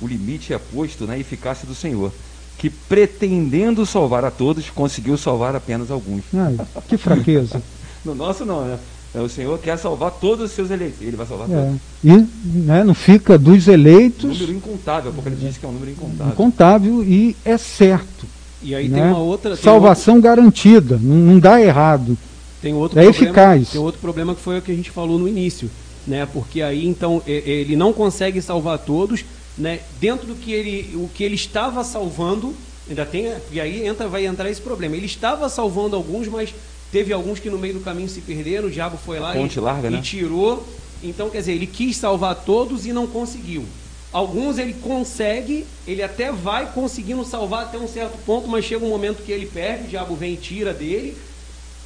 o 0.00 0.06
limite 0.06 0.52
é 0.52 0.58
posto 0.58 1.06
na 1.06 1.16
eficácia 1.16 1.66
do 1.66 1.74
Senhor, 1.74 2.12
que 2.58 2.68
pretendendo 2.68 3.86
salvar 3.86 4.24
a 4.24 4.30
todos, 4.30 4.68
conseguiu 4.68 5.16
salvar 5.16 5.54
apenas 5.54 5.90
alguns. 5.90 6.24
Ai, 6.34 6.58
que 6.88 6.96
fraqueza. 6.96 7.62
no 8.04 8.14
nosso 8.14 8.44
não, 8.44 8.64
né? 8.64 8.78
É, 9.14 9.20
o 9.20 9.28
Senhor 9.28 9.58
quer 9.58 9.76
salvar 9.76 10.10
todos 10.12 10.50
os 10.50 10.52
seus 10.52 10.70
eleitos. 10.70 11.00
Ele 11.02 11.16
vai 11.16 11.26
salvar 11.26 11.50
é. 11.50 11.54
todos. 11.54 11.80
E 12.02 12.58
né, 12.60 12.82
não 12.82 12.94
fica 12.94 13.36
dos 13.36 13.68
eleitos. 13.68 14.24
Um 14.24 14.32
número 14.32 14.52
incontável, 14.52 15.12
porque 15.12 15.28
ele 15.28 15.36
diz 15.36 15.58
que 15.58 15.66
é 15.66 15.68
um 15.68 15.72
número 15.72 15.90
incontável. 15.90 16.32
Incontável 16.32 17.04
e 17.04 17.36
é 17.44 17.58
certo. 17.58 18.26
E 18.62 18.74
aí 18.74 18.88
né? 18.88 19.00
tem 19.00 19.08
uma 19.10 19.18
outra. 19.18 19.54
Tem 19.54 19.64
Salvação 19.64 20.14
outro... 20.14 20.30
garantida, 20.30 20.98
não, 21.02 21.16
não, 21.16 21.38
dá 21.38 21.60
errado. 21.60 22.16
Tem 22.62 22.72
outro 22.72 22.98
é 22.98 23.02
problema, 23.02 23.26
eficaz. 23.26 23.70
Tem 23.70 23.80
outro 23.80 24.00
problema 24.00 24.34
que 24.34 24.40
foi 24.40 24.58
o 24.58 24.62
que 24.62 24.72
a 24.72 24.74
gente 24.74 24.90
falou 24.90 25.18
no 25.18 25.28
início. 25.28 25.68
Né? 26.06 26.26
Porque 26.32 26.62
aí 26.62 26.86
então 26.86 27.22
ele 27.26 27.76
não 27.76 27.92
consegue 27.92 28.40
salvar 28.40 28.78
todos, 28.78 29.24
né? 29.58 29.80
Dentro 30.00 30.26
do 30.26 30.34
que 30.34 30.52
ele, 30.52 30.96
o 30.96 31.08
que 31.08 31.22
ele 31.22 31.34
estava 31.34 31.84
salvando, 31.84 32.54
ainda 32.88 33.04
tem, 33.04 33.32
e 33.52 33.60
aí 33.60 33.86
entra, 33.86 34.08
vai 34.08 34.26
entrar 34.26 34.50
esse 34.50 34.60
problema. 34.60 34.96
Ele 34.96 35.06
estava 35.06 35.48
salvando 35.48 35.94
alguns, 35.94 36.26
mas 36.28 36.54
Teve 36.92 37.10
alguns 37.12 37.40
que 37.40 37.48
no 37.48 37.58
meio 37.58 37.72
do 37.74 37.80
caminho 37.80 38.08
se 38.08 38.20
perderam, 38.20 38.68
o 38.68 38.70
diabo 38.70 38.98
foi 38.98 39.18
lá 39.18 39.34
e, 39.34 39.60
larga, 39.60 39.88
e 39.88 39.92
né? 39.92 40.00
tirou. 40.02 40.64
Então, 41.02 41.30
quer 41.30 41.38
dizer, 41.38 41.52
ele 41.52 41.66
quis 41.66 41.96
salvar 41.96 42.34
todos 42.44 42.84
e 42.84 42.92
não 42.92 43.06
conseguiu. 43.06 43.64
Alguns 44.12 44.58
ele 44.58 44.74
consegue, 44.74 45.64
ele 45.86 46.02
até 46.02 46.30
vai 46.30 46.70
conseguindo 46.70 47.24
salvar 47.24 47.64
até 47.64 47.78
um 47.78 47.88
certo 47.88 48.18
ponto, 48.26 48.46
mas 48.46 48.66
chega 48.66 48.84
um 48.84 48.90
momento 48.90 49.24
que 49.24 49.32
ele 49.32 49.46
perde, 49.46 49.84
o 49.84 49.88
diabo 49.88 50.14
vem 50.14 50.34
e 50.34 50.36
tira 50.36 50.74
dele. 50.74 51.16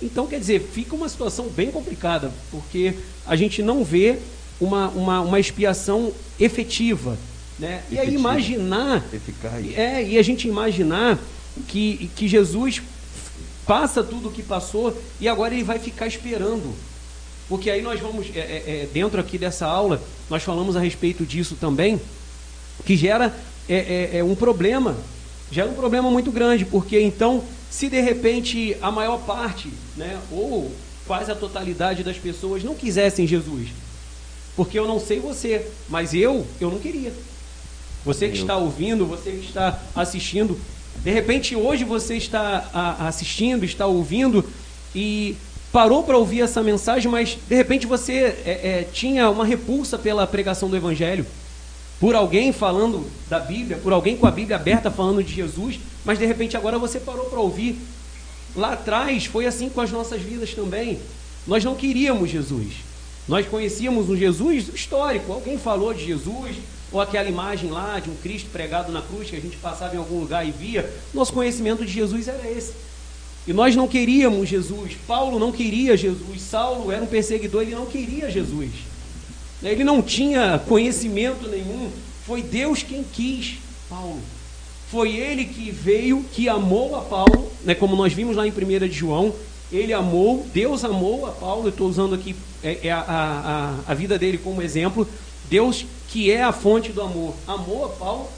Então, 0.02 0.26
quer 0.26 0.40
dizer, 0.40 0.60
fica 0.60 0.96
uma 0.96 1.08
situação 1.08 1.46
bem 1.46 1.70
complicada, 1.70 2.32
porque 2.50 2.94
a 3.24 3.36
gente 3.36 3.62
não 3.62 3.84
vê 3.84 4.18
uma, 4.60 4.88
uma, 4.88 5.20
uma 5.20 5.38
expiação 5.38 6.12
efetiva. 6.38 7.16
Né? 7.60 7.82
E 7.90 7.98
aí 7.98 8.12
imaginar. 8.12 9.04
Eficaz. 9.12 9.78
É, 9.78 10.02
e 10.02 10.18
a 10.18 10.22
gente 10.22 10.48
imaginar 10.48 11.16
que, 11.68 12.10
que 12.16 12.26
Jesus 12.26 12.82
passa 13.66 14.02
tudo 14.02 14.28
o 14.28 14.32
que 14.32 14.42
passou 14.42 14.96
e 15.20 15.28
agora 15.28 15.52
ele 15.52 15.64
vai 15.64 15.78
ficar 15.78 16.06
esperando. 16.06 16.74
Porque 17.48 17.70
aí 17.70 17.82
nós 17.82 18.00
vamos, 18.00 18.28
é, 18.34 18.38
é, 18.38 18.64
é, 18.66 18.88
dentro 18.92 19.20
aqui 19.20 19.38
dessa 19.38 19.66
aula, 19.66 20.02
nós 20.28 20.42
falamos 20.42 20.76
a 20.76 20.80
respeito 20.80 21.24
disso 21.24 21.56
também, 21.60 22.00
que 22.84 22.96
gera 22.96 23.34
é, 23.68 24.10
é, 24.12 24.18
é, 24.18 24.24
um 24.24 24.34
problema, 24.34 24.96
gera 25.50 25.68
um 25.68 25.74
problema 25.74 26.10
muito 26.10 26.32
grande, 26.32 26.64
porque 26.64 27.00
então, 27.00 27.42
se 27.70 27.88
de 27.88 28.00
repente 28.00 28.76
a 28.82 28.90
maior 28.90 29.18
parte, 29.18 29.70
né, 29.96 30.18
ou 30.30 30.72
quase 31.06 31.30
a 31.30 31.36
totalidade 31.36 32.02
das 32.02 32.16
pessoas 32.16 32.64
não 32.64 32.74
quisessem 32.74 33.26
Jesus, 33.26 33.68
porque 34.56 34.78
eu 34.78 34.88
não 34.88 34.98
sei 34.98 35.20
você, 35.20 35.66
mas 35.88 36.14
eu, 36.14 36.46
eu 36.60 36.70
não 36.70 36.78
queria. 36.78 37.12
Você 38.04 38.28
que 38.28 38.38
está 38.38 38.56
ouvindo, 38.56 39.04
você 39.04 39.32
que 39.32 39.46
está 39.46 39.80
assistindo, 39.94 40.58
de 41.02 41.10
repente, 41.10 41.54
hoje 41.54 41.84
você 41.84 42.16
está 42.16 42.96
assistindo, 43.00 43.64
está 43.64 43.86
ouvindo 43.86 44.44
e 44.94 45.36
parou 45.72 46.02
para 46.02 46.16
ouvir 46.16 46.40
essa 46.40 46.62
mensagem, 46.62 47.10
mas 47.10 47.36
de 47.48 47.54
repente 47.54 47.86
você 47.86 48.12
é, 48.14 48.60
é, 48.62 48.88
tinha 48.92 49.28
uma 49.28 49.44
repulsa 49.44 49.98
pela 49.98 50.26
pregação 50.26 50.68
do 50.68 50.76
Evangelho, 50.76 51.26
por 52.00 52.14
alguém 52.14 52.52
falando 52.52 53.06
da 53.28 53.38
Bíblia, 53.38 53.78
por 53.78 53.92
alguém 53.92 54.16
com 54.16 54.26
a 54.26 54.30
Bíblia 54.30 54.56
aberta 54.56 54.90
falando 54.90 55.22
de 55.22 55.34
Jesus, 55.34 55.78
mas 56.04 56.18
de 56.18 56.26
repente 56.26 56.56
agora 56.56 56.78
você 56.78 56.98
parou 56.98 57.26
para 57.26 57.40
ouvir. 57.40 57.78
Lá 58.54 58.72
atrás 58.72 59.26
foi 59.26 59.46
assim 59.46 59.68
com 59.68 59.80
as 59.80 59.90
nossas 59.90 60.22
vidas 60.22 60.54
também. 60.54 60.98
Nós 61.46 61.62
não 61.62 61.74
queríamos 61.74 62.30
Jesus. 62.30 62.72
Nós 63.28 63.46
conhecíamos 63.46 64.08
um 64.08 64.16
Jesus 64.16 64.68
histórico. 64.74 65.32
Alguém 65.32 65.58
falou 65.58 65.92
de 65.92 66.06
Jesus, 66.06 66.56
ou 66.92 67.00
aquela 67.00 67.28
imagem 67.28 67.70
lá 67.70 67.98
de 67.98 68.10
um 68.10 68.16
Cristo 68.16 68.50
pregado 68.50 68.92
na 68.92 69.02
cruz 69.02 69.28
que 69.28 69.36
a 69.36 69.40
gente 69.40 69.56
passava 69.56 69.94
em 69.94 69.98
algum 69.98 70.20
lugar 70.20 70.46
e 70.46 70.50
via, 70.50 70.88
nosso 71.12 71.32
conhecimento 71.32 71.84
de 71.84 71.92
Jesus 71.92 72.28
era 72.28 72.48
esse. 72.50 72.72
E 73.46 73.52
nós 73.52 73.76
não 73.76 73.86
queríamos 73.86 74.48
Jesus, 74.48 74.96
Paulo 75.06 75.38
não 75.38 75.52
queria 75.52 75.96
Jesus, 75.96 76.42
Saulo 76.42 76.90
era 76.90 77.02
um 77.02 77.06
perseguidor, 77.06 77.62
ele 77.62 77.74
não 77.74 77.86
queria 77.86 78.30
Jesus. 78.30 78.70
Ele 79.62 79.84
não 79.84 80.02
tinha 80.02 80.60
conhecimento 80.66 81.48
nenhum, 81.48 81.90
foi 82.26 82.42
Deus 82.42 82.82
quem 82.82 83.04
quis 83.04 83.58
Paulo. 83.88 84.20
Foi 84.90 85.16
ele 85.16 85.44
que 85.44 85.70
veio, 85.70 86.24
que 86.32 86.48
amou 86.48 86.96
a 86.96 87.02
Paulo, 87.02 87.50
né, 87.64 87.74
como 87.74 87.96
nós 87.96 88.12
vimos 88.12 88.36
lá 88.36 88.46
em 88.46 88.50
1 88.50 88.88
de 88.88 88.92
João, 88.92 89.34
ele 89.72 89.92
amou, 89.92 90.46
Deus 90.52 90.84
amou 90.84 91.26
a 91.26 91.32
Paulo, 91.32 91.66
eu 91.66 91.70
estou 91.70 91.88
usando 91.88 92.14
aqui 92.14 92.36
é, 92.62 92.86
é 92.86 92.92
a, 92.92 93.74
a, 93.86 93.92
a 93.92 93.94
vida 93.94 94.18
dele 94.18 94.38
como 94.38 94.62
exemplo. 94.62 95.08
Deus 95.48 95.86
que 96.08 96.30
é 96.30 96.42
a 96.42 96.52
fonte 96.52 96.92
do 96.92 97.02
amor, 97.02 97.34
amou 97.46 97.84
a 97.84 97.88
Paulo, 97.88 98.28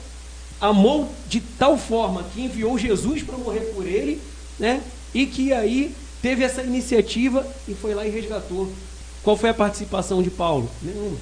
amou 0.61 1.09
de 1.29 1.41
tal 1.41 1.77
forma 1.79 2.25
que 2.35 2.43
enviou 2.43 2.79
Jesus 2.79 3.23
para 3.23 3.37
morrer 3.37 3.61
por 3.75 3.87
ele, 3.87 4.21
né? 4.59 4.81
E 5.15 5.27
que 5.27 5.53
aí 5.53 5.95
teve 6.21 6.43
essa 6.43 6.63
iniciativa 6.63 7.47
e 7.69 7.75
foi 7.75 7.95
lá 7.95 8.07
e 8.07 8.11
resgatou. 8.11 8.71
Qual 9.23 9.37
foi 9.37 9.51
a 9.51 9.55
participação 9.55 10.23
de 10.23 10.31
Paulo? 10.31 10.69
Nenhuma. 10.83 11.17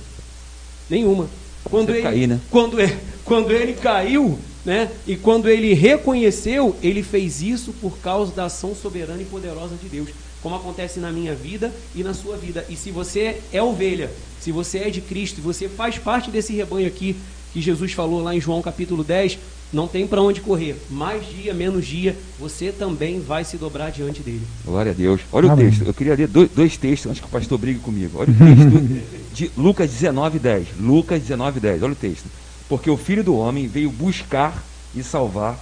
Nenhuma. 0.89 1.29
Quando 1.65 1.91
ele, 1.91 2.03
cair, 2.03 2.29
né? 2.29 2.41
quando, 2.51 2.81
ele, 2.81 2.97
quando 3.25 3.51
ele 3.51 3.75
caiu, 3.75 4.39
né? 4.65 4.91
E 5.07 5.17
quando 5.17 5.49
ele 5.49 5.75
reconheceu, 5.75 6.77
ele 6.83 7.03
fez 7.03 7.43
isso 7.43 7.73
por 7.81 7.99
causa 7.99 8.33
da 8.33 8.45
ação 8.45 8.75
soberana 8.75 9.21
e 9.21 9.25
poderosa 9.25 9.75
de 9.75 9.89
Deus 9.89 10.11
como 10.47 10.55
acontece 10.55 11.01
na 11.01 11.11
minha 11.11 11.35
vida 11.35 11.73
e 11.93 12.05
na 12.05 12.15
sua 12.15 12.37
vida. 12.37 12.65
E 12.69 12.77
se 12.77 12.93
você 12.93 13.41
é 13.53 13.61
ovelha, 13.61 14.13
se 14.41 14.53
você 14.53 14.79
é 14.79 14.91
de 14.91 15.01
Cristo, 15.01 15.39
e 15.39 15.41
você 15.41 15.69
faz 15.69 15.99
parte 15.99 16.31
desse 16.31 16.53
rebanho 16.53 16.87
aqui 16.87 17.17
que 17.53 17.61
Jesus 17.61 17.93
falou 17.93 18.23
lá 18.23 18.33
em 18.33 18.41
João 18.41 18.63
capítulo 18.63 19.03
10, 19.03 19.41
não 19.73 19.89
tem 19.89 20.07
para 20.07 20.23
onde 20.23 20.41
correr. 20.41 20.77
Mais 20.89 21.27
dia, 21.27 21.53
menos 21.53 21.85
dia, 21.85 22.17
você 22.39 22.71
também 22.71 23.19
vai 23.19 23.43
se 23.43 23.57
dobrar 23.57 23.91
diante 23.91 24.23
dele. 24.23 24.43
Glória 24.65 24.93
a 24.93 24.95
Deus. 24.95 25.21
Olha 25.33 25.51
Amém. 25.51 25.67
o 25.67 25.69
texto. 25.69 25.85
Eu 25.85 25.93
queria 25.93 26.15
ler 26.15 26.29
dois, 26.29 26.49
dois, 26.55 26.77
textos 26.77 27.11
antes 27.11 27.21
que 27.21 27.27
o 27.27 27.31
pastor 27.31 27.59
brigue 27.59 27.81
comigo. 27.81 28.17
Olha 28.21 28.31
o 28.31 28.37
texto 28.39 29.03
de 29.35 29.51
Lucas 29.57 29.91
19, 29.91 30.39
10. 30.39 30.69
Lucas 30.79 31.21
19, 31.21 31.59
10. 31.59 31.83
Olha 31.83 31.93
o 31.93 31.97
texto. 31.97 32.27
Porque 32.69 32.89
o 32.89 32.97
filho 32.97 33.25
do 33.25 33.35
homem 33.35 33.67
veio 33.67 33.91
buscar 33.91 34.63
e 34.95 35.03
salvar 35.03 35.59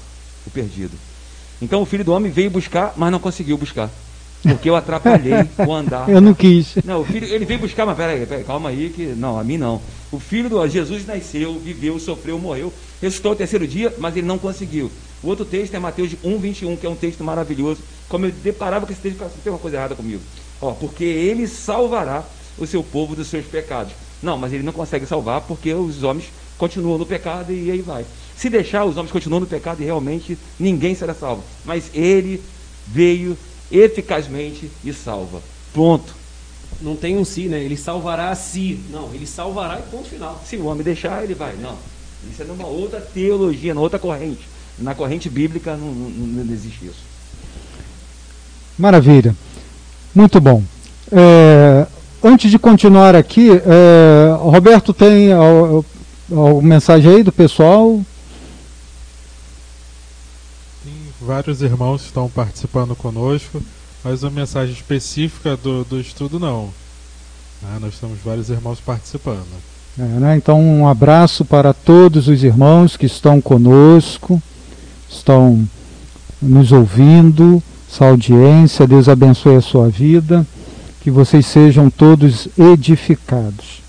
o 0.47 0.51
perdido. 0.51 0.93
Então 1.63 1.81
o 1.81 1.87
filho 1.87 2.05
do 2.05 2.13
homem 2.13 2.31
veio 2.31 2.51
buscar, 2.51 2.93
mas 2.99 3.11
não 3.11 3.19
conseguiu 3.19 3.57
buscar. 3.57 3.91
Porque 4.53 4.69
eu 4.69 4.77
atrapalhei 4.77 5.49
o 5.67 5.73
andar. 5.73 6.09
Eu 6.09 6.21
não 6.21 6.35
quis. 6.35 6.77
Não, 6.85 7.01
o 7.01 7.05
filho, 7.05 7.27
ele 7.27 7.45
veio 7.45 7.61
buscar, 7.61 7.87
mas 7.87 7.97
peraí, 7.97 8.27
peraí, 8.27 8.45
calma 8.45 8.69
aí, 8.69 8.91
que. 8.95 9.07
Não, 9.07 9.39
a 9.39 9.45
mim 9.45 9.57
não. 9.57 9.81
O 10.13 10.21
filho 10.21 10.49
do 10.49 10.69
Jesus 10.69 11.07
nasceu, 11.07 11.59
viveu, 11.59 11.99
sofreu, 11.99 12.39
morreu, 12.39 12.73
ressuscitou 13.01 13.33
o 13.33 13.37
terceiro 13.37 13.67
dia, 13.67 13.93
mas 13.99 14.17
ele 14.17 14.27
não 14.27 14.39
conseguiu. 14.39 14.91
O 15.23 15.29
outro 15.29 15.45
texto 15.45 15.75
é 15.75 15.79
Mateus 15.79 16.15
1, 16.23 16.39
21, 16.39 16.77
que 16.77 16.87
é 16.87 16.89
um 16.89 16.95
texto 16.95 17.25
maravilhoso. 17.25 17.81
Como 18.09 18.27
eu 18.27 18.31
deparava 18.31 18.87
com 18.87 18.93
esse 18.93 19.01
texto, 19.01 19.25
tem 19.43 19.53
uma 19.53 19.59
coisa 19.59 19.79
errada 19.79 19.95
comigo. 19.95 20.21
Ó, 20.61 20.73
porque 20.73 21.05
ele 21.05 21.49
salvará 21.49 22.23
o 22.59 22.67
seu 22.67 22.83
povo 22.83 23.17
dos 23.17 23.29
seus 23.29 23.45
pecados. 23.47 23.93
Não, 24.23 24.39
mas 24.39 24.53
ele 24.53 24.63
não 24.63 24.73
consegue 24.73 25.07
salvar 25.07 25.41
porque 25.41 25.73
os 25.73 26.03
homens 26.03 26.27
continuam 26.57 26.99
no 26.99 27.07
pecado 27.07 27.53
e 27.53 27.71
aí 27.71 27.81
vai. 27.81 28.05
Se 28.37 28.49
deixar, 28.49 28.85
os 28.85 28.97
homens 28.97 29.13
continuam 29.13 29.41
no 29.41 29.47
pecado 29.47 29.83
e 29.83 29.85
realmente 29.85 30.39
ninguém 30.59 30.95
será 30.95 31.15
salvo. 31.15 31.43
Mas 31.65 31.91
ele 31.95 32.43
veio 32.87 33.37
eficazmente 33.71 34.71
e 34.85 34.93
salva. 34.93 35.43
Ponto. 35.73 36.15
Não 36.81 36.97
tem 36.97 37.17
um 37.17 37.25
si, 37.25 37.47
né? 37.47 37.63
Ele 37.63 37.77
salvará 37.77 38.31
a 38.31 38.35
si. 38.35 38.81
Não, 38.91 39.13
ele 39.15 39.27
salvará 39.27 39.79
e 39.79 39.83
ponto 39.91 40.09
final. 40.09 40.43
Se 40.45 40.57
o 40.57 40.67
homem 40.67 40.83
deixar, 40.83 41.23
ele 41.23 41.35
vai. 41.35 41.55
Não. 41.55 41.77
Isso 42.31 42.43
é 42.43 42.45
numa 42.45 42.67
outra 42.67 43.01
teologia, 43.01 43.75
numa 43.75 43.83
outra 43.83 43.99
corrente. 43.99 44.49
Na 44.79 44.95
corrente 44.95 45.29
bíblica 45.29 45.77
não, 45.77 45.93
não, 45.93 46.45
não 46.45 46.53
existe 46.53 46.87
isso. 46.87 47.03
Maravilha. 48.77 49.37
Muito 50.15 50.41
bom. 50.41 50.63
É, 51.13 51.87
antes 52.23 52.51
de 52.51 52.59
continuar 52.59 53.15
aqui, 53.15 53.51
é, 53.51 54.35
Roberto 54.37 54.93
tem 54.93 55.33
alguma 55.33 56.63
mensagem 56.63 57.17
aí 57.17 57.23
do 57.23 57.31
pessoal? 57.31 58.01
Tem 60.83 60.93
vários 61.25 61.63
irmãos 61.63 62.05
estão 62.05 62.29
participando 62.29 62.95
conosco, 62.95 63.63
mas 64.05 64.23
uma 64.23 64.31
mensagem 64.31 64.75
específica 64.75 65.57
do, 65.57 65.85
do 65.85 66.01
estudo 66.01 66.39
não. 66.39 66.71
Ah, 67.63 67.79
nós 67.81 67.99
temos 67.99 68.19
vários 68.23 68.51
irmãos 68.51 68.79
participando. 68.81 69.47
É, 69.99 70.03
né? 70.03 70.37
Então, 70.37 70.61
um 70.61 70.87
abraço 70.87 71.45
para 71.45 71.73
todos 71.73 72.29
os 72.29 72.45
irmãos 72.45 72.97
que 72.97 73.07
estão 73.07 73.41
conosco, 73.41 74.43
estão 75.09 75.67
nos 76.43 76.73
ouvindo, 76.73 77.63
essa 77.91 78.07
audiência. 78.07 78.87
Deus 78.87 79.09
abençoe 79.09 79.57
a 79.57 79.61
sua 79.61 79.89
vida, 79.89 80.47
que 81.01 81.11
vocês 81.11 81.47
sejam 81.47 81.89
todos 81.89 82.49
edificados. 82.59 83.83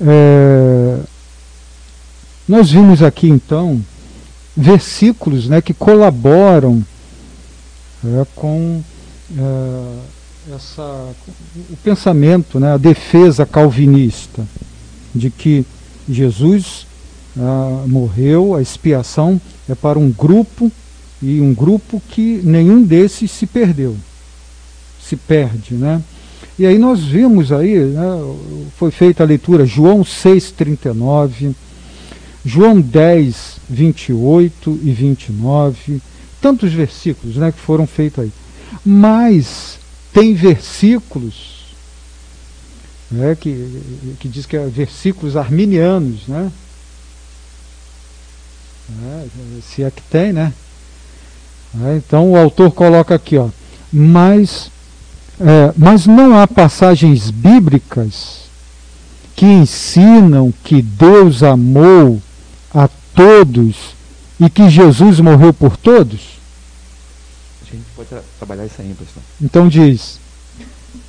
É, 0.00 0.98
nós 2.48 2.70
vimos 2.70 3.02
aqui 3.02 3.28
então 3.28 3.80
versículos 4.56 5.48
né, 5.48 5.60
que 5.60 5.74
colaboram 5.74 6.82
é, 8.04 8.26
com 8.34 8.82
é, 9.36 10.54
essa, 10.54 10.82
o 11.70 11.76
pensamento, 11.82 12.58
né, 12.58 12.72
a 12.72 12.76
defesa 12.76 13.44
calvinista 13.44 14.46
de 15.14 15.30
que 15.30 15.66
Jesus 16.08 16.86
ah, 17.38 17.84
morreu, 17.86 18.54
a 18.54 18.62
expiação 18.62 19.40
é 19.68 19.74
para 19.74 19.98
um 19.98 20.10
grupo 20.10 20.70
e 21.20 21.40
um 21.40 21.52
grupo 21.52 22.00
que 22.10 22.40
nenhum 22.44 22.82
desses 22.82 23.30
se 23.30 23.46
perdeu, 23.46 23.96
se 25.00 25.16
perde, 25.16 25.74
né? 25.74 26.02
E 26.58 26.64
aí 26.64 26.78
nós 26.78 27.02
vimos 27.02 27.52
aí, 27.52 27.78
né, 27.78 28.34
foi 28.78 28.90
feita 28.90 29.22
a 29.22 29.26
leitura 29.26 29.66
João 29.66 30.02
6,39, 30.02 31.54
João 32.46 32.80
10, 32.80 33.56
28 33.68 34.78
e 34.84 34.92
29, 34.92 36.00
tantos 36.40 36.72
versículos 36.72 37.36
né, 37.36 37.50
que 37.50 37.58
foram 37.58 37.88
feitos 37.88 38.22
aí. 38.22 38.32
Mas 38.84 39.80
tem 40.12 40.32
versículos 40.32 41.74
né, 43.10 43.34
que, 43.34 43.82
que 44.20 44.28
diz 44.28 44.46
que 44.46 44.56
é 44.56 44.64
versículos 44.64 45.36
arminianos, 45.36 46.28
né? 46.28 46.52
É, 49.02 49.26
se 49.68 49.82
é 49.82 49.90
que 49.90 50.02
tem, 50.02 50.32
né? 50.32 50.52
É, 51.82 51.96
então 51.96 52.30
o 52.30 52.36
autor 52.36 52.70
coloca 52.70 53.16
aqui, 53.16 53.36
ó, 53.36 53.48
mas, 53.92 54.70
é, 55.40 55.72
mas 55.76 56.06
não 56.06 56.38
há 56.38 56.46
passagens 56.46 57.28
bíblicas 57.28 58.42
que 59.34 59.44
ensinam 59.44 60.54
que 60.62 60.80
Deus 60.80 61.42
amou 61.42 62.22
a 62.78 62.88
todos 63.14 63.94
e 64.38 64.50
que 64.50 64.68
Jesus 64.68 65.20
morreu 65.20 65.52
por 65.52 65.76
todos? 65.76 66.36
A 67.62 67.74
gente 67.74 67.86
pode 67.96 68.08
tra 68.08 68.22
trabalhar 68.38 68.66
isso 68.66 68.80
aí, 68.80 68.94
pastor. 68.94 69.22
Então 69.40 69.68
diz. 69.68 70.20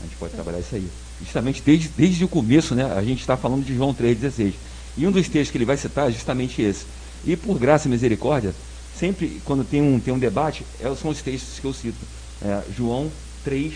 A 0.02 0.04
gente 0.04 0.16
pode 0.18 0.34
trabalhar 0.34 0.60
isso 0.60 0.76
aí 0.76 0.90
justamente 1.22 1.62
desde, 1.66 1.90
desde 1.90 2.24
o 2.24 2.28
começo, 2.28 2.76
né, 2.76 2.86
a 2.96 3.04
gente 3.04 3.20
está 3.20 3.36
falando 3.36 3.66
de 3.66 3.76
João 3.76 3.94
3,16. 3.94 4.54
E 4.98 5.06
um 5.06 5.12
dos 5.12 5.28
textos 5.28 5.52
que 5.52 5.58
ele 5.58 5.66
vai 5.66 5.78
citar 5.78 6.10
é 6.10 6.12
justamente 6.12 6.62
esse. 6.62 6.86
E 7.26 7.36
por 7.36 7.60
graça 7.60 7.88
e 7.88 7.92
misericórdia, 7.92 8.54
sempre 8.98 9.42
quando 9.46 9.64
tem 9.64 9.82
um, 9.82 10.00
tem 10.00 10.14
um 10.14 10.20
debate, 10.20 10.66
é, 10.80 10.94
são 10.96 11.12
os 11.12 11.22
textos 11.22 11.60
que 11.60 11.66
eu 11.66 11.74
cito. 11.74 11.98
É, 12.42 12.62
João 12.76 13.12
3, 13.44 13.74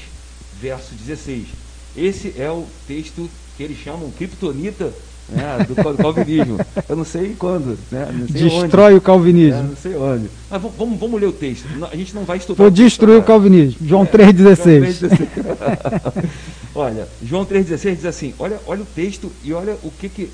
verso 0.59 0.93
16. 0.93 1.47
Esse 1.95 2.33
é 2.37 2.49
o 2.49 2.65
texto 2.87 3.29
que 3.57 3.63
eles 3.63 3.77
chamam 3.77 4.09
criptonita 4.11 4.93
né, 5.31 5.65
do 5.67 5.97
calvinismo. 5.97 6.59
Eu 6.87 6.95
não 6.95 7.05
sei 7.05 7.35
quando. 7.37 7.77
Né, 7.91 8.07
sei 8.31 8.49
Destrói 8.49 8.91
onde. 8.91 8.97
o 8.97 9.01
calvinismo. 9.01 9.59
É, 9.59 9.63
não 9.63 9.75
sei 9.75 9.95
onde. 9.95 10.29
Mas 10.49 10.61
vamos, 10.61 10.99
vamos 10.99 11.21
ler 11.21 11.27
o 11.27 11.31
texto. 11.31 11.65
A 11.89 11.95
gente 11.95 12.13
não 12.13 12.23
vai 12.23 12.37
estudar. 12.37 12.61
Vou 12.61 12.71
destruir 12.71 13.17
o 13.17 13.23
calvinismo. 13.23 13.87
João 13.87 14.05
3,16. 14.05 15.09
É, 15.61 16.27
olha, 16.75 17.07
João 17.23 17.45
3,16 17.45 17.95
diz 17.95 18.05
assim: 18.05 18.33
olha, 18.37 18.59
olha 18.67 18.81
o 18.81 18.85
texto 18.85 19.31
e 19.43 19.53
olha 19.53 19.77
o 19.83 19.91
que, 19.91 20.09
que 20.09 20.29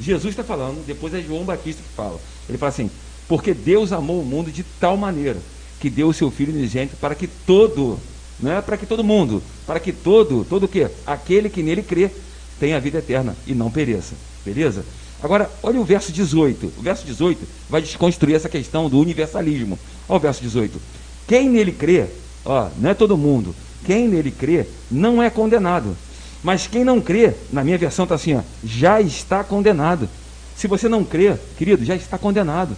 Jesus 0.00 0.32
está 0.32 0.44
falando. 0.44 0.84
Depois 0.86 1.14
é 1.14 1.20
João 1.20 1.44
Batista 1.44 1.82
que 1.82 1.96
fala. 1.96 2.20
Ele 2.48 2.58
fala 2.58 2.70
assim: 2.70 2.90
porque 3.28 3.54
Deus 3.54 3.92
amou 3.92 4.20
o 4.20 4.24
mundo 4.24 4.50
de 4.50 4.62
tal 4.78 4.96
maneira 4.96 5.38
que 5.80 5.90
deu 5.90 6.08
o 6.08 6.14
seu 6.14 6.30
Filho 6.30 6.52
unigênito 6.52 6.96
para 6.96 7.14
que 7.14 7.26
todo, 7.26 7.98
não 8.40 8.52
é 8.52 8.60
para 8.60 8.76
que 8.76 8.86
todo 8.86 9.04
mundo, 9.04 9.42
para 9.66 9.80
que 9.80 9.92
todo, 9.92 10.44
todo 10.48 10.64
o 10.64 10.68
quê? 10.68 10.88
Aquele 11.06 11.48
que 11.48 11.62
nele 11.62 11.82
crê 11.82 12.10
tenha 12.58 12.76
a 12.76 12.80
vida 12.80 12.98
eterna 12.98 13.36
e 13.46 13.54
não 13.54 13.70
pereça. 13.70 14.14
Beleza? 14.44 14.84
Agora, 15.22 15.50
olha 15.62 15.80
o 15.80 15.84
verso 15.84 16.12
18. 16.12 16.72
O 16.78 16.82
verso 16.82 17.06
18 17.06 17.46
vai 17.68 17.80
desconstruir 17.80 18.34
essa 18.34 18.48
questão 18.48 18.88
do 18.90 18.98
universalismo. 18.98 19.78
Olha 20.08 20.16
o 20.16 20.20
verso 20.20 20.42
18. 20.42 20.80
Quem 21.26 21.48
nele 21.48 21.72
crê, 21.72 22.06
ó, 22.44 22.68
não 22.78 22.90
é 22.90 22.94
todo 22.94 23.16
mundo, 23.16 23.54
quem 23.84 24.08
nele 24.08 24.30
crê 24.30 24.66
não 24.90 25.22
é 25.22 25.30
condenado. 25.30 25.96
Mas 26.42 26.66
quem 26.66 26.84
não 26.84 27.00
crê, 27.00 27.32
na 27.50 27.64
minha 27.64 27.78
versão 27.78 28.02
está 28.02 28.16
assim, 28.16 28.34
ó, 28.34 28.42
já 28.62 29.00
está 29.00 29.42
condenado. 29.42 30.08
Se 30.54 30.66
você 30.66 30.90
não 30.90 31.02
crê, 31.02 31.34
querido, 31.56 31.84
já 31.84 31.96
está 31.96 32.18
condenado. 32.18 32.76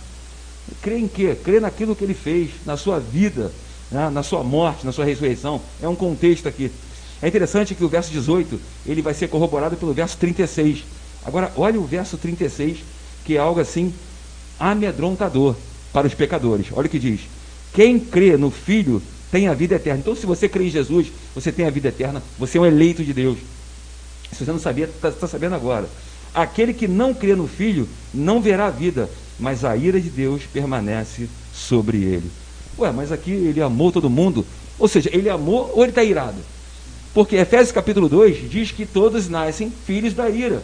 Crê 0.80 0.98
em 0.98 1.08
quê? 1.08 1.36
Crê 1.42 1.58
naquilo 1.58 1.96
que 1.96 2.04
ele 2.04 2.14
fez, 2.14 2.50
na 2.64 2.76
sua 2.76 3.00
vida, 3.00 3.52
né, 3.90 4.08
na 4.10 4.22
sua 4.22 4.44
morte, 4.44 4.86
na 4.86 4.92
sua 4.92 5.04
ressurreição. 5.04 5.60
É 5.82 5.88
um 5.88 5.96
contexto 5.96 6.48
aqui. 6.48 6.70
É 7.20 7.26
interessante 7.26 7.74
que 7.74 7.84
o 7.84 7.88
verso 7.88 8.10
18 8.12 8.60
ele 8.86 9.02
vai 9.02 9.14
ser 9.14 9.28
corroborado 9.28 9.76
pelo 9.76 9.92
verso 9.92 10.16
36. 10.18 10.84
Agora, 11.26 11.52
olha 11.56 11.80
o 11.80 11.84
verso 11.84 12.16
36, 12.16 12.78
que 13.24 13.36
é 13.36 13.38
algo 13.38 13.58
assim 13.58 13.92
amedrontador 14.60 15.56
para 15.92 16.06
os 16.06 16.14
pecadores. 16.14 16.68
Olha 16.72 16.86
o 16.86 16.90
que 16.90 17.00
diz: 17.00 17.22
Quem 17.74 17.98
crê 17.98 18.36
no 18.36 18.50
Filho 18.50 19.02
tem 19.30 19.48
a 19.48 19.54
vida 19.54 19.74
eterna. 19.74 19.98
Então, 19.98 20.14
se 20.14 20.24
você 20.24 20.48
crê 20.48 20.66
em 20.66 20.70
Jesus, 20.70 21.08
você 21.34 21.50
tem 21.50 21.66
a 21.66 21.70
vida 21.70 21.88
eterna, 21.88 22.22
você 22.38 22.58
é 22.58 22.60
um 22.60 22.66
eleito 22.66 23.04
de 23.04 23.12
Deus. 23.12 23.38
Se 24.32 24.44
você 24.44 24.52
não 24.52 24.60
sabia, 24.60 24.84
está 24.84 25.10
tá 25.10 25.26
sabendo 25.26 25.56
agora. 25.56 25.88
Aquele 26.32 26.72
que 26.72 26.86
não 26.86 27.12
crê 27.12 27.34
no 27.34 27.48
Filho 27.48 27.88
não 28.14 28.40
verá 28.40 28.66
a 28.66 28.70
vida, 28.70 29.10
mas 29.38 29.64
a 29.64 29.76
ira 29.76 30.00
de 30.00 30.10
Deus 30.10 30.42
permanece 30.44 31.28
sobre 31.52 31.98
ele. 31.98 32.30
Ué, 32.78 32.92
mas 32.92 33.10
aqui 33.10 33.32
ele 33.32 33.60
amou 33.60 33.90
todo 33.90 34.08
mundo. 34.08 34.46
Ou 34.78 34.86
seja, 34.86 35.10
ele 35.12 35.28
amou 35.28 35.72
ou 35.74 35.82
ele 35.82 35.90
está 35.90 36.04
irado? 36.04 36.36
Porque 37.12 37.36
Efésios 37.36 37.72
capítulo 37.72 38.08
2 38.08 38.50
diz 38.50 38.70
que 38.70 38.84
todos 38.84 39.28
nascem 39.28 39.72
filhos 39.86 40.12
da 40.12 40.28
ira. 40.28 40.62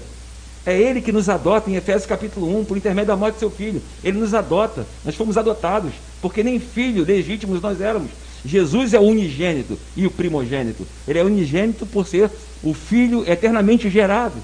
É 0.64 0.78
Ele 0.78 1.00
que 1.00 1.10
nos 1.10 1.28
adota 1.28 1.70
em 1.70 1.74
Efésios 1.74 2.06
capítulo 2.06 2.60
1, 2.60 2.64
por 2.64 2.76
intermédio 2.76 3.08
da 3.08 3.16
morte 3.16 3.34
do 3.34 3.40
seu 3.40 3.50
filho. 3.50 3.82
Ele 4.02 4.18
nos 4.18 4.32
adota. 4.32 4.86
Nós 5.04 5.14
fomos 5.14 5.36
adotados, 5.36 5.92
porque 6.20 6.42
nem 6.42 6.60
filho 6.60 7.04
legítimos 7.04 7.60
nós 7.60 7.80
éramos. 7.80 8.10
Jesus 8.44 8.94
é 8.94 8.98
o 8.98 9.02
unigênito 9.02 9.78
e 9.96 10.06
o 10.06 10.10
primogênito. 10.10 10.86
Ele 11.06 11.18
é 11.18 11.24
unigênito 11.24 11.86
por 11.86 12.06
ser 12.06 12.30
o 12.62 12.74
filho 12.74 13.28
eternamente 13.28 13.90
gerado 13.90 14.36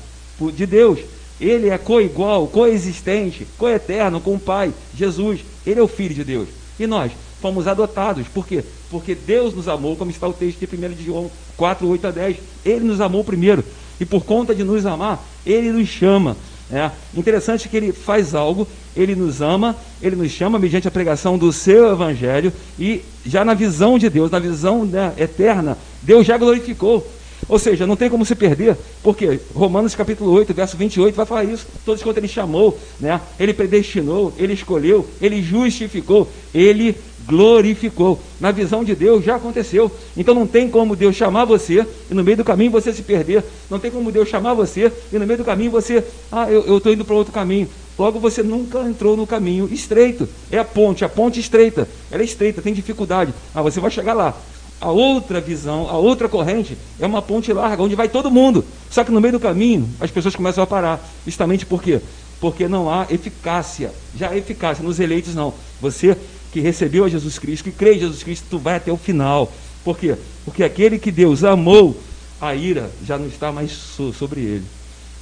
de 0.54 0.66
Deus. 0.66 1.00
Ele 1.40 1.68
é 1.68 1.78
coigual, 1.78 2.48
coexistente, 2.48 3.46
coeterno 3.56 4.20
com 4.20 4.34
o 4.34 4.40
Pai, 4.40 4.72
Jesus. 4.96 5.40
Ele 5.64 5.78
é 5.78 5.82
o 5.82 5.88
filho 5.88 6.14
de 6.14 6.24
Deus. 6.24 6.48
E 6.78 6.86
nós 6.86 7.12
fomos 7.40 7.68
adotados. 7.68 8.26
Por 8.28 8.46
quê? 8.46 8.64
Porque 8.90 9.14
Deus 9.14 9.54
nos 9.54 9.68
amou, 9.68 9.96
como 9.96 10.10
está 10.10 10.26
o 10.26 10.32
texto 10.32 10.58
de 10.58 10.76
1 10.76 10.94
de 10.94 11.04
João 11.04 11.30
4, 11.56 11.86
8 11.86 12.06
a 12.06 12.10
10. 12.10 12.36
Ele 12.64 12.84
nos 12.84 13.00
amou 13.00 13.22
primeiro. 13.22 13.64
E 14.00 14.04
por 14.04 14.24
conta 14.24 14.54
de 14.54 14.64
nos 14.64 14.86
amar, 14.86 15.22
Ele 15.44 15.72
nos 15.72 15.88
chama. 15.88 16.36
É 16.70 16.90
interessante 17.14 17.68
que 17.68 17.76
Ele 17.76 17.92
faz 17.92 18.34
algo, 18.34 18.68
Ele 18.94 19.14
nos 19.14 19.40
ama, 19.40 19.74
Ele 20.02 20.16
nos 20.16 20.30
chama 20.30 20.58
mediante 20.58 20.86
a 20.86 20.90
pregação 20.90 21.38
do 21.38 21.52
seu 21.52 21.90
Evangelho. 21.90 22.52
E 22.78 23.02
já 23.24 23.44
na 23.44 23.54
visão 23.54 23.98
de 23.98 24.10
Deus, 24.10 24.30
na 24.30 24.38
visão 24.38 24.84
né, 24.84 25.12
eterna, 25.16 25.78
Deus 26.02 26.26
já 26.26 26.36
glorificou. 26.36 27.06
Ou 27.48 27.58
seja, 27.58 27.86
não 27.86 27.96
tem 27.96 28.10
como 28.10 28.26
se 28.26 28.34
perder, 28.34 28.76
porque 29.02 29.40
Romanos 29.54 29.94
capítulo 29.94 30.32
8, 30.32 30.52
verso 30.52 30.76
28 30.76 31.14
vai 31.14 31.24
falar 31.24 31.44
isso. 31.44 31.66
Todos 31.84 32.02
quanto 32.02 32.18
ele 32.18 32.28
chamou, 32.28 32.78
né? 33.00 33.20
Ele 33.40 33.54
predestinou, 33.54 34.34
ele 34.36 34.52
escolheu, 34.52 35.08
ele 35.20 35.42
justificou, 35.42 36.28
ele 36.52 36.94
glorificou. 37.28 38.18
Na 38.40 38.50
visão 38.50 38.82
de 38.82 38.94
Deus 38.94 39.24
já 39.24 39.36
aconteceu. 39.36 39.92
Então 40.16 40.34
não 40.34 40.46
tem 40.46 40.68
como 40.68 40.96
Deus 40.96 41.14
chamar 41.14 41.44
você 41.44 41.86
e 42.10 42.14
no 42.14 42.24
meio 42.24 42.38
do 42.38 42.44
caminho 42.44 42.70
você 42.70 42.92
se 42.92 43.02
perder. 43.02 43.44
Não 43.70 43.78
tem 43.78 43.90
como 43.90 44.10
Deus 44.10 44.28
chamar 44.28 44.54
você 44.54 44.90
e 45.12 45.18
no 45.18 45.26
meio 45.26 45.38
do 45.38 45.44
caminho 45.44 45.70
você, 45.70 46.02
ah, 46.32 46.50
eu 46.50 46.78
estou 46.78 46.92
indo 46.92 47.04
para 47.04 47.14
outro 47.14 47.32
caminho. 47.32 47.68
Logo 47.98 48.18
você 48.18 48.42
nunca 48.42 48.80
entrou 48.80 49.16
no 49.16 49.26
caminho 49.26 49.68
estreito. 49.70 50.26
É 50.50 50.58
a 50.58 50.64
ponte, 50.64 51.04
a 51.04 51.08
ponte 51.08 51.38
estreita. 51.38 51.86
Ela 52.10 52.22
é 52.22 52.24
estreita, 52.24 52.62
tem 52.62 52.72
dificuldade. 52.72 53.34
Ah, 53.54 53.60
você 53.60 53.78
vai 53.78 53.90
chegar 53.90 54.14
lá. 54.14 54.34
A 54.80 54.90
outra 54.90 55.40
visão, 55.40 55.88
a 55.90 55.98
outra 55.98 56.28
corrente 56.28 56.78
é 57.00 57.06
uma 57.06 57.20
ponte 57.20 57.52
larga, 57.52 57.82
onde 57.82 57.96
vai 57.96 58.08
todo 58.08 58.30
mundo. 58.30 58.64
Só 58.88 59.02
que 59.02 59.10
no 59.10 59.20
meio 59.20 59.32
do 59.32 59.40
caminho 59.40 59.88
as 60.00 60.10
pessoas 60.10 60.34
começam 60.34 60.62
a 60.62 60.66
parar. 60.66 61.04
Justamente 61.26 61.66
por 61.66 61.82
quê? 61.82 62.00
porque 62.40 62.68
não 62.68 62.90
há 62.92 63.06
eficácia. 63.10 63.92
Já 64.16 64.30
há 64.30 64.36
eficácia 64.36 64.82
nos 64.84 65.00
eleitos 65.00 65.34
não. 65.34 65.52
Você 65.80 66.16
que 66.52 66.60
recebeu 66.60 67.04
a 67.04 67.08
Jesus 67.08 67.38
Cristo, 67.38 67.64
que 67.64 67.72
crê 67.72 67.94
em 67.94 68.00
Jesus 68.00 68.22
Cristo, 68.22 68.46
tu 68.50 68.58
vai 68.58 68.76
até 68.76 68.90
o 68.90 68.96
final. 68.96 69.52
Por 69.84 69.98
quê? 69.98 70.16
Porque 70.44 70.64
aquele 70.64 70.98
que 70.98 71.10
Deus 71.10 71.44
amou, 71.44 71.98
a 72.40 72.54
ira 72.54 72.90
já 73.06 73.18
não 73.18 73.26
está 73.26 73.50
mais 73.52 73.72
so 73.72 74.12
sobre 74.12 74.40
ele. 74.40 74.64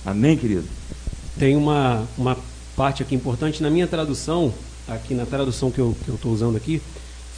Amém, 0.04 0.36
querido? 0.36 0.64
Tem 1.38 1.56
uma, 1.56 2.06
uma 2.16 2.36
parte 2.76 3.02
aqui 3.02 3.14
importante 3.14 3.62
na 3.62 3.70
minha 3.70 3.86
tradução, 3.86 4.52
aqui 4.86 5.14
na 5.14 5.26
tradução 5.26 5.70
que 5.70 5.78
eu 5.78 5.96
estou 6.08 6.32
usando 6.32 6.56
aqui, 6.56 6.80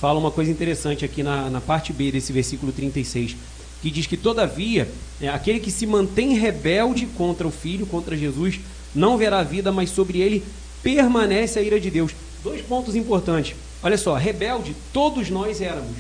fala 0.01 0.19
uma 0.19 0.31
coisa 0.31 0.51
interessante 0.51 1.05
aqui 1.05 1.23
na, 1.23 1.49
na 1.49 1.61
parte 1.61 1.93
B 1.93 2.13
desse 2.13 2.33
versículo 2.33 2.73
36, 2.73 3.37
que 3.81 3.91
diz 3.91 4.07
que, 4.07 4.17
todavia, 4.17 4.89
é, 5.21 5.29
aquele 5.29 5.61
que 5.61 5.71
se 5.71 5.87
mantém 5.87 6.35
rebelde 6.35 7.07
contra 7.17 7.47
o 7.47 7.51
Filho, 7.51 7.87
contra 7.87 8.17
Jesus, 8.17 8.61
não 8.95 9.17
verá 9.17 9.43
vida, 9.43 9.71
mas 9.71 9.91
sobre 9.91 10.21
ele 10.21 10.45
permanece 10.83 11.59
a 11.59 11.63
ira 11.63 11.79
de 11.81 11.91
Deus. 11.91 12.13
Dois 12.43 12.61
pontos 12.63 12.95
importantes. 12.95 13.55
Olha 13.83 13.97
só, 13.97 14.15
rebelde, 14.15 14.75
todos 14.93 15.31
nós 15.31 15.61
éramos. 15.61 15.97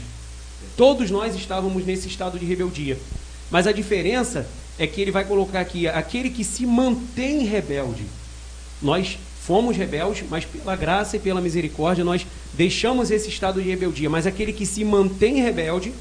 Todos 0.76 1.10
nós 1.10 1.34
estávamos 1.34 1.84
nesse 1.84 2.08
estado 2.08 2.38
de 2.38 2.44
rebeldia. 2.44 2.98
Mas 3.50 3.66
a 3.66 3.72
diferença 3.72 4.46
é 4.78 4.86
que 4.86 5.00
ele 5.00 5.10
vai 5.10 5.24
colocar 5.24 5.60
aqui 5.60 5.88
aquele 5.88 6.30
que 6.30 6.44
se 6.44 6.66
mantém 6.66 7.44
rebelde. 7.44 8.04
Nós 8.80 9.18
fomos 9.42 9.76
rebeldes, 9.76 10.24
mas 10.28 10.44
pela 10.44 10.76
graça 10.76 11.16
e 11.16 11.20
pela 11.20 11.40
misericórdia 11.40 12.04
nós 12.04 12.26
deixamos 12.52 13.10
esse 13.10 13.28
estado 13.28 13.62
de 13.62 13.68
rebeldia. 13.68 14.10
Mas 14.10 14.26
aquele 14.26 14.52
que 14.52 14.66
se 14.66 14.84
mantém 14.84 15.40
rebelde 15.40 15.92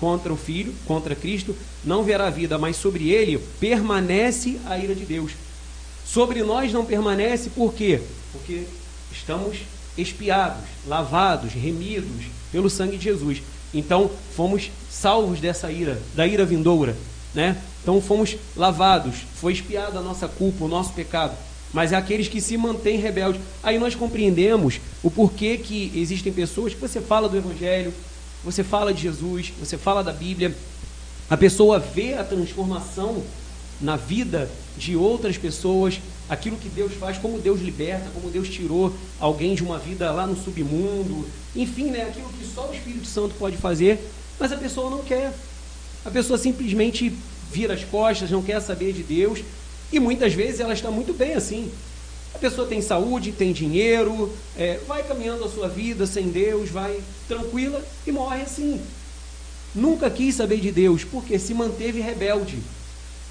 contra 0.00 0.32
o 0.32 0.36
Filho, 0.36 0.74
contra 0.86 1.14
Cristo, 1.14 1.54
não 1.84 2.02
verá 2.02 2.30
vida, 2.30 2.58
mas 2.58 2.76
sobre 2.76 3.10
ele 3.10 3.38
permanece 3.60 4.58
a 4.66 4.78
ira 4.78 4.94
de 4.94 5.04
Deus. 5.04 5.32
Sobre 6.04 6.42
nós 6.42 6.72
não 6.72 6.84
permanece 6.84 7.50
por 7.50 7.72
quê? 7.72 8.00
Porque 8.32 8.64
estamos 9.12 9.58
expiados, 9.96 10.64
lavados, 10.86 11.52
remidos 11.52 12.26
pelo 12.50 12.70
sangue 12.70 12.96
de 12.96 13.04
Jesus. 13.04 13.42
Então 13.74 14.10
fomos 14.36 14.70
salvos 14.90 15.40
dessa 15.40 15.70
ira, 15.70 16.00
da 16.14 16.26
ira 16.26 16.44
vindoura, 16.44 16.96
né? 17.34 17.56
Então 17.82 18.00
fomos 18.00 18.36
lavados, 18.56 19.16
foi 19.34 19.52
expiada 19.52 19.98
a 19.98 20.02
nossa 20.02 20.28
culpa, 20.28 20.64
o 20.64 20.68
nosso 20.68 20.92
pecado. 20.92 21.34
Mas 21.72 21.92
é 21.92 21.96
aqueles 21.96 22.28
que 22.28 22.40
se 22.40 22.56
mantêm 22.56 22.98
rebeldes. 22.98 23.40
Aí 23.62 23.78
nós 23.78 23.94
compreendemos 23.94 24.78
o 25.02 25.10
porquê 25.10 25.56
que 25.56 25.90
existem 25.94 26.32
pessoas 26.32 26.74
que 26.74 26.80
você 26.80 27.00
fala 27.00 27.28
do 27.28 27.36
Evangelho, 27.36 27.92
você 28.44 28.62
fala 28.62 28.92
de 28.92 29.02
Jesus, 29.02 29.52
você 29.58 29.78
fala 29.78 30.04
da 30.04 30.12
Bíblia, 30.12 30.54
a 31.30 31.36
pessoa 31.36 31.78
vê 31.78 32.14
a 32.14 32.24
transformação 32.24 33.22
na 33.80 33.96
vida 33.96 34.50
de 34.76 34.94
outras 34.94 35.38
pessoas, 35.38 35.98
aquilo 36.28 36.56
que 36.56 36.68
Deus 36.68 36.92
faz, 36.94 37.18
como 37.18 37.38
Deus 37.38 37.60
liberta, 37.60 38.10
como 38.14 38.30
Deus 38.30 38.48
tirou 38.48 38.94
alguém 39.20 39.54
de 39.54 39.62
uma 39.62 39.78
vida 39.78 40.10
lá 40.10 40.26
no 40.26 40.36
submundo, 40.36 41.26
enfim, 41.54 41.90
né, 41.90 42.02
aquilo 42.02 42.28
que 42.30 42.44
só 42.44 42.68
o 42.68 42.74
Espírito 42.74 43.06
Santo 43.06 43.34
pode 43.38 43.56
fazer, 43.56 43.98
mas 44.38 44.52
a 44.52 44.56
pessoa 44.56 44.90
não 44.90 45.02
quer. 45.02 45.32
A 46.04 46.10
pessoa 46.10 46.38
simplesmente 46.38 47.12
vira 47.50 47.74
as 47.74 47.84
costas, 47.84 48.30
não 48.30 48.42
quer 48.42 48.60
saber 48.60 48.92
de 48.92 49.02
Deus, 49.02 49.40
e 49.92 50.00
muitas 50.00 50.32
vezes 50.32 50.60
ela 50.60 50.72
está 50.72 50.90
muito 50.90 51.12
bem 51.12 51.34
assim. 51.34 51.70
A 52.34 52.38
pessoa 52.38 52.66
tem 52.66 52.80
saúde, 52.80 53.30
tem 53.30 53.52
dinheiro, 53.52 54.32
é, 54.56 54.80
vai 54.88 55.02
caminhando 55.02 55.44
a 55.44 55.50
sua 55.50 55.68
vida 55.68 56.06
sem 56.06 56.28
Deus, 56.28 56.70
vai 56.70 56.98
tranquila 57.28 57.84
e 58.06 58.10
morre 58.10 58.40
assim. 58.40 58.80
Nunca 59.74 60.10
quis 60.10 60.34
saber 60.34 60.60
de 60.60 60.72
Deus, 60.72 61.04
porque 61.04 61.38
se 61.38 61.52
manteve 61.54 62.00
rebelde. 62.00 62.58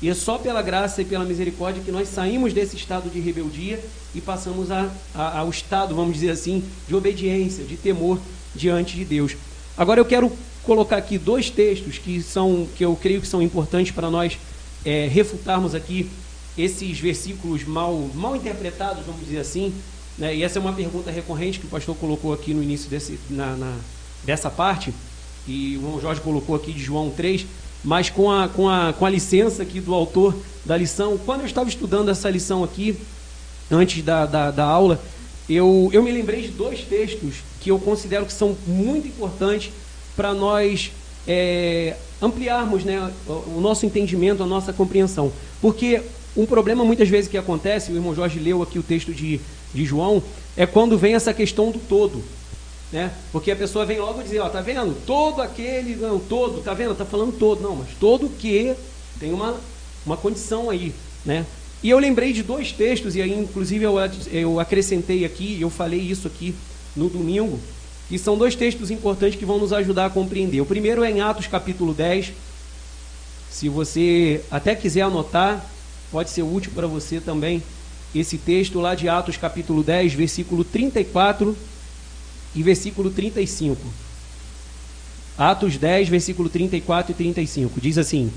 E 0.01 0.09
é 0.09 0.13
só 0.13 0.37
pela 0.37 0.61
graça 0.61 1.01
e 1.01 1.05
pela 1.05 1.23
misericórdia 1.23 1.83
que 1.83 1.91
nós 1.91 2.09
saímos 2.09 2.53
desse 2.53 2.75
estado 2.75 3.09
de 3.09 3.19
rebeldia 3.19 3.79
e 4.15 4.19
passamos 4.19 4.71
a, 4.71 4.89
a, 5.13 5.39
ao 5.39 5.49
estado, 5.49 5.93
vamos 5.93 6.15
dizer 6.15 6.31
assim, 6.31 6.63
de 6.87 6.95
obediência, 6.95 7.63
de 7.63 7.77
temor 7.77 8.19
diante 8.55 8.95
de 8.95 9.05
Deus. 9.05 9.35
Agora 9.77 9.99
eu 9.99 10.05
quero 10.05 10.31
colocar 10.63 10.97
aqui 10.97 11.17
dois 11.17 11.49
textos 11.49 11.97
que 11.97 12.21
são 12.21 12.67
que 12.75 12.83
eu 12.83 12.95
creio 12.95 13.21
que 13.21 13.27
são 13.27 13.41
importantes 13.41 13.91
para 13.91 14.09
nós 14.09 14.37
é, 14.83 15.07
refutarmos 15.07 15.75
aqui 15.75 16.09
esses 16.57 16.99
versículos 16.99 17.63
mal, 17.63 17.95
mal 18.13 18.35
interpretados, 18.35 19.05
vamos 19.05 19.21
dizer 19.21 19.39
assim. 19.39 19.73
Né? 20.17 20.35
E 20.35 20.43
essa 20.43 20.59
é 20.59 20.61
uma 20.61 20.73
pergunta 20.73 21.11
recorrente 21.11 21.59
que 21.59 21.65
o 21.65 21.69
pastor 21.69 21.95
colocou 21.95 22.33
aqui 22.33 22.53
no 22.53 22.61
início 22.61 22.89
desse, 22.89 23.19
na, 23.29 23.55
na 23.55 23.77
dessa 24.23 24.49
parte, 24.49 24.93
e 25.47 25.77
o 25.77 25.99
Jorge 25.99 26.21
colocou 26.21 26.55
aqui 26.55 26.71
de 26.71 26.83
João 26.83 27.09
3 27.09 27.45
mas 27.83 28.09
com 28.09 28.31
a, 28.31 28.47
com 28.47 28.69
a, 28.69 28.93
com 28.93 29.05
a 29.05 29.09
licença 29.09 29.63
aqui 29.63 29.79
do 29.79 29.93
autor 29.93 30.35
da 30.65 30.77
lição, 30.77 31.17
quando 31.25 31.41
eu 31.41 31.45
estava 31.45 31.67
estudando 31.67 32.09
essa 32.09 32.29
lição 32.29 32.63
aqui, 32.63 32.95
antes 33.69 34.03
da, 34.03 34.25
da, 34.25 34.51
da 34.51 34.65
aula, 34.65 34.99
eu, 35.49 35.89
eu 35.91 36.03
me 36.03 36.11
lembrei 36.11 36.43
de 36.43 36.49
dois 36.49 36.81
textos 36.81 37.35
que 37.59 37.71
eu 37.71 37.79
considero 37.79 38.25
que 38.25 38.33
são 38.33 38.55
muito 38.67 39.07
importantes 39.07 39.71
para 40.15 40.33
nós 40.33 40.91
é, 41.27 41.95
ampliarmos 42.21 42.83
né, 42.83 43.11
o, 43.27 43.59
nosso 43.59 43.85
entendimento, 43.85 44.43
a 44.43 44.45
nossa 44.45 44.71
compreensão. 44.71 45.31
Porque 45.61 46.01
um 46.35 46.45
problema 46.45 46.85
muitas 46.85 47.09
vezes 47.09 47.29
que 47.29 47.37
acontece, 47.37 47.91
o 47.91 47.95
irmão 47.95 48.15
Jorge 48.15 48.39
leu 48.39 48.61
aqui 48.61 48.79
o 48.79 48.83
texto 48.83 49.13
de, 49.13 49.39
de 49.73 49.85
João, 49.85 50.21
é 50.55 50.65
quando 50.65 50.97
vem 50.97 51.15
essa 51.15 51.33
questão 51.33 51.71
do 51.71 51.79
todo. 51.79 52.23
Né? 52.91 53.11
Porque 53.31 53.51
a 53.51 53.55
pessoa 53.55 53.85
vem 53.85 53.99
logo 53.99 54.21
dizer, 54.21 54.39
ó, 54.39 54.49
tá 54.49 54.59
vendo? 54.59 54.93
Todo 55.05 55.41
aquele, 55.41 55.95
não, 55.95 56.19
todo, 56.19 56.61
tá 56.61 56.73
vendo? 56.73 56.93
Tá 56.93 57.05
falando 57.05 57.31
todo, 57.37 57.61
não, 57.61 57.77
mas 57.77 57.89
todo 57.99 58.29
que 58.29 58.75
tem 59.19 59.31
uma, 59.31 59.55
uma 60.05 60.17
condição 60.17 60.69
aí, 60.69 60.93
né? 61.25 61.45
E 61.81 61.89
eu 61.89 61.97
lembrei 61.97 62.33
de 62.33 62.43
dois 62.43 62.71
textos, 62.71 63.15
e 63.15 63.21
aí 63.21 63.31
inclusive 63.31 63.85
eu, 63.85 63.95
eu 64.31 64.59
acrescentei 64.59 65.23
aqui, 65.23 65.59
eu 65.59 65.69
falei 65.69 65.99
isso 65.99 66.27
aqui 66.27 66.53
no 66.95 67.07
domingo, 67.09 67.59
que 68.09 68.17
são 68.17 68.37
dois 68.37 68.55
textos 68.55 68.91
importantes 68.91 69.39
que 69.39 69.45
vão 69.45 69.57
nos 69.57 69.71
ajudar 69.71 70.07
a 70.07 70.09
compreender. 70.09 70.59
O 70.59 70.65
primeiro 70.65 71.03
é 71.03 71.09
em 71.09 71.21
Atos 71.21 71.47
capítulo 71.47 71.93
10. 71.93 72.33
Se 73.49 73.69
você 73.69 74.43
até 74.51 74.75
quiser 74.75 75.01
anotar, 75.01 75.65
pode 76.11 76.29
ser 76.29 76.43
útil 76.43 76.71
para 76.75 76.87
você 76.87 77.21
também, 77.21 77.63
esse 78.13 78.37
texto 78.37 78.79
lá 78.79 78.93
de 78.93 79.07
Atos 79.07 79.37
capítulo 79.37 79.81
10, 79.81 80.13
versículo 80.13 80.65
34 80.65 81.55
e 82.55 82.63
versículo 82.63 83.09
35. 83.09 83.79
Atos 85.37 85.77
10, 85.77 86.09
versículo 86.09 86.49
34 86.49 87.11
e 87.11 87.15
35. 87.15 87.81
Diz 87.81 87.97
assim: 87.97 88.31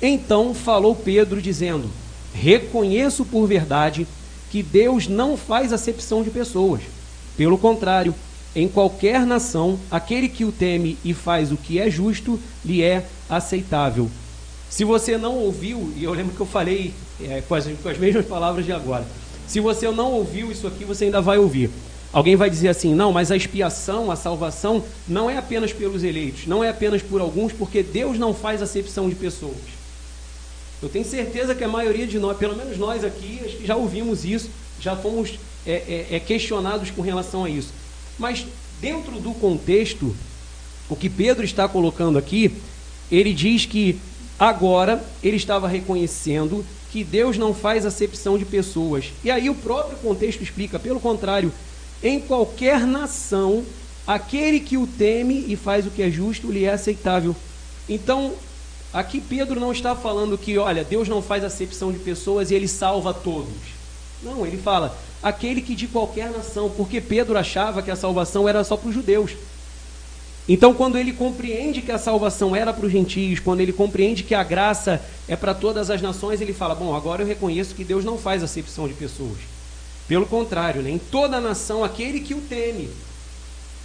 Então 0.00 0.54
falou 0.54 0.94
Pedro, 0.94 1.40
dizendo: 1.40 1.88
Reconheço 2.34 3.24
por 3.24 3.46
verdade 3.46 4.06
que 4.50 4.62
Deus 4.62 5.06
não 5.06 5.36
faz 5.36 5.72
acepção 5.72 6.22
de 6.22 6.30
pessoas. 6.30 6.80
Pelo 7.36 7.58
contrário, 7.58 8.14
em 8.56 8.66
qualquer 8.66 9.24
nação, 9.26 9.78
aquele 9.90 10.28
que 10.28 10.44
o 10.44 10.50
teme 10.50 10.98
e 11.04 11.12
faz 11.12 11.52
o 11.52 11.56
que 11.56 11.78
é 11.78 11.90
justo 11.90 12.40
lhe 12.64 12.82
é 12.82 13.06
aceitável. 13.28 14.10
Se 14.70 14.84
você 14.84 15.16
não 15.16 15.36
ouviu, 15.36 15.92
e 15.96 16.04
eu 16.04 16.12
lembro 16.12 16.34
que 16.34 16.40
eu 16.40 16.46
falei 16.46 16.92
é, 17.20 17.42
com, 17.46 17.54
as, 17.54 17.66
com 17.82 17.88
as 17.88 17.98
mesmas 17.98 18.26
palavras 18.26 18.64
de 18.64 18.72
agora, 18.72 19.06
se 19.46 19.60
você 19.60 19.90
não 19.90 20.12
ouviu 20.12 20.50
isso 20.50 20.66
aqui, 20.66 20.84
você 20.84 21.06
ainda 21.06 21.20
vai 21.20 21.38
ouvir. 21.38 21.70
Alguém 22.12 22.36
vai 22.36 22.48
dizer 22.48 22.68
assim: 22.68 22.94
não, 22.94 23.12
mas 23.12 23.30
a 23.30 23.36
expiação, 23.36 24.10
a 24.10 24.16
salvação, 24.16 24.84
não 25.06 25.28
é 25.28 25.36
apenas 25.36 25.72
pelos 25.72 26.02
eleitos, 26.02 26.46
não 26.46 26.64
é 26.64 26.68
apenas 26.68 27.02
por 27.02 27.20
alguns, 27.20 27.52
porque 27.52 27.82
Deus 27.82 28.18
não 28.18 28.32
faz 28.32 28.62
acepção 28.62 29.08
de 29.08 29.14
pessoas. 29.14 29.78
Eu 30.80 30.88
tenho 30.88 31.04
certeza 31.04 31.54
que 31.54 31.64
a 31.64 31.68
maioria 31.68 32.06
de 32.06 32.18
nós, 32.18 32.36
pelo 32.36 32.56
menos 32.56 32.78
nós 32.78 33.04
aqui, 33.04 33.58
já 33.64 33.74
ouvimos 33.76 34.24
isso, 34.24 34.48
já 34.80 34.94
fomos 34.96 35.38
é, 35.66 36.06
é, 36.10 36.16
é, 36.16 36.20
questionados 36.20 36.90
com 36.90 37.02
relação 37.02 37.44
a 37.44 37.50
isso. 37.50 37.72
Mas 38.18 38.46
dentro 38.80 39.18
do 39.20 39.32
contexto, 39.32 40.14
o 40.88 40.96
que 40.96 41.10
Pedro 41.10 41.44
está 41.44 41.68
colocando 41.68 42.16
aqui, 42.16 42.52
ele 43.10 43.34
diz 43.34 43.66
que 43.66 43.98
agora 44.38 45.04
ele 45.22 45.36
estava 45.36 45.66
reconhecendo 45.66 46.64
que 46.92 47.04
Deus 47.04 47.36
não 47.36 47.52
faz 47.52 47.84
acepção 47.84 48.38
de 48.38 48.44
pessoas. 48.44 49.12
E 49.22 49.30
aí 49.30 49.50
o 49.50 49.54
próprio 49.54 49.98
contexto 49.98 50.42
explica, 50.42 50.78
pelo 50.78 51.00
contrário, 51.00 51.52
em 52.02 52.20
qualquer 52.20 52.86
nação, 52.86 53.64
aquele 54.06 54.60
que 54.60 54.76
o 54.76 54.86
teme 54.86 55.44
e 55.48 55.56
faz 55.56 55.86
o 55.86 55.90
que 55.90 56.02
é 56.02 56.10
justo 56.10 56.50
lhe 56.50 56.64
é 56.64 56.72
aceitável. 56.72 57.34
Então, 57.88 58.34
aqui 58.92 59.20
Pedro 59.20 59.58
não 59.58 59.72
está 59.72 59.94
falando 59.96 60.38
que, 60.38 60.56
olha, 60.58 60.84
Deus 60.84 61.08
não 61.08 61.20
faz 61.20 61.42
acepção 61.44 61.92
de 61.92 61.98
pessoas 61.98 62.50
e 62.50 62.54
ele 62.54 62.68
salva 62.68 63.12
todos. 63.12 63.52
Não, 64.22 64.46
ele 64.46 64.56
fala 64.56 64.96
aquele 65.22 65.60
que 65.60 65.74
de 65.74 65.86
qualquer 65.86 66.30
nação, 66.30 66.70
porque 66.76 67.00
Pedro 67.00 67.36
achava 67.36 67.82
que 67.82 67.90
a 67.90 67.96
salvação 67.96 68.48
era 68.48 68.62
só 68.62 68.76
para 68.76 68.88
os 68.88 68.94
judeus. 68.94 69.32
Então, 70.48 70.72
quando 70.72 70.96
ele 70.96 71.12
compreende 71.12 71.82
que 71.82 71.92
a 71.92 71.98
salvação 71.98 72.56
era 72.56 72.72
para 72.72 72.86
os 72.86 72.92
gentios, 72.92 73.38
quando 73.38 73.60
ele 73.60 73.72
compreende 73.72 74.22
que 74.22 74.34
a 74.34 74.42
graça 74.42 75.02
é 75.28 75.36
para 75.36 75.52
todas 75.52 75.90
as 75.90 76.00
nações, 76.00 76.40
ele 76.40 76.54
fala: 76.54 76.74
Bom, 76.74 76.94
agora 76.94 77.22
eu 77.22 77.26
reconheço 77.26 77.74
que 77.74 77.84
Deus 77.84 78.02
não 78.02 78.16
faz 78.16 78.42
acepção 78.42 78.88
de 78.88 78.94
pessoas. 78.94 79.57
Pelo 80.08 80.24
contrário, 80.24 80.80
né? 80.80 80.90
em 80.90 80.98
toda 80.98 81.36
a 81.36 81.40
nação, 81.40 81.84
aquele 81.84 82.20
que 82.20 82.32
o 82.32 82.40
teme. 82.40 82.88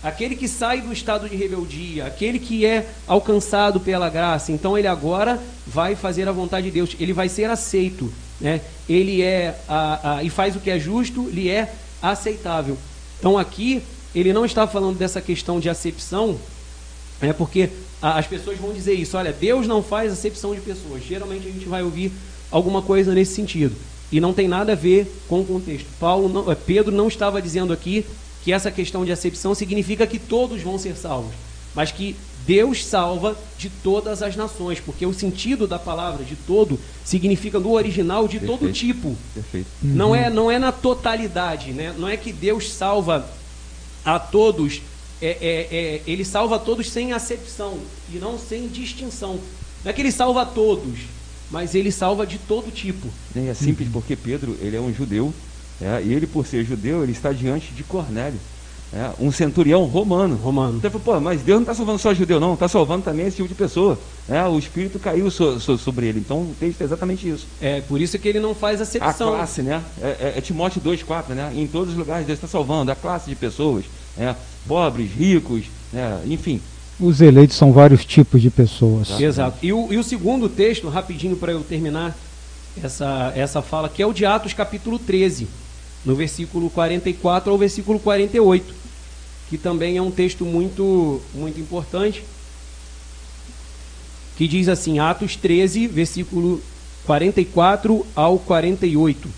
aquele 0.02 0.38
que 0.38 0.48
sai 0.48 0.82
do 0.82 0.92
estado 0.92 1.28
de 1.28 1.36
rebeldia, 1.36 2.06
aquele 2.06 2.40
que 2.40 2.66
é 2.66 2.90
alcançado 3.06 3.80
pela 3.80 4.10
graça, 4.10 4.52
então 4.52 4.78
ele 4.78 4.88
agora 4.88 5.42
vai 5.68 5.96
fazer 5.96 6.28
a 6.28 6.32
vontade 6.32 6.66
de 6.68 6.72
Deus, 6.72 6.96
ele 7.00 7.14
vai 7.14 7.28
ser 7.30 7.50
aceito, 7.50 8.12
né? 8.40 8.62
Ele 8.88 9.22
é 9.22 9.56
a, 9.68 10.16
a, 10.16 10.24
e 10.24 10.30
faz 10.30 10.56
o 10.56 10.60
que 10.60 10.70
é 10.70 10.80
justo, 10.80 11.30
lhe 11.30 11.50
é 11.50 11.74
aceitável. 12.02 12.78
Então 13.20 13.38
aqui 13.38 13.82
ele 14.16 14.34
não 14.34 14.46
está 14.46 14.66
falando 14.66 14.98
dessa 14.98 15.22
questão 15.22 15.60
de 15.60 15.70
acepção, 15.70 16.38
é 17.22 17.32
porque 17.32 17.70
a, 18.02 18.18
as 18.20 18.28
pessoas 18.28 18.58
vão 18.58 18.74
dizer 18.74 18.94
isso, 18.94 19.18
olha, 19.18 19.32
Deus 19.32 19.68
não 19.68 19.84
faz 19.84 20.12
acepção 20.12 20.54
de 20.56 20.62
pessoas. 20.62 21.04
Geralmente 21.04 21.48
a 21.48 21.52
gente 21.52 21.66
vai 21.66 21.82
ouvir 21.82 22.12
alguma 22.52 22.82
coisa 22.82 23.14
nesse 23.14 23.36
sentido 23.36 23.76
e 24.14 24.22
não 24.22 24.32
tem 24.32 24.48
nada 24.48 24.74
a 24.74 24.76
ver 24.76 25.12
com 25.28 25.42
o 25.42 25.46
contexto. 25.46 25.88
Paulo 26.00 26.30
não, 26.30 26.52
eh, 26.52 26.56
Pedro 26.56 26.96
não 26.96 27.08
estava 27.08 27.42
dizendo 27.42 27.74
aqui 27.74 28.06
que 28.44 28.54
essa 28.54 28.70
questão 28.70 29.04
de 29.04 29.12
acepção 29.12 29.56
significa 29.56 30.06
que 30.06 30.20
todos 30.20 30.62
vão 30.62 30.78
ser 30.78 30.96
salvos, 30.96 31.34
mas 31.74 31.92
que 31.92 32.16
Deus 32.46 32.86
salva 32.86 33.36
de 33.58 33.72
todas 33.72 34.22
as 34.22 34.36
nações, 34.36 34.80
porque 34.80 35.04
o 35.04 35.14
sentido 35.14 35.66
da 35.66 35.80
palavra 35.80 36.24
de 36.24 36.36
todo 36.36 36.80
significa 37.04 37.60
no 37.60 37.72
original 37.72 38.28
de 38.28 38.38
Perfeito. 38.38 38.60
todo 38.60 38.72
tipo. 38.72 39.18
Perfeito. 39.34 39.68
Uhum. 39.82 39.90
Não 39.96 40.16
é 40.16 40.30
não 40.30 40.52
é 40.52 40.60
na 40.60 40.72
totalidade, 40.72 41.72
né? 41.72 41.96
Não 41.98 42.08
é 42.08 42.16
que 42.16 42.32
Deus 42.32 42.72
salva 42.72 43.28
a 44.06 44.20
todos, 44.20 44.82
é, 45.20 45.38
é, 45.42 45.76
é, 45.76 46.02
ele 46.06 46.24
salva 46.24 46.58
a 46.58 46.60
todos 46.60 46.88
sem 46.88 47.14
acepção 47.14 47.80
e 48.14 48.18
não 48.18 48.38
sem 48.38 48.68
distinção. 48.68 49.40
Não 49.84 49.90
é 49.90 49.94
que 49.94 50.02
ele 50.02 50.12
salva 50.12 50.44
a 50.44 50.46
todos, 50.46 51.00
mas 51.54 51.76
ele 51.76 51.92
salva 51.92 52.26
de 52.26 52.40
todo 52.40 52.72
tipo. 52.72 53.08
É 53.36 53.54
simples 53.54 53.88
uhum. 53.88 53.94
porque 53.94 54.16
Pedro 54.16 54.58
ele 54.60 54.76
é 54.76 54.82
um 54.82 54.92
judeu 54.92 55.32
é, 55.80 56.02
e 56.04 56.12
ele, 56.12 56.26
por 56.26 56.48
ser 56.48 56.66
judeu, 56.66 57.04
ele 57.04 57.12
está 57.12 57.32
diante 57.32 57.72
de 57.74 57.84
Cornélio. 57.84 58.40
É, 58.92 59.12
um 59.20 59.32
centurião 59.32 59.86
romano. 59.86 60.36
Romano. 60.36 60.78
Então, 60.78 60.92
pô, 61.00 61.20
mas 61.20 61.42
Deus 61.42 61.58
não 61.58 61.64
está 61.64 61.74
salvando 61.74 62.00
só 62.00 62.14
judeu, 62.14 62.40
não, 62.40 62.54
está 62.56 62.68
salvando 62.68 63.04
também 63.04 63.28
esse 63.28 63.38
tipo 63.38 63.48
de 63.48 63.56
pessoa. 63.56 64.00
É, 64.28 64.44
o 64.46 64.58
Espírito 64.58 65.00
caiu 65.00 65.30
so, 65.30 65.60
so, 65.60 65.78
sobre 65.78 66.08
ele. 66.08 66.20
Então, 66.20 66.42
o 66.42 66.56
texto 66.60 66.82
é 66.82 66.84
exatamente 66.84 67.28
isso. 67.28 67.48
É, 67.62 67.82
por 67.82 68.02
isso 68.02 68.18
que 68.18 68.28
ele 68.28 68.40
não 68.40 68.54
faz 68.56 68.82
acepção. 68.82 69.34
A 69.34 69.38
classe, 69.38 69.62
né? 69.62 69.84
É, 70.02 70.08
é, 70.08 70.34
é 70.38 70.42
Timóteo 70.42 70.82
2,4, 70.82 71.30
né? 71.30 71.52
Em 71.56 71.68
todos 71.68 71.94
os 71.94 71.98
lugares 71.98 72.26
Deus 72.26 72.38
está 72.38 72.48
salvando 72.48 72.92
a 72.92 72.96
classe 72.96 73.30
de 73.30 73.36
pessoas. 73.36 73.86
É, 74.18 74.36
pobres, 74.68 75.12
ricos, 75.12 75.66
é, 75.94 76.20
enfim. 76.26 76.62
Os 77.00 77.22
eleitos 77.22 77.58
são 77.58 77.72
vários 77.74 78.06
tipos 78.06 78.42
de 78.42 78.50
pessoas. 78.50 79.20
Exato. 79.20 79.58
E, 79.62 79.74
o, 79.74 79.92
e 79.92 79.98
o 79.98 80.04
segundo 80.04 80.48
texto, 80.48 80.88
rapidinho 80.90 81.36
para 81.36 81.52
eu 81.52 81.62
terminar 81.62 82.16
essa, 82.82 83.34
essa 83.36 83.62
fala, 83.62 83.90
que 83.90 84.02
é 84.02 84.06
o 84.06 84.14
de 84.14 84.26
Atos 84.26 84.54
capítulo 84.54 85.00
13 85.00 85.48
no 86.06 86.16
versículo 86.16 86.70
44 86.70 87.52
ao 87.52 87.58
versículo 87.58 88.00
48, 88.00 88.74
que 89.50 89.58
também 89.58 89.98
é 89.98 90.02
um 90.02 90.12
texto 90.12 90.46
muito, 90.46 91.22
muito 91.34 91.60
importante, 91.60 92.24
que 94.36 94.48
diz 94.48 94.68
assim, 94.68 95.00
Atos 95.00 95.36
13, 95.36 95.88
versículo 95.88 96.62
44 97.06 98.06
ao 98.16 98.40
48. 98.40 99.30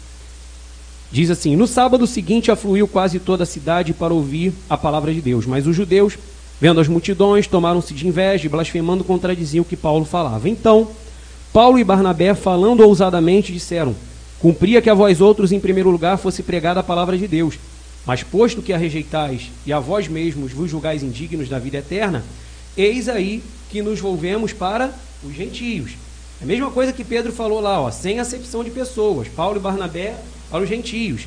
Diz 1.11 1.29
assim: 1.29 1.55
No 1.55 1.67
sábado 1.67 2.07
seguinte 2.07 2.49
afluiu 2.49 2.87
quase 2.87 3.19
toda 3.19 3.43
a 3.43 3.47
cidade 3.47 3.93
para 3.93 4.13
ouvir 4.13 4.53
a 4.69 4.77
palavra 4.77 5.13
de 5.13 5.21
Deus, 5.21 5.45
mas 5.45 5.67
os 5.67 5.75
judeus, 5.75 6.17
vendo 6.59 6.79
as 6.79 6.87
multidões, 6.87 7.47
tomaram-se 7.47 7.93
de 7.93 8.07
inveja 8.07 8.45
e 8.45 8.49
blasfemando 8.49 9.03
contradiziam 9.03 9.61
o 9.63 9.65
que 9.65 9.75
Paulo 9.75 10.05
falava. 10.05 10.49
Então, 10.49 10.87
Paulo 11.51 11.79
e 11.79 11.83
Barnabé, 11.83 12.33
falando 12.33 12.81
ousadamente, 12.81 13.53
disseram: 13.53 13.95
Cumpria 14.39 14.81
que 14.81 14.89
a 14.89 14.93
vós 14.93 15.21
outros, 15.21 15.51
em 15.51 15.59
primeiro 15.59 15.89
lugar, 15.89 16.17
fosse 16.17 16.43
pregada 16.43 16.79
a 16.79 16.83
palavra 16.83 17.17
de 17.17 17.27
Deus. 17.27 17.55
Mas 18.05 18.21
posto 18.21 18.61
que 18.61 18.71
a 18.71 18.77
rejeitais 18.77 19.49
e 19.65 19.73
a 19.73 19.79
vós 19.79 20.07
mesmos 20.07 20.51
vos 20.51 20.69
julgais 20.69 21.01
indignos 21.01 21.49
da 21.49 21.57
vida 21.57 21.77
eterna, 21.77 22.23
eis 22.77 23.09
aí 23.09 23.41
que 23.69 23.81
nos 23.81 23.99
volvemos 23.99 24.53
para 24.53 24.93
os 25.23 25.33
gentios. 25.33 25.91
É 26.39 26.43
a 26.43 26.47
mesma 26.47 26.69
coisa 26.69 26.93
que 26.93 27.03
Pedro 27.03 27.31
falou 27.31 27.59
lá, 27.59 27.81
ó, 27.81 27.89
sem 27.89 28.19
acepção 28.19 28.63
de 28.63 28.69
pessoas, 28.69 29.27
Paulo 29.27 29.57
e 29.57 29.61
Barnabé 29.61 30.15
para 30.51 30.61
os 30.61 30.69
gentios. 30.69 31.25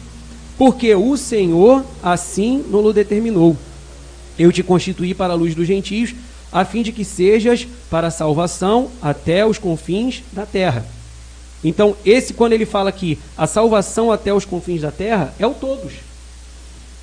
Porque 0.56 0.94
o 0.94 1.16
Senhor 1.16 1.84
assim 2.02 2.64
nos 2.68 2.94
determinou. 2.94 3.56
Eu 4.38 4.52
te 4.52 4.62
constituí 4.62 5.14
para 5.14 5.32
a 5.32 5.36
luz 5.36 5.54
dos 5.54 5.66
gentios, 5.66 6.14
a 6.52 6.64
fim 6.64 6.82
de 6.82 6.92
que 6.92 7.04
sejas 7.04 7.66
para 7.90 8.06
a 8.06 8.10
salvação 8.10 8.90
até 9.02 9.44
os 9.44 9.58
confins 9.58 10.22
da 10.32 10.46
terra. 10.46 10.86
Então, 11.62 11.96
esse, 12.04 12.32
quando 12.32 12.52
ele 12.52 12.64
fala 12.64 12.92
que 12.92 13.18
a 13.36 13.46
salvação 13.46 14.12
até 14.12 14.32
os 14.32 14.44
confins 14.44 14.80
da 14.80 14.92
terra, 14.92 15.34
é 15.38 15.46
o 15.46 15.54
todos. 15.54 15.94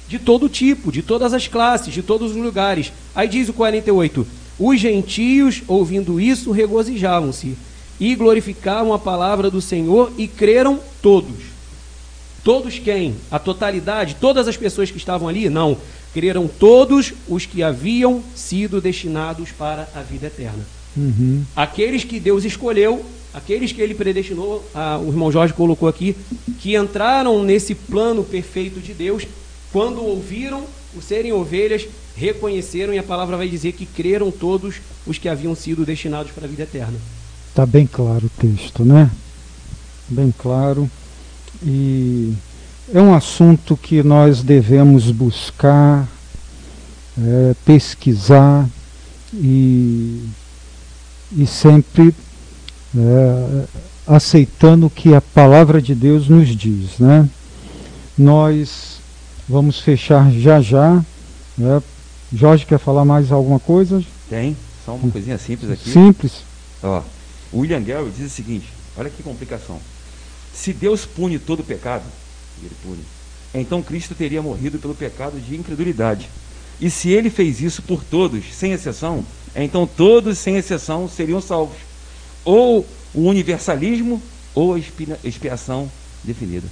De 0.07 0.17
todo 0.17 0.47
tipo, 0.47 0.91
de 0.91 1.01
todas 1.01 1.33
as 1.33 1.47
classes, 1.47 1.93
de 1.93 2.01
todos 2.01 2.31
os 2.31 2.37
lugares. 2.37 2.91
Aí 3.13 3.27
diz 3.27 3.49
o 3.49 3.53
48: 3.53 4.25
Os 4.57 4.79
gentios, 4.79 5.61
ouvindo 5.67 6.19
isso, 6.19 6.51
regozijavam-se 6.51 7.57
e 7.99 8.15
glorificavam 8.15 8.93
a 8.93 8.99
palavra 8.99 9.49
do 9.49 9.61
Senhor 9.61 10.11
e 10.17 10.27
creram 10.27 10.79
todos. 11.01 11.55
Todos 12.43 12.77
quem? 12.77 13.15
A 13.31 13.39
totalidade? 13.39 14.17
Todas 14.21 14.47
as 14.47 14.55
pessoas 14.55 14.91
que 14.91 14.97
estavam 14.97 15.27
ali? 15.27 15.49
Não. 15.49 15.77
Creram 16.15 16.47
todos 16.47 17.13
os 17.27 17.45
que 17.45 17.61
haviam 17.61 18.23
sido 18.33 18.81
destinados 18.81 19.51
para 19.51 19.87
a 19.93 20.01
vida 20.01 20.25
eterna. 20.25 20.65
Uhum. 20.97 21.43
Aqueles 21.55 22.03
que 22.03 22.19
Deus 22.19 22.43
escolheu 22.43 23.05
aqueles 23.35 23.73
que 23.73 23.81
ele 23.81 23.93
predestinou, 23.93 24.63
ah, 24.73 24.97
o 24.97 25.09
irmão 25.09 25.29
Jorge 25.29 25.53
colocou 25.53 25.89
aqui, 25.89 26.15
que 26.59 26.77
entraram 26.77 27.43
nesse 27.43 27.75
plano 27.75 28.23
perfeito 28.23 28.79
de 28.79 28.93
Deus, 28.93 29.27
quando 29.73 30.01
ouviram 30.01 30.63
o 30.95 31.01
serem 31.01 31.33
ovelhas, 31.33 31.85
reconheceram, 32.15 32.93
e 32.93 32.97
a 32.97 33.03
palavra 33.03 33.35
vai 33.35 33.49
dizer 33.49 33.73
que 33.73 33.85
creram 33.85 34.31
todos 34.31 34.75
os 35.05 35.17
que 35.17 35.27
haviam 35.27 35.53
sido 35.53 35.85
destinados 35.85 36.31
para 36.31 36.45
a 36.45 36.47
vida 36.47 36.63
eterna. 36.63 36.97
Está 37.49 37.65
bem 37.65 37.85
claro 37.85 38.27
o 38.27 38.29
texto, 38.29 38.85
né? 38.85 39.11
Bem 40.07 40.33
claro. 40.37 40.89
E 41.61 42.33
é 42.93 43.01
um 43.01 43.13
assunto 43.13 43.75
que 43.75 44.03
nós 44.03 44.43
devemos 44.43 45.09
buscar, 45.11 46.07
é, 47.17 47.55
pesquisar 47.65 48.67
e, 49.33 50.27
e 51.35 51.47
sempre 51.47 52.13
é, 52.95 53.65
aceitando 54.05 54.85
o 54.85 54.89
que 54.89 55.13
a 55.13 55.21
palavra 55.21 55.81
de 55.81 55.95
Deus 55.95 56.29
nos 56.29 56.55
diz. 56.55 56.99
Né? 56.99 57.27
Nós 58.17 58.99
vamos 59.49 59.79
fechar 59.79 60.31
já 60.31 60.61
já. 60.61 61.03
Né? 61.57 61.81
Jorge 62.31 62.65
quer 62.65 62.79
falar 62.79 63.05
mais 63.05 63.31
alguma 63.31 63.59
coisa? 63.59 64.03
Tem, 64.29 64.55
só 64.85 64.93
uma 64.93 65.11
coisinha 65.11 65.37
simples 65.37 65.71
aqui. 65.71 65.89
Simples. 65.89 66.43
Ó, 66.83 67.01
William 67.53 67.81
Gary 67.81 68.11
diz 68.15 68.27
o 68.27 68.35
seguinte: 68.35 68.67
olha 68.97 69.09
que 69.09 69.23
complicação. 69.23 69.79
Se 70.53 70.71
Deus 70.71 71.05
pune 71.05 71.37
todo 71.37 71.63
pecado, 71.63 72.03
ele 72.61 72.75
pune, 72.83 73.03
então 73.53 73.81
Cristo 73.81 74.15
teria 74.15 74.41
morrido 74.41 74.79
pelo 74.79 74.95
pecado 74.95 75.39
de 75.39 75.55
incredulidade. 75.55 76.29
E 76.79 76.89
se 76.89 77.09
ele 77.09 77.29
fez 77.29 77.61
isso 77.61 77.81
por 77.81 78.03
todos, 78.03 78.43
sem 78.53 78.73
exceção, 78.73 79.25
então 79.55 79.87
todos, 79.87 80.37
sem 80.37 80.57
exceção, 80.57 81.07
seriam 81.07 81.41
salvos 81.41 81.77
ou 82.45 82.85
o 83.13 83.27
universalismo 83.27 84.21
ou 84.53 84.75
a 84.75 84.79
expiação 85.23 85.91
definida. 86.23 86.67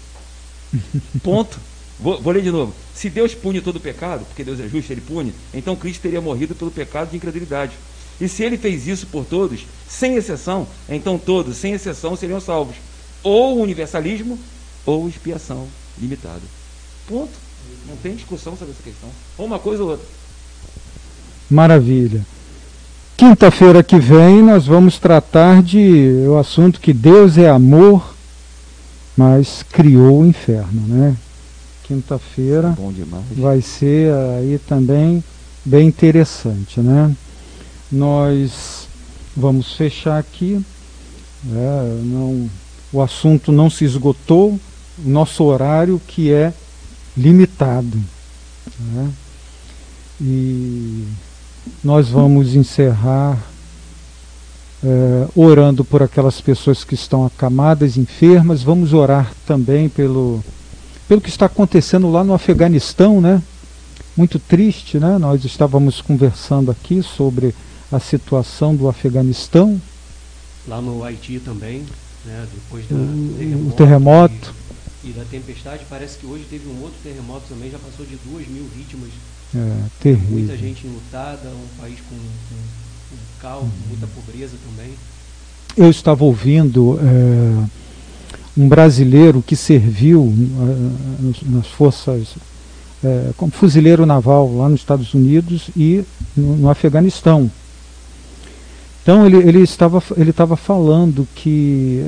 Ponto. 1.23 1.59
Vou, 1.99 2.21
vou, 2.21 2.33
ler 2.33 2.41
de 2.41 2.51
novo. 2.51 2.73
Se 2.93 3.09
Deus 3.09 3.33
pune 3.33 3.61
todo 3.61 3.79
pecado, 3.79 4.25
porque 4.25 4.43
Deus 4.43 4.59
é 4.59 4.67
justo, 4.67 4.91
ele 4.91 5.01
pune, 5.01 5.33
então 5.53 5.75
Cristo 5.75 6.01
teria 6.01 6.19
morrido 6.19 6.55
pelo 6.55 6.71
pecado 6.71 7.11
de 7.11 7.17
incredulidade. 7.17 7.73
E 8.19 8.27
se 8.27 8.43
ele 8.43 8.57
fez 8.57 8.87
isso 8.87 9.07
por 9.07 9.25
todos, 9.25 9.65
sem 9.87 10.15
exceção, 10.15 10.67
então 10.89 11.17
todos, 11.17 11.57
sem 11.57 11.73
exceção, 11.73 12.15
seriam 12.15 12.39
salvos. 12.39 12.75
Ou 13.21 13.59
universalismo 13.59 14.37
ou 14.85 15.07
expiação 15.07 15.67
limitada. 15.99 16.41
Ponto. 17.07 17.31
Não 17.87 17.95
tem 17.97 18.15
discussão 18.15 18.55
sobre 18.55 18.73
essa 18.73 18.83
questão. 18.83 19.09
Ou 19.37 19.45
uma 19.45 19.59
coisa 19.59 19.83
ou 19.83 19.89
outra. 19.91 20.05
Maravilha. 21.49 22.25
Quinta-feira 23.15 23.83
que 23.83 23.99
vem 23.99 24.41
nós 24.41 24.65
vamos 24.65 24.97
tratar 24.97 25.61
de 25.61 26.25
o 26.27 26.37
assunto 26.37 26.79
que 26.79 26.91
Deus 26.91 27.37
é 27.37 27.49
amor, 27.49 28.15
mas 29.15 29.63
criou 29.63 30.21
o 30.21 30.25
inferno, 30.25 30.81
né? 30.87 31.15
Quinta-feira 31.83 32.75
vai 33.31 33.61
ser 33.61 34.11
aí 34.39 34.59
também 34.67 35.23
bem 35.63 35.87
interessante, 35.87 36.79
né? 36.79 37.15
Nós 37.91 38.87
vamos 39.35 39.73
fechar 39.73 40.17
aqui. 40.17 40.63
É, 41.51 41.99
não, 42.03 42.49
o 42.91 43.01
assunto 43.01 43.51
não 43.51 43.69
se 43.69 43.85
esgotou, 43.85 44.59
nosso 44.97 45.43
horário 45.43 46.01
que 46.07 46.31
é 46.31 46.53
limitado. 47.15 47.97
Né? 48.79 49.11
E 50.21 51.07
nós 51.83 52.09
vamos 52.09 52.55
encerrar 52.55 53.37
é, 54.83 55.27
orando 55.35 55.85
por 55.85 56.03
aquelas 56.03 56.41
pessoas 56.41 56.83
que 56.83 56.95
estão 56.95 57.25
acamadas, 57.25 57.97
enfermas. 57.97 58.61
Vamos 58.61 58.93
orar 58.93 59.31
também 59.45 59.87
pelo, 59.89 60.43
pelo 61.07 61.21
que 61.21 61.29
está 61.29 61.45
acontecendo 61.45 62.11
lá 62.11 62.23
no 62.23 62.33
Afeganistão, 62.33 63.21
né? 63.21 63.41
muito 64.15 64.37
triste, 64.37 64.99
né? 64.99 65.17
Nós 65.17 65.43
estávamos 65.43 66.01
conversando 66.01 66.69
aqui 66.69 67.01
sobre 67.01 67.53
a 67.91 67.99
situação 67.99 68.75
do 68.75 68.87
Afeganistão. 68.87 69.81
Lá 70.67 70.81
no 70.81 71.03
Haiti 71.03 71.39
também, 71.39 71.83
né? 72.25 72.47
depois 72.53 72.85
do 72.87 73.69
O 73.69 73.73
terremoto. 73.75 74.53
E, 75.03 75.09
da 75.11 75.23
tempestade, 75.25 75.85
parece 75.89 76.17
que 76.17 76.25
hoje 76.25 76.45
teve 76.49 76.67
um 76.69 76.81
outro 76.81 76.97
terremoto 77.03 77.43
também, 77.49 77.69
já 77.69 77.77
passou 77.77 78.05
de 78.05 78.17
duas 78.25 78.47
mil 78.47 78.65
vítimas. 78.73 79.09
É, 79.53 79.57
Muita 79.59 79.89
terrível. 79.99 80.57
gente 80.57 80.87
enlutada, 80.87 81.49
um 81.49 81.81
país 81.81 81.99
com, 82.09 82.15
com, 82.15 82.55
com 83.09 83.41
caos, 83.41 83.67
muita 83.89 84.07
pobreza 84.07 84.55
também. 84.69 84.93
Eu 85.75 85.89
estava 85.89 86.23
ouvindo 86.23 86.99
é, 87.01 87.65
um 88.57 88.67
brasileiro 88.67 89.41
que 89.41 89.55
serviu 89.55 90.31
é, 90.31 91.49
nas 91.49 91.67
forças 91.67 92.35
é, 93.03 93.31
como 93.35 93.51
fuzileiro 93.51 94.05
naval 94.05 94.55
lá 94.55 94.69
nos 94.69 94.79
Estados 94.79 95.13
Unidos 95.13 95.69
e 95.75 96.03
no, 96.35 96.55
no 96.55 96.69
Afeganistão. 96.69 97.51
Então 99.01 99.25
ele, 99.25 99.37
ele 99.37 99.59
estava 99.59 100.01
ele 100.15 100.29
estava 100.29 100.55
falando 100.55 101.27
que 101.35 102.01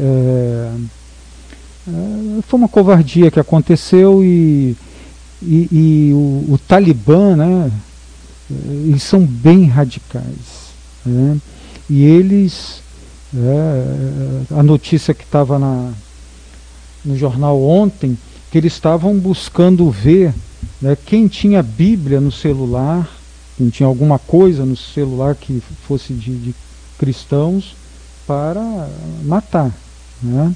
é, 1.87 2.41
foi 2.47 2.59
uma 2.59 2.67
covardia 2.67 3.31
que 3.31 3.39
aconteceu 3.39 4.23
e, 4.23 4.75
e, 5.41 5.67
e 5.71 6.11
o, 6.13 6.53
o 6.53 6.59
Talibã, 6.67 7.35
né, 7.35 7.71
eles 8.49 9.03
são 9.03 9.25
bem 9.25 9.65
radicais. 9.65 10.73
né, 11.05 11.37
e 11.89 12.03
eles 12.03 12.81
é, 13.37 14.57
a 14.57 14.63
notícia 14.63 15.13
que 15.13 15.23
estava 15.23 15.59
no 17.03 17.17
jornal 17.17 17.61
ontem, 17.61 18.17
que 18.49 18.57
eles 18.57 18.73
estavam 18.73 19.17
buscando 19.17 19.89
ver 19.91 20.33
né, 20.81 20.97
quem 21.05 21.27
tinha 21.27 21.61
Bíblia 21.61 22.21
no 22.21 22.31
celular, 22.31 23.09
quem 23.57 23.69
tinha 23.69 23.87
alguma 23.87 24.17
coisa 24.17 24.65
no 24.65 24.77
celular 24.77 25.35
que 25.35 25.61
fosse 25.87 26.13
de, 26.13 26.35
de 26.37 26.55
cristãos, 26.97 27.75
para 28.25 28.89
matar. 29.23 29.71
Né? 30.21 30.55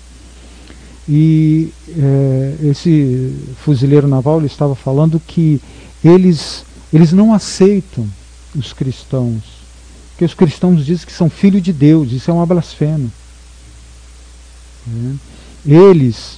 E 1.12 1.74
é, 1.98 2.56
esse 2.70 3.36
fuzileiro 3.64 4.08
naval 4.08 4.46
estava 4.46 4.76
falando 4.76 5.20
que 5.20 5.60
eles, 6.04 6.64
eles 6.94 7.12
não 7.12 7.34
aceitam 7.34 8.08
os 8.56 8.74
cristãos, 8.74 9.42
porque 10.12 10.24
os 10.24 10.36
cristãos 10.36 10.86
dizem 10.86 11.08
que 11.08 11.12
são 11.12 11.28
filhos 11.28 11.64
de 11.64 11.74
Deus, 11.74 12.12
isso 12.12 12.30
é 12.30 12.34
uma 12.34 12.46
blasfêmia. 12.46 13.10
né? 14.86 15.16
Eles, 15.66 16.38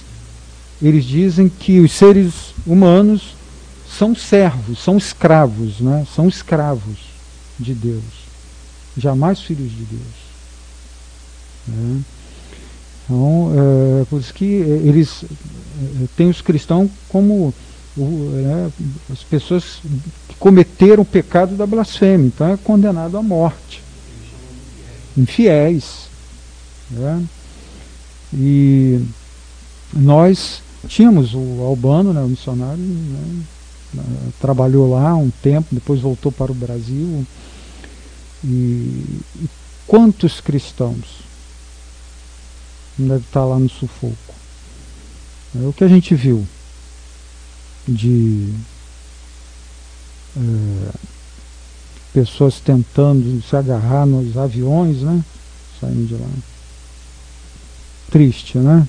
eles 0.80 1.04
dizem 1.04 1.50
que 1.50 1.78
os 1.78 1.92
seres 1.92 2.54
humanos 2.66 3.34
são 3.86 4.14
servos, 4.14 4.78
são 4.78 4.96
escravos, 4.96 5.80
né? 5.80 6.06
são 6.16 6.28
escravos 6.28 6.96
de 7.60 7.74
Deus, 7.74 8.02
jamais 8.96 9.42
filhos 9.42 9.70
de 9.70 9.84
Deus. 9.84 10.14
né? 11.68 12.02
Então, 13.12 13.52
é 14.00 14.04
por 14.06 14.20
isso 14.20 14.32
que 14.32 14.62
eh, 14.62 14.80
eles 14.88 15.24
eh, 15.24 16.06
têm 16.16 16.30
os 16.30 16.40
cristãos 16.40 16.90
como 17.10 17.52
o- 17.94 18.30
né, 18.32 18.70
as 19.12 19.22
pessoas 19.22 19.80
que 20.28 20.34
cometeram 20.38 21.02
o 21.02 21.06
pecado 21.06 21.54
da 21.54 21.66
blasfêmia, 21.66 22.26
então 22.28 22.46
é 22.48 22.56
condenado 22.56 23.18
à 23.18 23.22
morte. 23.22 23.82
Infiéis. 25.16 26.08
né? 26.90 27.22
E 28.32 28.98
nós 29.92 30.62
tínhamos 30.88 31.34
o 31.34 31.62
Albano, 31.66 32.14
né, 32.14 32.22
o 32.22 32.28
missionário, 32.28 32.78
né, 32.78 33.44
trabalhou 34.40 34.90
lá 34.90 35.14
um 35.14 35.30
tempo, 35.42 35.68
depois 35.70 36.00
voltou 36.00 36.32
para 36.32 36.50
o 36.50 36.54
Brasil. 36.54 37.26
E, 38.42 38.48
e 39.36 39.50
quantos 39.86 40.40
cristãos 40.40 41.22
deve 42.98 43.24
estar 43.24 43.44
lá 43.44 43.58
no 43.58 43.68
sufoco? 43.68 44.34
É 45.54 45.66
o 45.66 45.72
que 45.72 45.84
a 45.84 45.88
gente 45.88 46.14
viu 46.14 46.46
de 47.86 48.54
eh, 50.36 50.92
pessoas 52.12 52.60
tentando 52.60 53.42
se 53.42 53.54
agarrar 53.56 54.06
nos 54.06 54.36
aviões, 54.36 55.02
né? 55.02 55.22
Saindo 55.80 56.06
de 56.06 56.14
lá. 56.14 56.28
Triste, 58.10 58.58
né? 58.58 58.86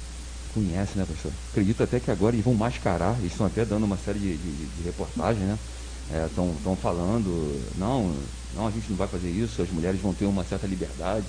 Conhece, 0.54 0.97
né, 0.97 1.06
professor? 1.06 1.32
Acredito 1.51 1.84
até 1.84 1.99
que 1.99 2.12
agora 2.12 2.36
eles 2.36 2.45
vão 2.45 2.54
mascarar, 2.54 3.16
eles 3.20 3.32
estão 3.32 3.47
até 3.47 3.66
dando 3.66 3.86
uma 3.86 3.97
série 3.97 4.20
de, 4.20 4.38
de, 4.38 4.66
de 4.66 4.84
reportagens, 4.84 5.43
né? 5.45 5.58
Estão 6.28 6.78
falando, 6.80 7.60
não, 7.78 8.14
não, 8.56 8.68
a 8.68 8.72
gente 8.72 8.89
não 8.89 8.97
vai 8.97 9.08
fazer 9.08 9.30
isso, 9.30 9.62
as 9.62 9.70
mulheres 9.72 9.99
vão 9.99 10.14
ter 10.14 10.26
uma 10.26 10.43
certa 10.43 10.68
liberdade, 10.68 11.26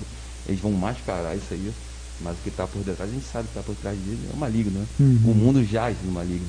eles 0.46 0.60
vão 0.60 0.72
mascarar 0.72 1.34
isso 1.34 1.46
aí, 1.52 1.72
mas 2.20 2.34
o 2.34 2.42
que 2.42 2.48
está 2.48 2.66
por 2.66 2.82
detrás, 2.82 3.10
a 3.10 3.12
gente 3.12 3.26
sabe 3.26 3.48
que 3.48 3.58
está 3.58 3.62
por 3.62 3.74
trás 3.76 3.98
dele 3.98 4.20
é 4.30 4.34
o 4.34 4.38
maligno, 4.38 4.78
né? 4.78 4.86
Uhum. 5.00 5.30
O 5.30 5.34
mundo 5.34 5.64
jaz 5.64 5.96
no 6.04 6.12
maligno. 6.12 6.46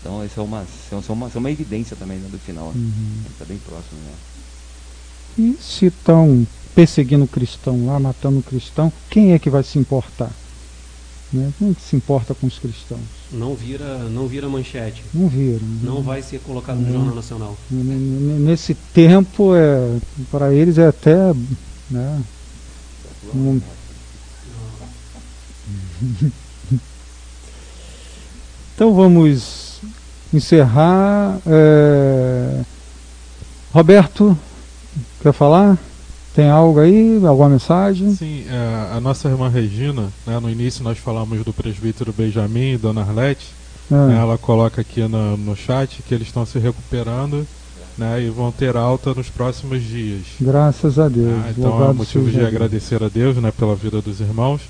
Então, 0.00 0.24
isso 0.24 0.38
é 0.38 0.42
uma, 0.42 0.62
isso 0.62 0.94
é 1.10 1.12
uma, 1.12 1.26
isso 1.28 1.36
é 1.36 1.40
uma 1.40 1.50
evidência 1.50 1.96
também 1.96 2.18
né, 2.18 2.28
do 2.30 2.38
final. 2.38 2.72
Uhum. 2.74 3.22
Está 3.30 3.44
bem 3.44 3.58
próximo, 3.58 3.98
né? 4.04 4.12
E 5.38 5.56
se 5.60 5.86
estão 5.86 6.46
perseguindo 6.74 7.24
o 7.24 7.28
cristão 7.28 7.86
lá, 7.86 7.98
matando 7.98 8.38
o 8.38 8.42
cristão, 8.42 8.92
quem 9.10 9.32
é 9.32 9.38
que 9.38 9.50
vai 9.50 9.62
se 9.62 9.78
importar? 9.78 10.30
Né? 11.32 11.52
Quem 11.58 11.70
é 11.70 11.74
que 11.74 11.82
se 11.82 11.96
importa 11.96 12.34
com 12.34 12.46
os 12.46 12.58
cristãos? 12.58 13.00
Não 13.32 13.54
vira, 13.54 13.98
não 14.10 14.28
vira 14.28 14.48
manchete. 14.48 15.02
Não 15.12 15.28
viram. 15.28 15.58
né? 15.66 15.80
Não 15.82 16.02
vai 16.02 16.22
ser 16.22 16.38
colocado 16.40 16.76
no 16.76 16.84
Não. 16.86 16.92
Jornal 16.92 17.14
Nacional. 17.16 17.56
Nesse 17.70 18.74
tempo, 18.74 19.54
é, 19.54 19.98
para 20.30 20.54
eles 20.54 20.78
é 20.78 20.86
até. 20.86 21.34
Né, 21.90 22.22
Hum. 23.34 23.60
Então 28.74 28.94
vamos 28.94 29.80
encerrar. 30.32 31.38
é, 31.46 32.60
Roberto, 33.72 34.36
quer 35.22 35.32
falar? 35.32 35.78
Tem 36.34 36.50
algo 36.50 36.80
aí? 36.80 37.18
Alguma 37.24 37.48
mensagem? 37.48 38.14
Sim, 38.14 38.44
é, 38.50 38.94
a 38.96 39.00
nossa 39.00 39.28
irmã 39.28 39.48
Regina, 39.48 40.08
né, 40.26 40.38
no 40.38 40.50
início 40.50 40.84
nós 40.84 40.98
falamos 40.98 41.42
do 41.42 41.52
presbítero 41.52 42.12
Benjamin 42.12 42.74
e 42.74 42.78
Dona 42.78 43.00
Arlete, 43.00 43.46
Ah, 43.90 44.06
né, 44.08 44.18
ela 44.20 44.36
coloca 44.36 44.82
aqui 44.82 45.00
no, 45.08 45.36
no 45.38 45.56
chat 45.56 46.02
que 46.02 46.14
eles 46.14 46.26
estão 46.26 46.44
se 46.44 46.58
recuperando 46.58 47.46
né, 47.96 48.20
e 48.22 48.28
vão 48.28 48.52
ter 48.52 48.76
alta 48.76 49.14
nos 49.14 49.30
próximos 49.30 49.82
dias. 49.82 50.22
graças 50.38 50.98
a 50.98 51.08
Deus. 51.08 51.32
Ah, 51.46 51.50
então 51.56 51.88
é 51.88 51.92
motivo 51.94 52.26
de 52.30 52.36
Deus. 52.36 52.48
agradecer 52.48 53.02
a 53.02 53.08
Deus 53.08 53.36
né, 53.38 53.50
pela 53.50 53.74
vida 53.74 54.02
dos 54.02 54.20
irmãos. 54.20 54.60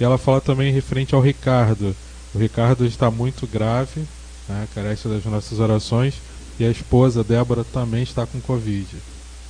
E 0.00 0.04
ela 0.04 0.18
fala 0.18 0.40
também 0.40 0.72
referente 0.72 1.14
ao 1.14 1.20
Ricardo. 1.20 1.94
O 2.34 2.38
Ricardo 2.38 2.84
está 2.84 3.10
muito 3.10 3.46
grave, 3.46 4.02
né, 4.48 4.66
carece 4.74 5.06
das 5.08 5.24
nossas 5.24 5.60
orações, 5.60 6.14
e 6.58 6.64
a 6.64 6.70
esposa 6.70 7.22
Débora 7.24 7.64
também 7.64 8.02
está 8.02 8.26
com 8.26 8.40
Covid. 8.40 8.88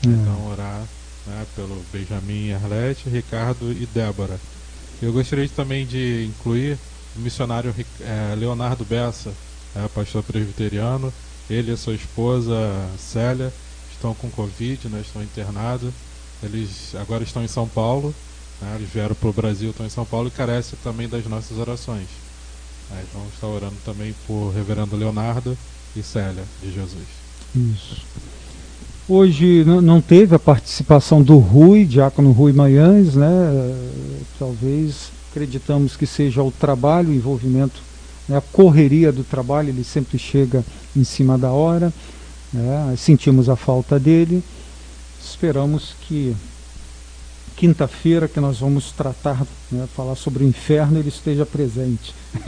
É. 0.04 0.08
Então 0.08 0.46
orar 0.50 0.82
né, 1.26 1.46
pelo 1.56 1.82
Benjamin 1.92 2.48
e 2.48 2.52
Arlete, 2.54 3.08
Ricardo 3.08 3.72
e 3.72 3.86
Débora. 3.86 4.38
Eu 5.02 5.12
gostaria 5.12 5.48
também 5.48 5.86
de 5.86 6.26
incluir 6.28 6.78
o 7.16 7.20
missionário 7.20 7.72
Ri- 7.72 7.86
eh, 8.00 8.34
Leonardo 8.38 8.84
Bessa, 8.84 9.32
eh, 9.74 9.88
pastor 9.94 10.22
presbiteriano. 10.22 11.12
Ele 11.48 11.72
e 11.72 11.76
sua 11.76 11.94
esposa 11.94 12.54
Célia 12.98 13.52
estão 13.92 14.14
com 14.14 14.30
Covid, 14.30 14.88
né, 14.88 15.00
estão 15.00 15.22
internados. 15.22 15.92
Eles 16.42 16.94
agora 16.94 17.22
estão 17.24 17.42
em 17.42 17.48
São 17.48 17.66
Paulo. 17.68 18.14
Né, 18.64 18.76
eles 18.76 18.90
vieram 18.90 19.14
para 19.14 19.28
o 19.28 19.32
Brasil, 19.32 19.70
estão 19.70 19.84
em 19.84 19.90
São 19.90 20.04
Paulo 20.04 20.28
e 20.28 20.30
carecem 20.30 20.78
também 20.82 21.08
das 21.08 21.26
nossas 21.26 21.58
orações. 21.58 22.06
Eh, 22.90 23.04
então 23.08 23.22
está 23.32 23.46
orando 23.46 23.76
também 23.84 24.14
por 24.26 24.50
Reverendo 24.50 24.96
Leonardo 24.96 25.56
e 25.94 26.02
Célia 26.02 26.44
de 26.62 26.72
Jesus. 26.72 27.04
Isso. 27.54 28.02
Hoje 29.06 29.64
não 29.64 30.00
teve 30.00 30.34
a 30.34 30.38
participação 30.38 31.22
do 31.22 31.36
Rui, 31.36 31.84
Diácono 31.84 32.32
Rui 32.32 32.54
Manhães, 32.54 33.14
né? 33.14 33.28
Talvez 34.38 35.12
acreditamos 35.30 35.94
que 35.94 36.06
seja 36.06 36.42
o 36.42 36.50
trabalho, 36.50 37.10
o 37.10 37.14
envolvimento, 37.14 37.82
né? 38.26 38.38
a 38.38 38.40
correria 38.40 39.12
do 39.12 39.22
trabalho, 39.22 39.68
ele 39.68 39.84
sempre 39.84 40.18
chega 40.18 40.64
em 40.96 41.04
cima 41.04 41.36
da 41.36 41.50
hora. 41.50 41.92
né? 42.50 42.94
Sentimos 42.96 43.50
a 43.50 43.56
falta 43.56 44.00
dele. 44.00 44.42
Esperamos 45.22 45.94
que 46.08 46.34
quinta-feira 47.56 48.28
que 48.28 48.40
nós 48.40 48.60
vamos 48.60 48.92
tratar, 48.92 49.46
né, 49.70 49.86
falar 49.94 50.16
sobre 50.16 50.44
o 50.44 50.46
inferno, 50.46 50.98
ele 50.98 51.08
esteja 51.08 51.46
presente. 51.46 52.14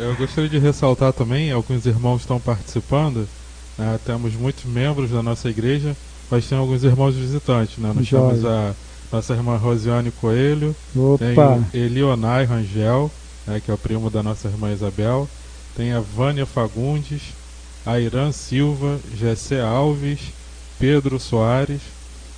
Eu 0.00 0.16
gostaria 0.16 0.48
de 0.48 0.58
ressaltar 0.58 1.12
também, 1.12 1.50
alguns 1.52 1.84
irmãos 1.86 2.22
estão 2.22 2.40
participando, 2.40 3.28
né, 3.76 3.98
temos 4.04 4.34
muitos 4.34 4.64
membros 4.64 5.10
da 5.10 5.22
nossa 5.22 5.48
igreja, 5.48 5.96
mas 6.30 6.48
tem 6.48 6.56
alguns 6.56 6.82
irmãos 6.84 7.14
visitantes. 7.14 7.78
Né? 7.78 7.92
Nós 7.94 8.06
Joia. 8.06 8.28
temos 8.28 8.44
a 8.44 8.74
nossa 9.12 9.34
irmã 9.34 9.56
Rosiane 9.56 10.10
Coelho, 10.10 10.74
tem 11.18 11.32
Opa! 11.32 11.58
o 11.58 11.76
Elionai 11.76 12.44
Rangel, 12.44 13.10
né, 13.46 13.60
que 13.62 13.70
é 13.70 13.74
o 13.74 13.78
primo 13.78 14.08
da 14.08 14.22
nossa 14.22 14.48
irmã 14.48 14.72
Isabel, 14.72 15.28
tem 15.76 15.92
a 15.92 16.00
Vânia 16.00 16.46
Fagundes, 16.46 17.22
Airan 17.84 18.32
Silva, 18.32 18.98
Gessé 19.14 19.60
Alves, 19.60 20.20
Pedro 20.78 21.18
Soares 21.18 21.80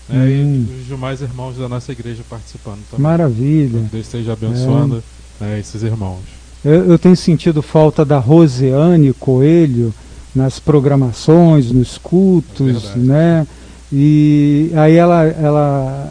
né, 0.08 0.26
Hum. 0.26 0.66
e 0.70 0.80
os 0.80 0.86
demais 0.86 1.20
irmãos 1.20 1.56
da 1.56 1.68
nossa 1.68 1.92
igreja 1.92 2.22
participando 2.28 2.80
também. 2.90 3.02
Maravilha. 3.02 3.80
Deus 3.90 4.06
esteja 4.06 4.32
abençoando 4.32 5.02
né, 5.40 5.58
esses 5.58 5.82
irmãos. 5.82 6.20
Eu, 6.64 6.84
eu 6.90 6.98
tenho 6.98 7.16
sentido 7.16 7.60
falta 7.62 8.04
da 8.04 8.18
Roseane 8.18 9.12
Coelho 9.14 9.92
nas 10.34 10.58
programações, 10.58 11.70
nos 11.70 11.96
cultos, 11.98 12.82
verdade. 12.82 12.98
né? 12.98 13.46
E 13.92 14.70
aí 14.74 14.94
ela, 14.94 15.24
ela 15.24 16.10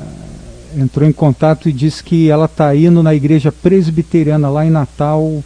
entrou 0.77 1.07
em 1.07 1.11
contato 1.11 1.67
e 1.67 1.73
disse 1.73 2.03
que 2.03 2.29
ela 2.29 2.45
está 2.45 2.73
indo 2.75 3.03
na 3.03 3.13
igreja 3.13 3.51
presbiteriana 3.51 4.49
lá 4.49 4.65
em 4.65 4.69
Natal, 4.69 5.43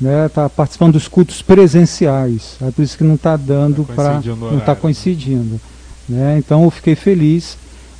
né? 0.00 0.26
Está 0.26 0.48
participando 0.48 0.92
dos 0.92 1.08
cultos 1.08 1.42
presenciais. 1.42 2.56
É 2.60 2.70
por 2.70 2.82
isso 2.82 2.96
que 2.96 3.04
não 3.04 3.14
está 3.16 3.36
dando 3.36 3.84
Tá 3.84 3.94
para 3.94 4.10
coincidindo 4.12 4.34
o 4.36 4.38
não 4.38 4.46
está 4.46 4.54
horário, 4.56 4.74
né? 4.74 4.80
coincidindo, 4.80 5.60
né? 6.08 6.36
Então 6.38 6.62
eu 6.64 6.70
fiquei 6.70 6.94
feliz 6.94 7.56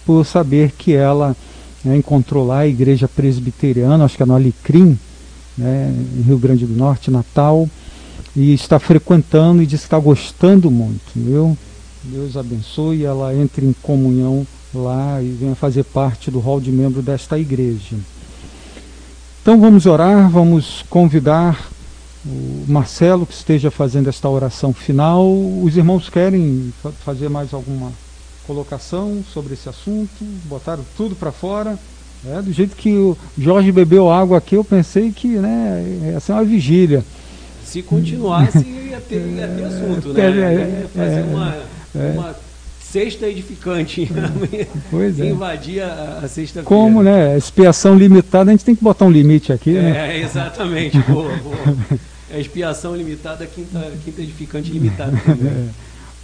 por 0.07 0.25
saber 0.25 0.71
que 0.79 0.95
ela 0.95 1.37
né, 1.85 1.97
encontrou 1.97 2.47
lá 2.47 2.61
a 2.61 2.67
igreja 2.67 3.09
presbiteriana, 3.09 4.05
acho 4.05 4.17
que 4.17 4.23
é 4.23 4.27
no 4.27 4.35
Alecrim, 4.35 4.99
né, 5.59 5.93
em 6.17 6.23
Rio 6.23 6.39
Grande 6.39 6.65
do 6.65 6.75
Norte, 6.75 7.11
Natal, 7.11 7.69
e 8.35 8.55
está 8.55 8.79
frequentando 8.79 9.63
e 9.63 9.67
diz 9.67 9.81
que 9.81 9.87
está 9.87 9.99
gostando 9.99 10.71
muito, 10.71 11.03
viu? 11.15 11.57
Deus 12.05 12.37
abençoe, 12.37 13.05
ela 13.05 13.35
entre 13.35 13.67
em 13.67 13.75
comunhão 13.83 14.47
lá 14.73 15.21
e 15.21 15.29
venha 15.29 15.55
fazer 15.55 15.83
parte 15.85 16.31
do 16.31 16.39
hall 16.39 16.61
de 16.61 16.71
membro 16.71 17.03
desta 17.03 17.39
igreja. 17.39 17.97
Então 19.43 19.61
vamos 19.61 19.87
orar, 19.87 20.29
vamos 20.31 20.85
convidar 20.89 21.69
o 22.25 22.65
Marcelo 22.67 23.25
que 23.25 23.35
esteja 23.35 23.71
fazendo 23.71 24.09
esta 24.09 24.29
oração 24.29 24.73
final. 24.73 25.25
Os 25.63 25.77
irmãos 25.77 26.09
querem 26.09 26.73
fa- 26.83 26.93
fazer 26.93 27.29
mais 27.29 27.55
alguma 27.55 27.91
colocação 28.47 29.23
sobre 29.33 29.55
esse 29.55 29.69
assunto? 29.69 30.25
Botaram 30.45 30.85
tudo 30.97 31.15
para 31.15 31.33
fora. 31.33 31.79
É, 32.27 32.41
do 32.43 32.53
jeito 32.53 32.75
que 32.75 32.91
o 32.91 33.17
Jorge 33.39 33.71
bebeu 33.71 34.11
água 34.11 34.39
aqui, 34.39 34.57
eu 34.57 34.65
pensei 34.65 35.13
que 35.13 35.29
né, 35.29 36.11
ia 36.13 36.21
ser 36.21 36.33
uma 36.33 36.45
vigília. 36.45 37.05
Se 37.65 37.83
continuasse, 37.83 38.59
ia 38.59 39.01
ter, 39.01 39.27
ia 39.27 39.49
ter 39.49 39.65
assunto, 39.67 40.13
né? 40.13 40.23
É, 40.23 40.29
é, 40.29 40.81
Ia 40.81 40.89
fazer 40.89 41.21
é, 41.21 41.23
uma, 41.23 41.57
é. 41.95 42.13
uma 42.13 42.37
cesta 42.81 43.27
edificante. 43.27 44.09
Pois 44.91 45.21
é. 45.21 45.27
Invadir 45.27 45.83
a, 45.83 46.21
a 46.23 46.29
sexta-feira. 46.29 46.65
Como, 46.65 47.03
né? 47.03 47.37
Expiação 47.37 47.95
limitada, 47.95 48.51
a 48.51 48.55
gente 48.55 48.65
tem 48.65 48.75
que 48.75 48.83
botar 48.83 49.05
um 49.05 49.11
limite 49.11 49.53
aqui, 49.53 49.73
né? 49.73 50.17
É, 50.17 50.21
exatamente. 50.21 50.99
boa, 51.01 51.37
boa. 51.37 51.57
É 52.29 52.41
expiação 52.41 52.97
limitada, 52.97 53.47
quinta, 53.47 53.93
quinta 54.05 54.21
edificante 54.21 54.73
limitada 54.73 55.17
também. 55.25 55.71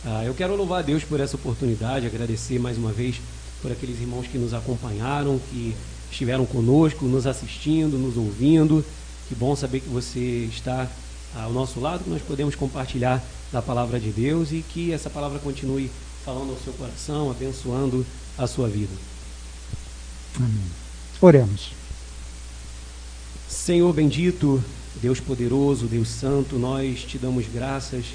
Ah, 0.04 0.24
eu 0.24 0.34
quero 0.34 0.56
louvar 0.56 0.80
a 0.80 0.82
Deus 0.82 1.04
por 1.04 1.20
essa 1.20 1.36
oportunidade, 1.36 2.06
agradecer 2.06 2.58
mais 2.58 2.76
uma 2.76 2.90
vez 2.90 3.20
por 3.60 3.70
aqueles 3.70 4.00
irmãos 4.00 4.26
que 4.26 4.36
nos 4.36 4.52
acompanharam, 4.52 5.40
que 5.50 5.76
estiveram 6.10 6.44
conosco, 6.44 7.04
nos 7.04 7.26
assistindo, 7.26 7.96
nos 7.96 8.16
ouvindo. 8.16 8.84
Que 9.28 9.34
bom 9.34 9.54
saber 9.54 9.80
que 9.80 9.88
você 9.88 10.48
está 10.50 10.88
ao 11.36 11.52
nosso 11.52 11.78
lado, 11.78 12.02
que 12.02 12.10
nós 12.10 12.20
podemos 12.20 12.56
compartilhar 12.56 13.22
da 13.52 13.62
palavra 13.62 14.00
de 14.00 14.10
Deus 14.10 14.50
e 14.50 14.64
que 14.68 14.92
essa 14.92 15.08
palavra 15.08 15.38
continue 15.38 15.90
falando 16.24 16.50
ao 16.50 16.58
seu 16.58 16.72
coração, 16.72 17.30
abençoando 17.30 18.04
a 18.36 18.46
sua 18.46 18.68
vida. 18.68 18.92
Oremos. 21.20 21.70
Senhor 23.48 23.92
bendito, 23.92 24.62
Deus 25.00 25.20
poderoso, 25.20 25.86
Deus 25.86 26.08
santo, 26.08 26.56
nós 26.56 27.04
te 27.04 27.18
damos 27.18 27.46
graças, 27.46 28.06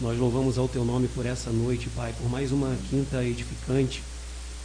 nós 0.00 0.16
louvamos 0.16 0.56
ao 0.58 0.68
teu 0.68 0.84
nome 0.84 1.08
por 1.08 1.26
essa 1.26 1.50
noite, 1.50 1.88
Pai, 1.90 2.14
por 2.16 2.30
mais 2.30 2.52
uma 2.52 2.76
quinta 2.88 3.24
edificante, 3.24 4.00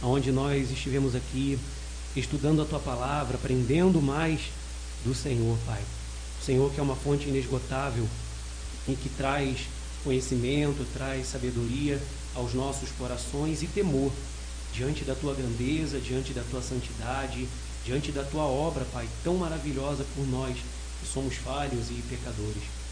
onde 0.00 0.30
nós 0.30 0.70
estivemos 0.70 1.16
aqui 1.16 1.58
estudando 2.14 2.62
a 2.62 2.64
tua 2.64 2.78
palavra, 2.78 3.34
aprendendo 3.34 4.00
mais 4.00 4.40
do 5.04 5.12
Senhor, 5.12 5.58
Pai. 5.66 5.82
O 6.40 6.44
Senhor 6.44 6.72
que 6.72 6.78
é 6.78 6.82
uma 6.82 6.94
fonte 6.94 7.28
inesgotável 7.28 8.06
e 8.86 8.94
que 8.94 9.08
traz 9.08 9.62
conhecimento, 10.04 10.86
traz 10.94 11.26
sabedoria 11.26 12.00
aos 12.36 12.54
nossos 12.54 12.90
corações 12.92 13.60
e 13.60 13.66
temor 13.66 14.12
diante 14.72 15.02
da 15.02 15.16
tua 15.16 15.34
grandeza, 15.34 15.98
diante 15.98 16.32
da 16.32 16.42
tua 16.48 16.62
santidade, 16.62 17.48
diante 17.84 18.12
da 18.12 18.22
tua 18.22 18.44
obra, 18.44 18.84
Pai, 18.92 19.08
tão 19.24 19.34
maravilhosa 19.34 20.06
por 20.14 20.24
nós 20.28 20.56
que 21.00 21.08
somos 21.12 21.34
falhos 21.34 21.90
e 21.90 22.00
pecadores. 22.08 22.83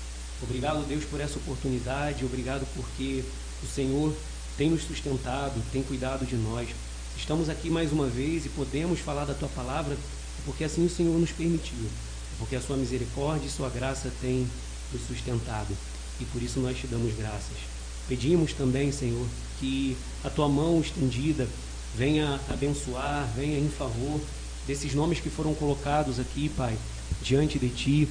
Obrigado, 0.43 0.87
Deus, 0.89 1.05
por 1.05 1.21
essa 1.21 1.39
oportunidade, 1.39 2.25
obrigado 2.25 2.67
porque 2.75 3.23
o 3.63 3.67
Senhor 3.67 4.13
tem 4.57 4.71
nos 4.71 4.83
sustentado, 4.83 5.63
tem 5.73 5.83
cuidado 5.83 6.27
de 6.27 6.35
nós. 6.37 6.69
Estamos 7.17 7.49
aqui 7.49 7.71
mais 7.71 7.93
uma 7.93 8.09
vez 8.09 8.45
e 8.45 8.49
podemos 8.49 8.99
falar 8.99 9.25
da 9.25 9.35
tua 9.35 9.49
palavra 9.49 9.97
porque 10.45 10.65
assim 10.65 10.85
o 10.85 10.91
Senhor 10.91 11.17
nos 11.19 11.31
permitiu, 11.31 11.89
porque 12.39 12.57
a 12.57 12.61
sua 12.61 12.77
misericórdia 12.77 13.47
e 13.47 13.51
sua 13.51 13.69
graça 13.69 14.11
têm 14.21 14.47
nos 14.93 15.03
sustentado 15.07 15.77
e 16.21 16.25
por 16.25 16.43
isso 16.43 16.59
nós 16.59 16.77
te 16.77 16.89
damos 16.89 17.15
graças. 17.15 17.57
Pedimos 18.09 18.53
também, 18.53 18.91
Senhor, 18.91 19.27
que 19.61 19.97
a 20.25 20.31
tua 20.31 20.49
mão 20.49 20.81
estendida 20.81 21.47
venha 21.97 22.41
abençoar, 22.49 23.31
venha 23.37 23.59
em 23.59 23.69
favor 23.69 24.21
desses 24.67 24.93
nomes 24.93 25.21
que 25.21 25.31
foram 25.31 25.55
colocados 25.55 26.19
aqui, 26.19 26.49
Pai, 26.49 26.77
diante 27.23 27.59
de 27.59 27.69
ti, 27.69 28.09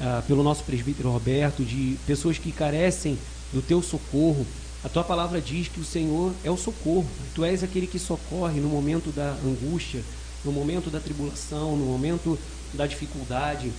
ah, 0.00 0.22
pelo 0.26 0.42
nosso 0.42 0.64
presbítero 0.64 1.10
Roberto, 1.10 1.64
de 1.64 1.96
pessoas 2.06 2.38
que 2.38 2.50
carecem 2.50 3.18
do 3.52 3.62
teu 3.62 3.82
socorro. 3.82 4.46
A 4.82 4.88
tua 4.88 5.04
palavra 5.04 5.40
diz 5.40 5.68
que 5.68 5.80
o 5.80 5.84
Senhor 5.84 6.32
é 6.44 6.50
o 6.50 6.56
socorro. 6.56 7.06
Tu 7.34 7.44
és 7.44 7.62
aquele 7.62 7.86
que 7.86 7.98
socorre 7.98 8.60
no 8.60 8.68
momento 8.68 9.10
da 9.10 9.30
angústia, 9.44 10.02
no 10.44 10.52
momento 10.52 10.90
da 10.90 11.00
tribulação, 11.00 11.76
no 11.76 11.86
momento 11.86 12.38
da 12.74 12.86
dificuldade. 12.86 13.72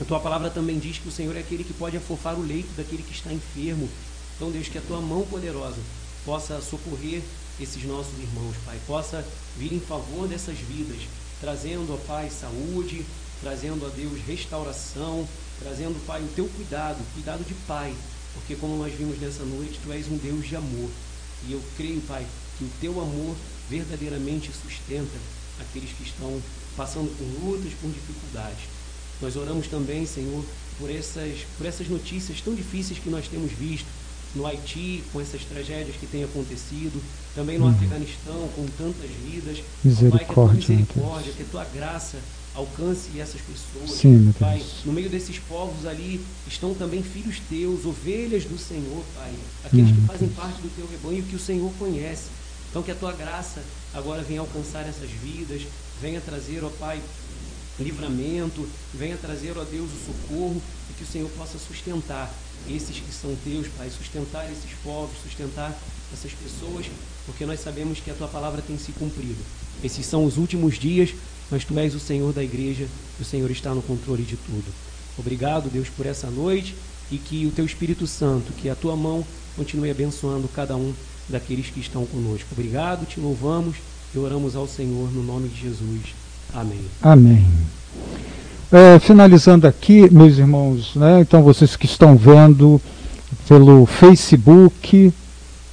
A 0.00 0.04
tua 0.04 0.18
palavra 0.18 0.48
também 0.48 0.78
diz 0.78 0.98
que 0.98 1.08
o 1.08 1.12
Senhor 1.12 1.36
é 1.36 1.40
aquele 1.40 1.62
que 1.64 1.74
pode 1.74 1.96
afofar 1.96 2.34
o 2.34 2.42
leito 2.42 2.70
daquele 2.76 3.02
que 3.02 3.12
está 3.12 3.32
enfermo. 3.32 3.88
Então, 4.36 4.50
Deus, 4.50 4.68
que 4.68 4.78
a 4.78 4.82
tua 4.82 5.00
mão 5.00 5.22
poderosa 5.22 5.76
possa 6.24 6.60
socorrer 6.62 7.20
esses 7.60 7.84
nossos 7.84 8.18
irmãos, 8.18 8.56
Pai, 8.64 8.78
possa 8.86 9.22
vir 9.58 9.74
em 9.74 9.80
favor 9.80 10.26
dessas 10.26 10.56
vidas, 10.56 11.02
trazendo, 11.40 11.92
ó 11.92 11.96
Pai, 12.06 12.30
saúde, 12.30 13.04
trazendo, 13.40 13.86
ó 13.86 13.88
Deus, 13.88 14.20
restauração, 14.26 15.26
trazendo, 15.60 15.98
Pai, 16.06 16.20
o 16.22 16.28
teu 16.28 16.46
cuidado, 16.48 16.98
cuidado 17.14 17.44
de 17.46 17.54
Pai, 17.66 17.94
porque 18.34 18.54
como 18.54 18.76
nós 18.76 18.92
vimos 18.94 19.18
nessa 19.20 19.44
noite, 19.44 19.78
tu 19.82 19.92
és 19.92 20.06
um 20.08 20.16
Deus 20.16 20.46
de 20.46 20.56
amor. 20.56 20.90
E 21.48 21.52
eu 21.52 21.62
creio, 21.76 22.00
Pai, 22.02 22.26
que 22.58 22.64
o 22.64 22.70
teu 22.80 23.00
amor 23.00 23.34
verdadeiramente 23.68 24.50
sustenta 24.52 25.16
aqueles 25.60 25.90
que 25.92 26.02
estão 26.02 26.40
passando 26.76 27.10
por 27.16 27.44
lutas, 27.46 27.72
por 27.80 27.90
dificuldades. 27.90 28.64
Nós 29.20 29.36
oramos 29.36 29.66
também, 29.68 30.06
Senhor, 30.06 30.44
por 30.78 30.90
essas, 30.90 31.40
por 31.56 31.66
essas 31.66 31.88
notícias 31.88 32.40
tão 32.40 32.54
difíceis 32.54 32.98
que 32.98 33.10
nós 33.10 33.28
temos 33.28 33.52
visto 33.52 33.86
no 34.34 34.46
Haiti, 34.46 35.02
com 35.12 35.20
essas 35.20 35.42
tragédias 35.44 35.96
que 35.96 36.06
têm 36.06 36.22
acontecido, 36.24 37.02
também 37.34 37.58
no 37.58 37.66
Uhum. 37.66 37.72
Afeganistão, 37.72 38.48
com 38.54 38.66
tantas 38.78 39.10
vidas. 39.10 39.58
Ó 39.58 39.62
Pai, 40.10 40.24
que 40.24 40.30
a 40.30 40.34
tua 40.34 40.52
Misericórdia, 40.52 40.76
misericórdia, 40.76 41.32
que 41.32 41.42
a 41.42 41.46
tua 41.46 41.64
graça 41.64 42.18
alcance 42.54 43.18
essas 43.18 43.40
pessoas. 43.40 43.90
Sim, 44.00 44.18
meu 44.18 44.32
Pai, 44.34 44.62
no 44.84 44.92
meio 44.92 45.08
desses 45.08 45.38
povos 45.38 45.86
ali 45.86 46.20
estão 46.48 46.74
também 46.74 47.02
filhos 47.02 47.40
teus, 47.48 47.84
ovelhas 47.84 48.44
do 48.44 48.58
Senhor, 48.58 49.04
Pai. 49.16 49.32
Aqueles 49.64 49.90
que 49.92 50.00
Hum, 50.00 50.06
fazem 50.06 50.28
parte 50.30 50.60
do 50.60 50.68
teu 50.74 50.86
rebanho 50.90 51.22
que 51.24 51.36
o 51.36 51.40
Senhor 51.40 51.70
conhece. 51.78 52.24
Então 52.70 52.82
que 52.82 52.90
a 52.90 52.94
tua 52.94 53.12
graça 53.12 53.62
agora 53.94 54.22
venha 54.22 54.40
alcançar 54.40 54.86
essas 54.88 55.10
vidas, 55.10 55.62
venha 56.00 56.20
trazer, 56.20 56.62
ó 56.64 56.68
Pai, 56.70 57.00
livramento, 57.78 58.68
venha 58.94 59.16
trazer, 59.16 59.56
ó 59.56 59.64
Deus, 59.64 59.90
o 59.90 60.06
socorro 60.12 60.60
e 60.90 60.92
que 60.94 61.04
o 61.04 61.06
Senhor 61.06 61.28
possa 61.30 61.58
sustentar 61.58 62.32
esses 62.68 62.96
que 62.98 63.12
são 63.12 63.34
teus, 63.42 63.66
Pai, 63.68 63.88
sustentar 63.90 64.44
esses 64.50 64.70
povos, 64.84 65.16
sustentar 65.22 65.76
essas 66.12 66.32
pessoas, 66.32 66.86
porque 67.24 67.46
nós 67.46 67.60
sabemos 67.60 68.00
que 68.00 68.10
a 68.10 68.14
tua 68.14 68.28
palavra 68.28 68.60
tem 68.60 68.76
se 68.78 68.92
cumprido. 68.92 69.38
Esses 69.82 70.04
são 70.04 70.24
os 70.24 70.36
últimos 70.36 70.78
dias, 70.78 71.10
mas 71.50 71.64
tu 71.64 71.78
és 71.78 71.94
o 71.94 72.00
Senhor 72.00 72.32
da 72.32 72.42
igreja, 72.42 72.86
o 73.20 73.24
Senhor 73.24 73.50
está 73.50 73.74
no 73.74 73.82
controle 73.82 74.22
de 74.22 74.36
tudo. 74.36 74.66
Obrigado, 75.18 75.70
Deus, 75.70 75.88
por 75.88 76.06
essa 76.06 76.30
noite 76.30 76.74
e 77.10 77.18
que 77.18 77.46
o 77.46 77.50
teu 77.50 77.64
Espírito 77.64 78.06
Santo, 78.06 78.52
que 78.52 78.68
a 78.68 78.74
tua 78.74 78.96
mão 78.96 79.24
continue 79.56 79.90
abençoando 79.90 80.48
cada 80.48 80.76
um 80.76 80.92
daqueles 81.28 81.66
que 81.66 81.80
estão 81.80 82.06
conosco. 82.06 82.48
Obrigado, 82.52 83.06
te 83.06 83.20
louvamos 83.20 83.76
e 84.14 84.18
oramos 84.18 84.56
ao 84.56 84.66
Senhor 84.66 85.12
no 85.12 85.22
nome 85.22 85.48
de 85.48 85.60
Jesus. 85.60 86.00
Amém. 86.54 86.80
Amém. 87.02 87.46
É, 88.72 88.98
finalizando 89.00 89.66
aqui, 89.66 90.08
meus 90.12 90.38
irmãos, 90.38 90.94
né, 90.94 91.20
então 91.20 91.42
vocês 91.42 91.74
que 91.74 91.86
estão 91.86 92.16
vendo 92.16 92.80
pelo 93.48 93.84
Facebook, 93.84 95.12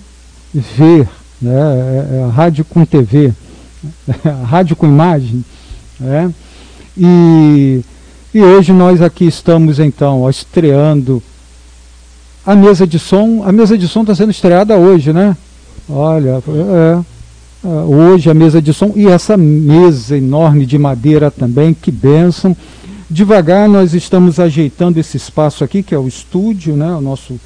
ver, 0.53 1.09
né, 1.41 1.51
é, 1.51 2.21
é, 2.21 2.29
rádio 2.31 2.63
com 2.63 2.85
TV, 2.85 3.33
rádio 4.45 4.75
com 4.75 4.85
imagem. 4.85 5.43
Né? 5.99 6.31
E, 6.95 7.81
e 8.31 8.43
hoje 8.43 8.71
nós 8.71 9.01
aqui 9.01 9.25
estamos 9.25 9.79
então 9.79 10.21
ó, 10.21 10.29
estreando 10.29 11.19
a 12.45 12.55
mesa 12.55 12.85
de 12.85 12.99
som. 12.99 13.43
A 13.43 13.51
mesa 13.51 13.77
de 13.77 13.87
som 13.87 14.01
está 14.01 14.13
sendo 14.13 14.31
estreada 14.31 14.77
hoje, 14.77 15.11
né? 15.11 15.35
Olha, 15.89 16.41
é, 16.47 16.99
é, 17.63 17.67
hoje 17.67 18.29
a 18.29 18.33
mesa 18.33 18.61
de 18.61 18.73
som 18.73 18.91
e 18.95 19.07
essa 19.07 19.35
mesa 19.35 20.17
enorme 20.17 20.65
de 20.65 20.77
madeira 20.77 21.31
também, 21.31 21.73
que 21.73 21.91
bênção. 21.91 22.55
Devagar 23.09 23.69
nós 23.69 23.93
estamos 23.93 24.39
ajeitando 24.39 24.99
esse 24.99 25.17
espaço 25.17 25.63
aqui, 25.63 25.83
que 25.83 25.93
é 25.93 25.97
o 25.97 26.07
estúdio, 26.07 26.75
né? 26.75 26.91
O 26.95 27.01
nosso 27.01 27.39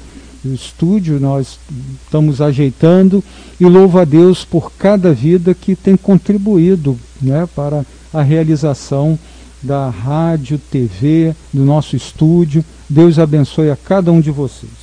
estúdio, 0.44 1.20
nós 1.20 1.58
estamos 2.04 2.40
ajeitando 2.40 3.22
e 3.60 3.66
louvo 3.66 3.98
a 3.98 4.04
Deus 4.04 4.44
por 4.44 4.72
cada 4.72 5.12
vida 5.12 5.54
que 5.54 5.76
tem 5.76 5.96
contribuído 5.96 6.98
né, 7.20 7.46
para 7.54 7.84
a 8.12 8.22
realização 8.22 9.18
da 9.62 9.90
rádio, 9.90 10.58
TV, 10.70 11.34
do 11.52 11.62
nosso 11.62 11.94
estúdio. 11.94 12.64
Deus 12.88 13.18
abençoe 13.18 13.70
a 13.70 13.76
cada 13.76 14.10
um 14.10 14.20
de 14.20 14.30
vocês. 14.30 14.79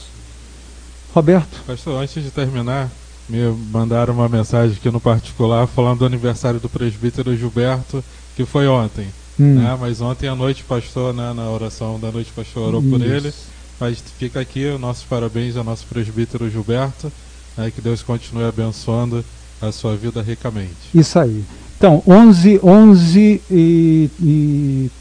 Roberto? 1.18 1.63
Pastor, 1.65 1.99
antes 1.99 2.24
de 2.24 2.30
terminar, 2.30 2.91
me 3.28 3.39
mandaram 3.72 4.13
uma 4.13 4.30
mensagem 4.30 4.78
aqui 4.78 4.91
no 4.91 4.99
particular 4.99 5.65
falando 5.65 5.99
do 5.99 6.05
aniversário 6.05 6.59
do 6.59 6.70
presbítero 6.70 7.36
Gilberto, 7.36 8.03
que 8.36 8.45
foi 8.45 8.68
ontem. 8.68 9.07
Hum. 9.39 9.55
Né? 9.55 9.76
Mas 9.80 9.99
ontem 9.99 10.28
à 10.28 10.36
noite, 10.36 10.63
pastor, 10.63 11.15
né, 11.15 11.34
na 11.34 11.49
oração 11.49 11.99
da 11.99 12.11
noite, 12.11 12.32
pastor 12.36 12.68
orou 12.68 12.82
Isso. 12.82 12.89
por 12.91 13.01
ele. 13.01 13.34
Mas 13.80 14.03
fica 14.20 14.39
aqui 14.39 14.70
nossos 14.78 15.03
parabéns 15.03 15.57
ao 15.57 15.63
nosso 15.63 15.88
presbítero 15.88 16.49
Gilberto, 16.51 17.11
né, 17.57 17.72
que 17.72 17.82
Deus 17.82 18.03
continue 18.03 18.43
abençoando 18.43 19.26
a 19.59 19.72
sua 19.72 19.95
vida 19.95 20.22
ricamente. 20.22 20.70
Isso 20.93 21.18
aí. 21.18 21.43
Então, 21.78 22.03
11, 22.07 22.59
11 22.63 23.41
e, 23.49 24.09
e 24.22 24.91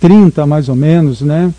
30 0.00 0.46
mais 0.46 0.68
ou 0.68 0.76
menos, 0.76 1.20
né? 1.20 1.52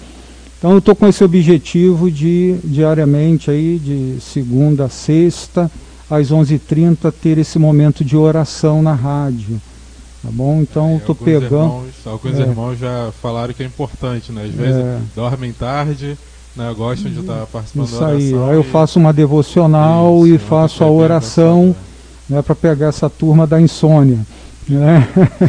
Então 0.58 0.72
eu 0.72 0.80
estou 0.80 0.96
com 0.96 1.08
esse 1.08 1.24
objetivo 1.24 2.10
de 2.10 2.56
diariamente 2.64 3.52
aí, 3.52 3.78
de 3.78 4.18
segunda 4.22 4.86
a 4.86 4.90
sexta, 4.90 5.70
às 6.10 6.32
11h30, 6.32 7.14
ter 7.22 7.38
esse 7.38 7.60
momento 7.60 8.04
de 8.04 8.16
oração 8.16 8.82
na 8.82 8.94
rádio. 8.94 9.62
Tá 10.24 10.30
bom? 10.32 10.62
Então 10.62 10.98
estou 10.98 11.14
pegando. 11.14 11.46
Irmãos, 11.46 11.94
alguns 12.06 12.40
é. 12.40 12.42
irmãos 12.42 12.80
já 12.80 13.12
falaram 13.22 13.54
que 13.54 13.62
é 13.62 13.66
importante, 13.66 14.32
né? 14.32 14.46
Às 14.46 14.52
vezes 14.56 14.76
é. 14.76 15.00
dormem 15.16 15.54
tarde, 15.54 16.18
né? 16.56 16.74
Gostam 16.76 17.12
de 17.12 17.20
estar 17.20 17.46
participando 17.46 17.86
Isso 17.86 18.00
da 18.00 18.08
oração. 18.08 18.44
aí. 18.46 18.50
Aí 18.50 18.56
eu 18.56 18.64
faço 18.64 18.98
uma 18.98 19.14
devocional 19.14 20.26
Isso, 20.26 20.36
e 20.36 20.38
faço 20.40 20.84
a 20.84 20.90
oração 20.90 21.76
né, 22.28 22.42
para 22.42 22.56
pegar 22.56 22.88
essa 22.88 23.08
turma 23.08 23.46
da 23.46 23.62
insônia. 23.62 24.20
Né? 24.68 25.08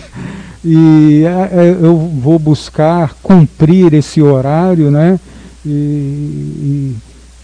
e 0.64 1.24
é, 1.24 1.28
é, 1.52 1.76
eu 1.80 1.96
vou 1.96 2.38
buscar 2.38 3.14
cumprir 3.22 3.94
esse 3.94 4.20
horário, 4.20 4.90
né? 4.90 5.18
E, 5.64 5.68
e 5.68 6.96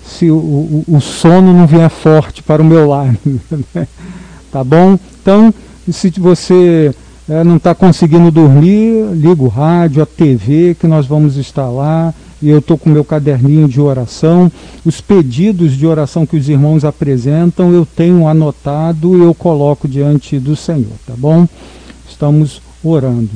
se 0.04 0.30
o, 0.30 0.36
o, 0.36 0.84
o, 0.88 1.00
sono 1.00 1.52
não 1.52 1.66
vier 1.66 1.90
forte 1.90 2.42
para 2.42 2.62
o 2.62 2.64
meu 2.64 2.88
lado, 2.88 3.18
né? 3.74 3.88
tá 4.50 4.62
bom? 4.62 4.98
Então, 5.20 5.52
se 5.90 6.10
você 6.18 6.94
é, 7.28 7.42
não 7.44 7.56
está 7.56 7.74
conseguindo 7.74 8.30
dormir, 8.30 9.04
liga 9.12 9.42
o 9.42 9.48
rádio, 9.48 10.02
a 10.02 10.06
TV, 10.06 10.76
que 10.78 10.86
nós 10.86 11.06
vamos 11.06 11.36
estar 11.36 11.68
lá. 11.68 12.12
E 12.42 12.48
eu 12.50 12.58
estou 12.58 12.76
com 12.76 12.90
meu 12.90 13.04
caderninho 13.04 13.68
de 13.68 13.80
oração. 13.80 14.50
Os 14.84 15.00
pedidos 15.00 15.76
de 15.76 15.86
oração 15.86 16.26
que 16.26 16.36
os 16.36 16.48
irmãos 16.48 16.84
apresentam, 16.84 17.72
eu 17.72 17.86
tenho 17.86 18.26
anotado 18.26 19.16
e 19.16 19.20
eu 19.22 19.32
coloco 19.32 19.86
diante 19.86 20.38
do 20.38 20.56
Senhor, 20.56 20.92
tá 21.06 21.14
bom? 21.16 21.48
Estamos 22.08 22.60
orando. 22.82 23.30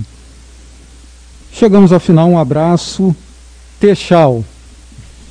Chegamos 1.53 1.93
ao 1.93 2.01
final, 2.01 2.29
um 2.29 2.39
abraço. 2.39 3.15
Tchau. 3.81 4.45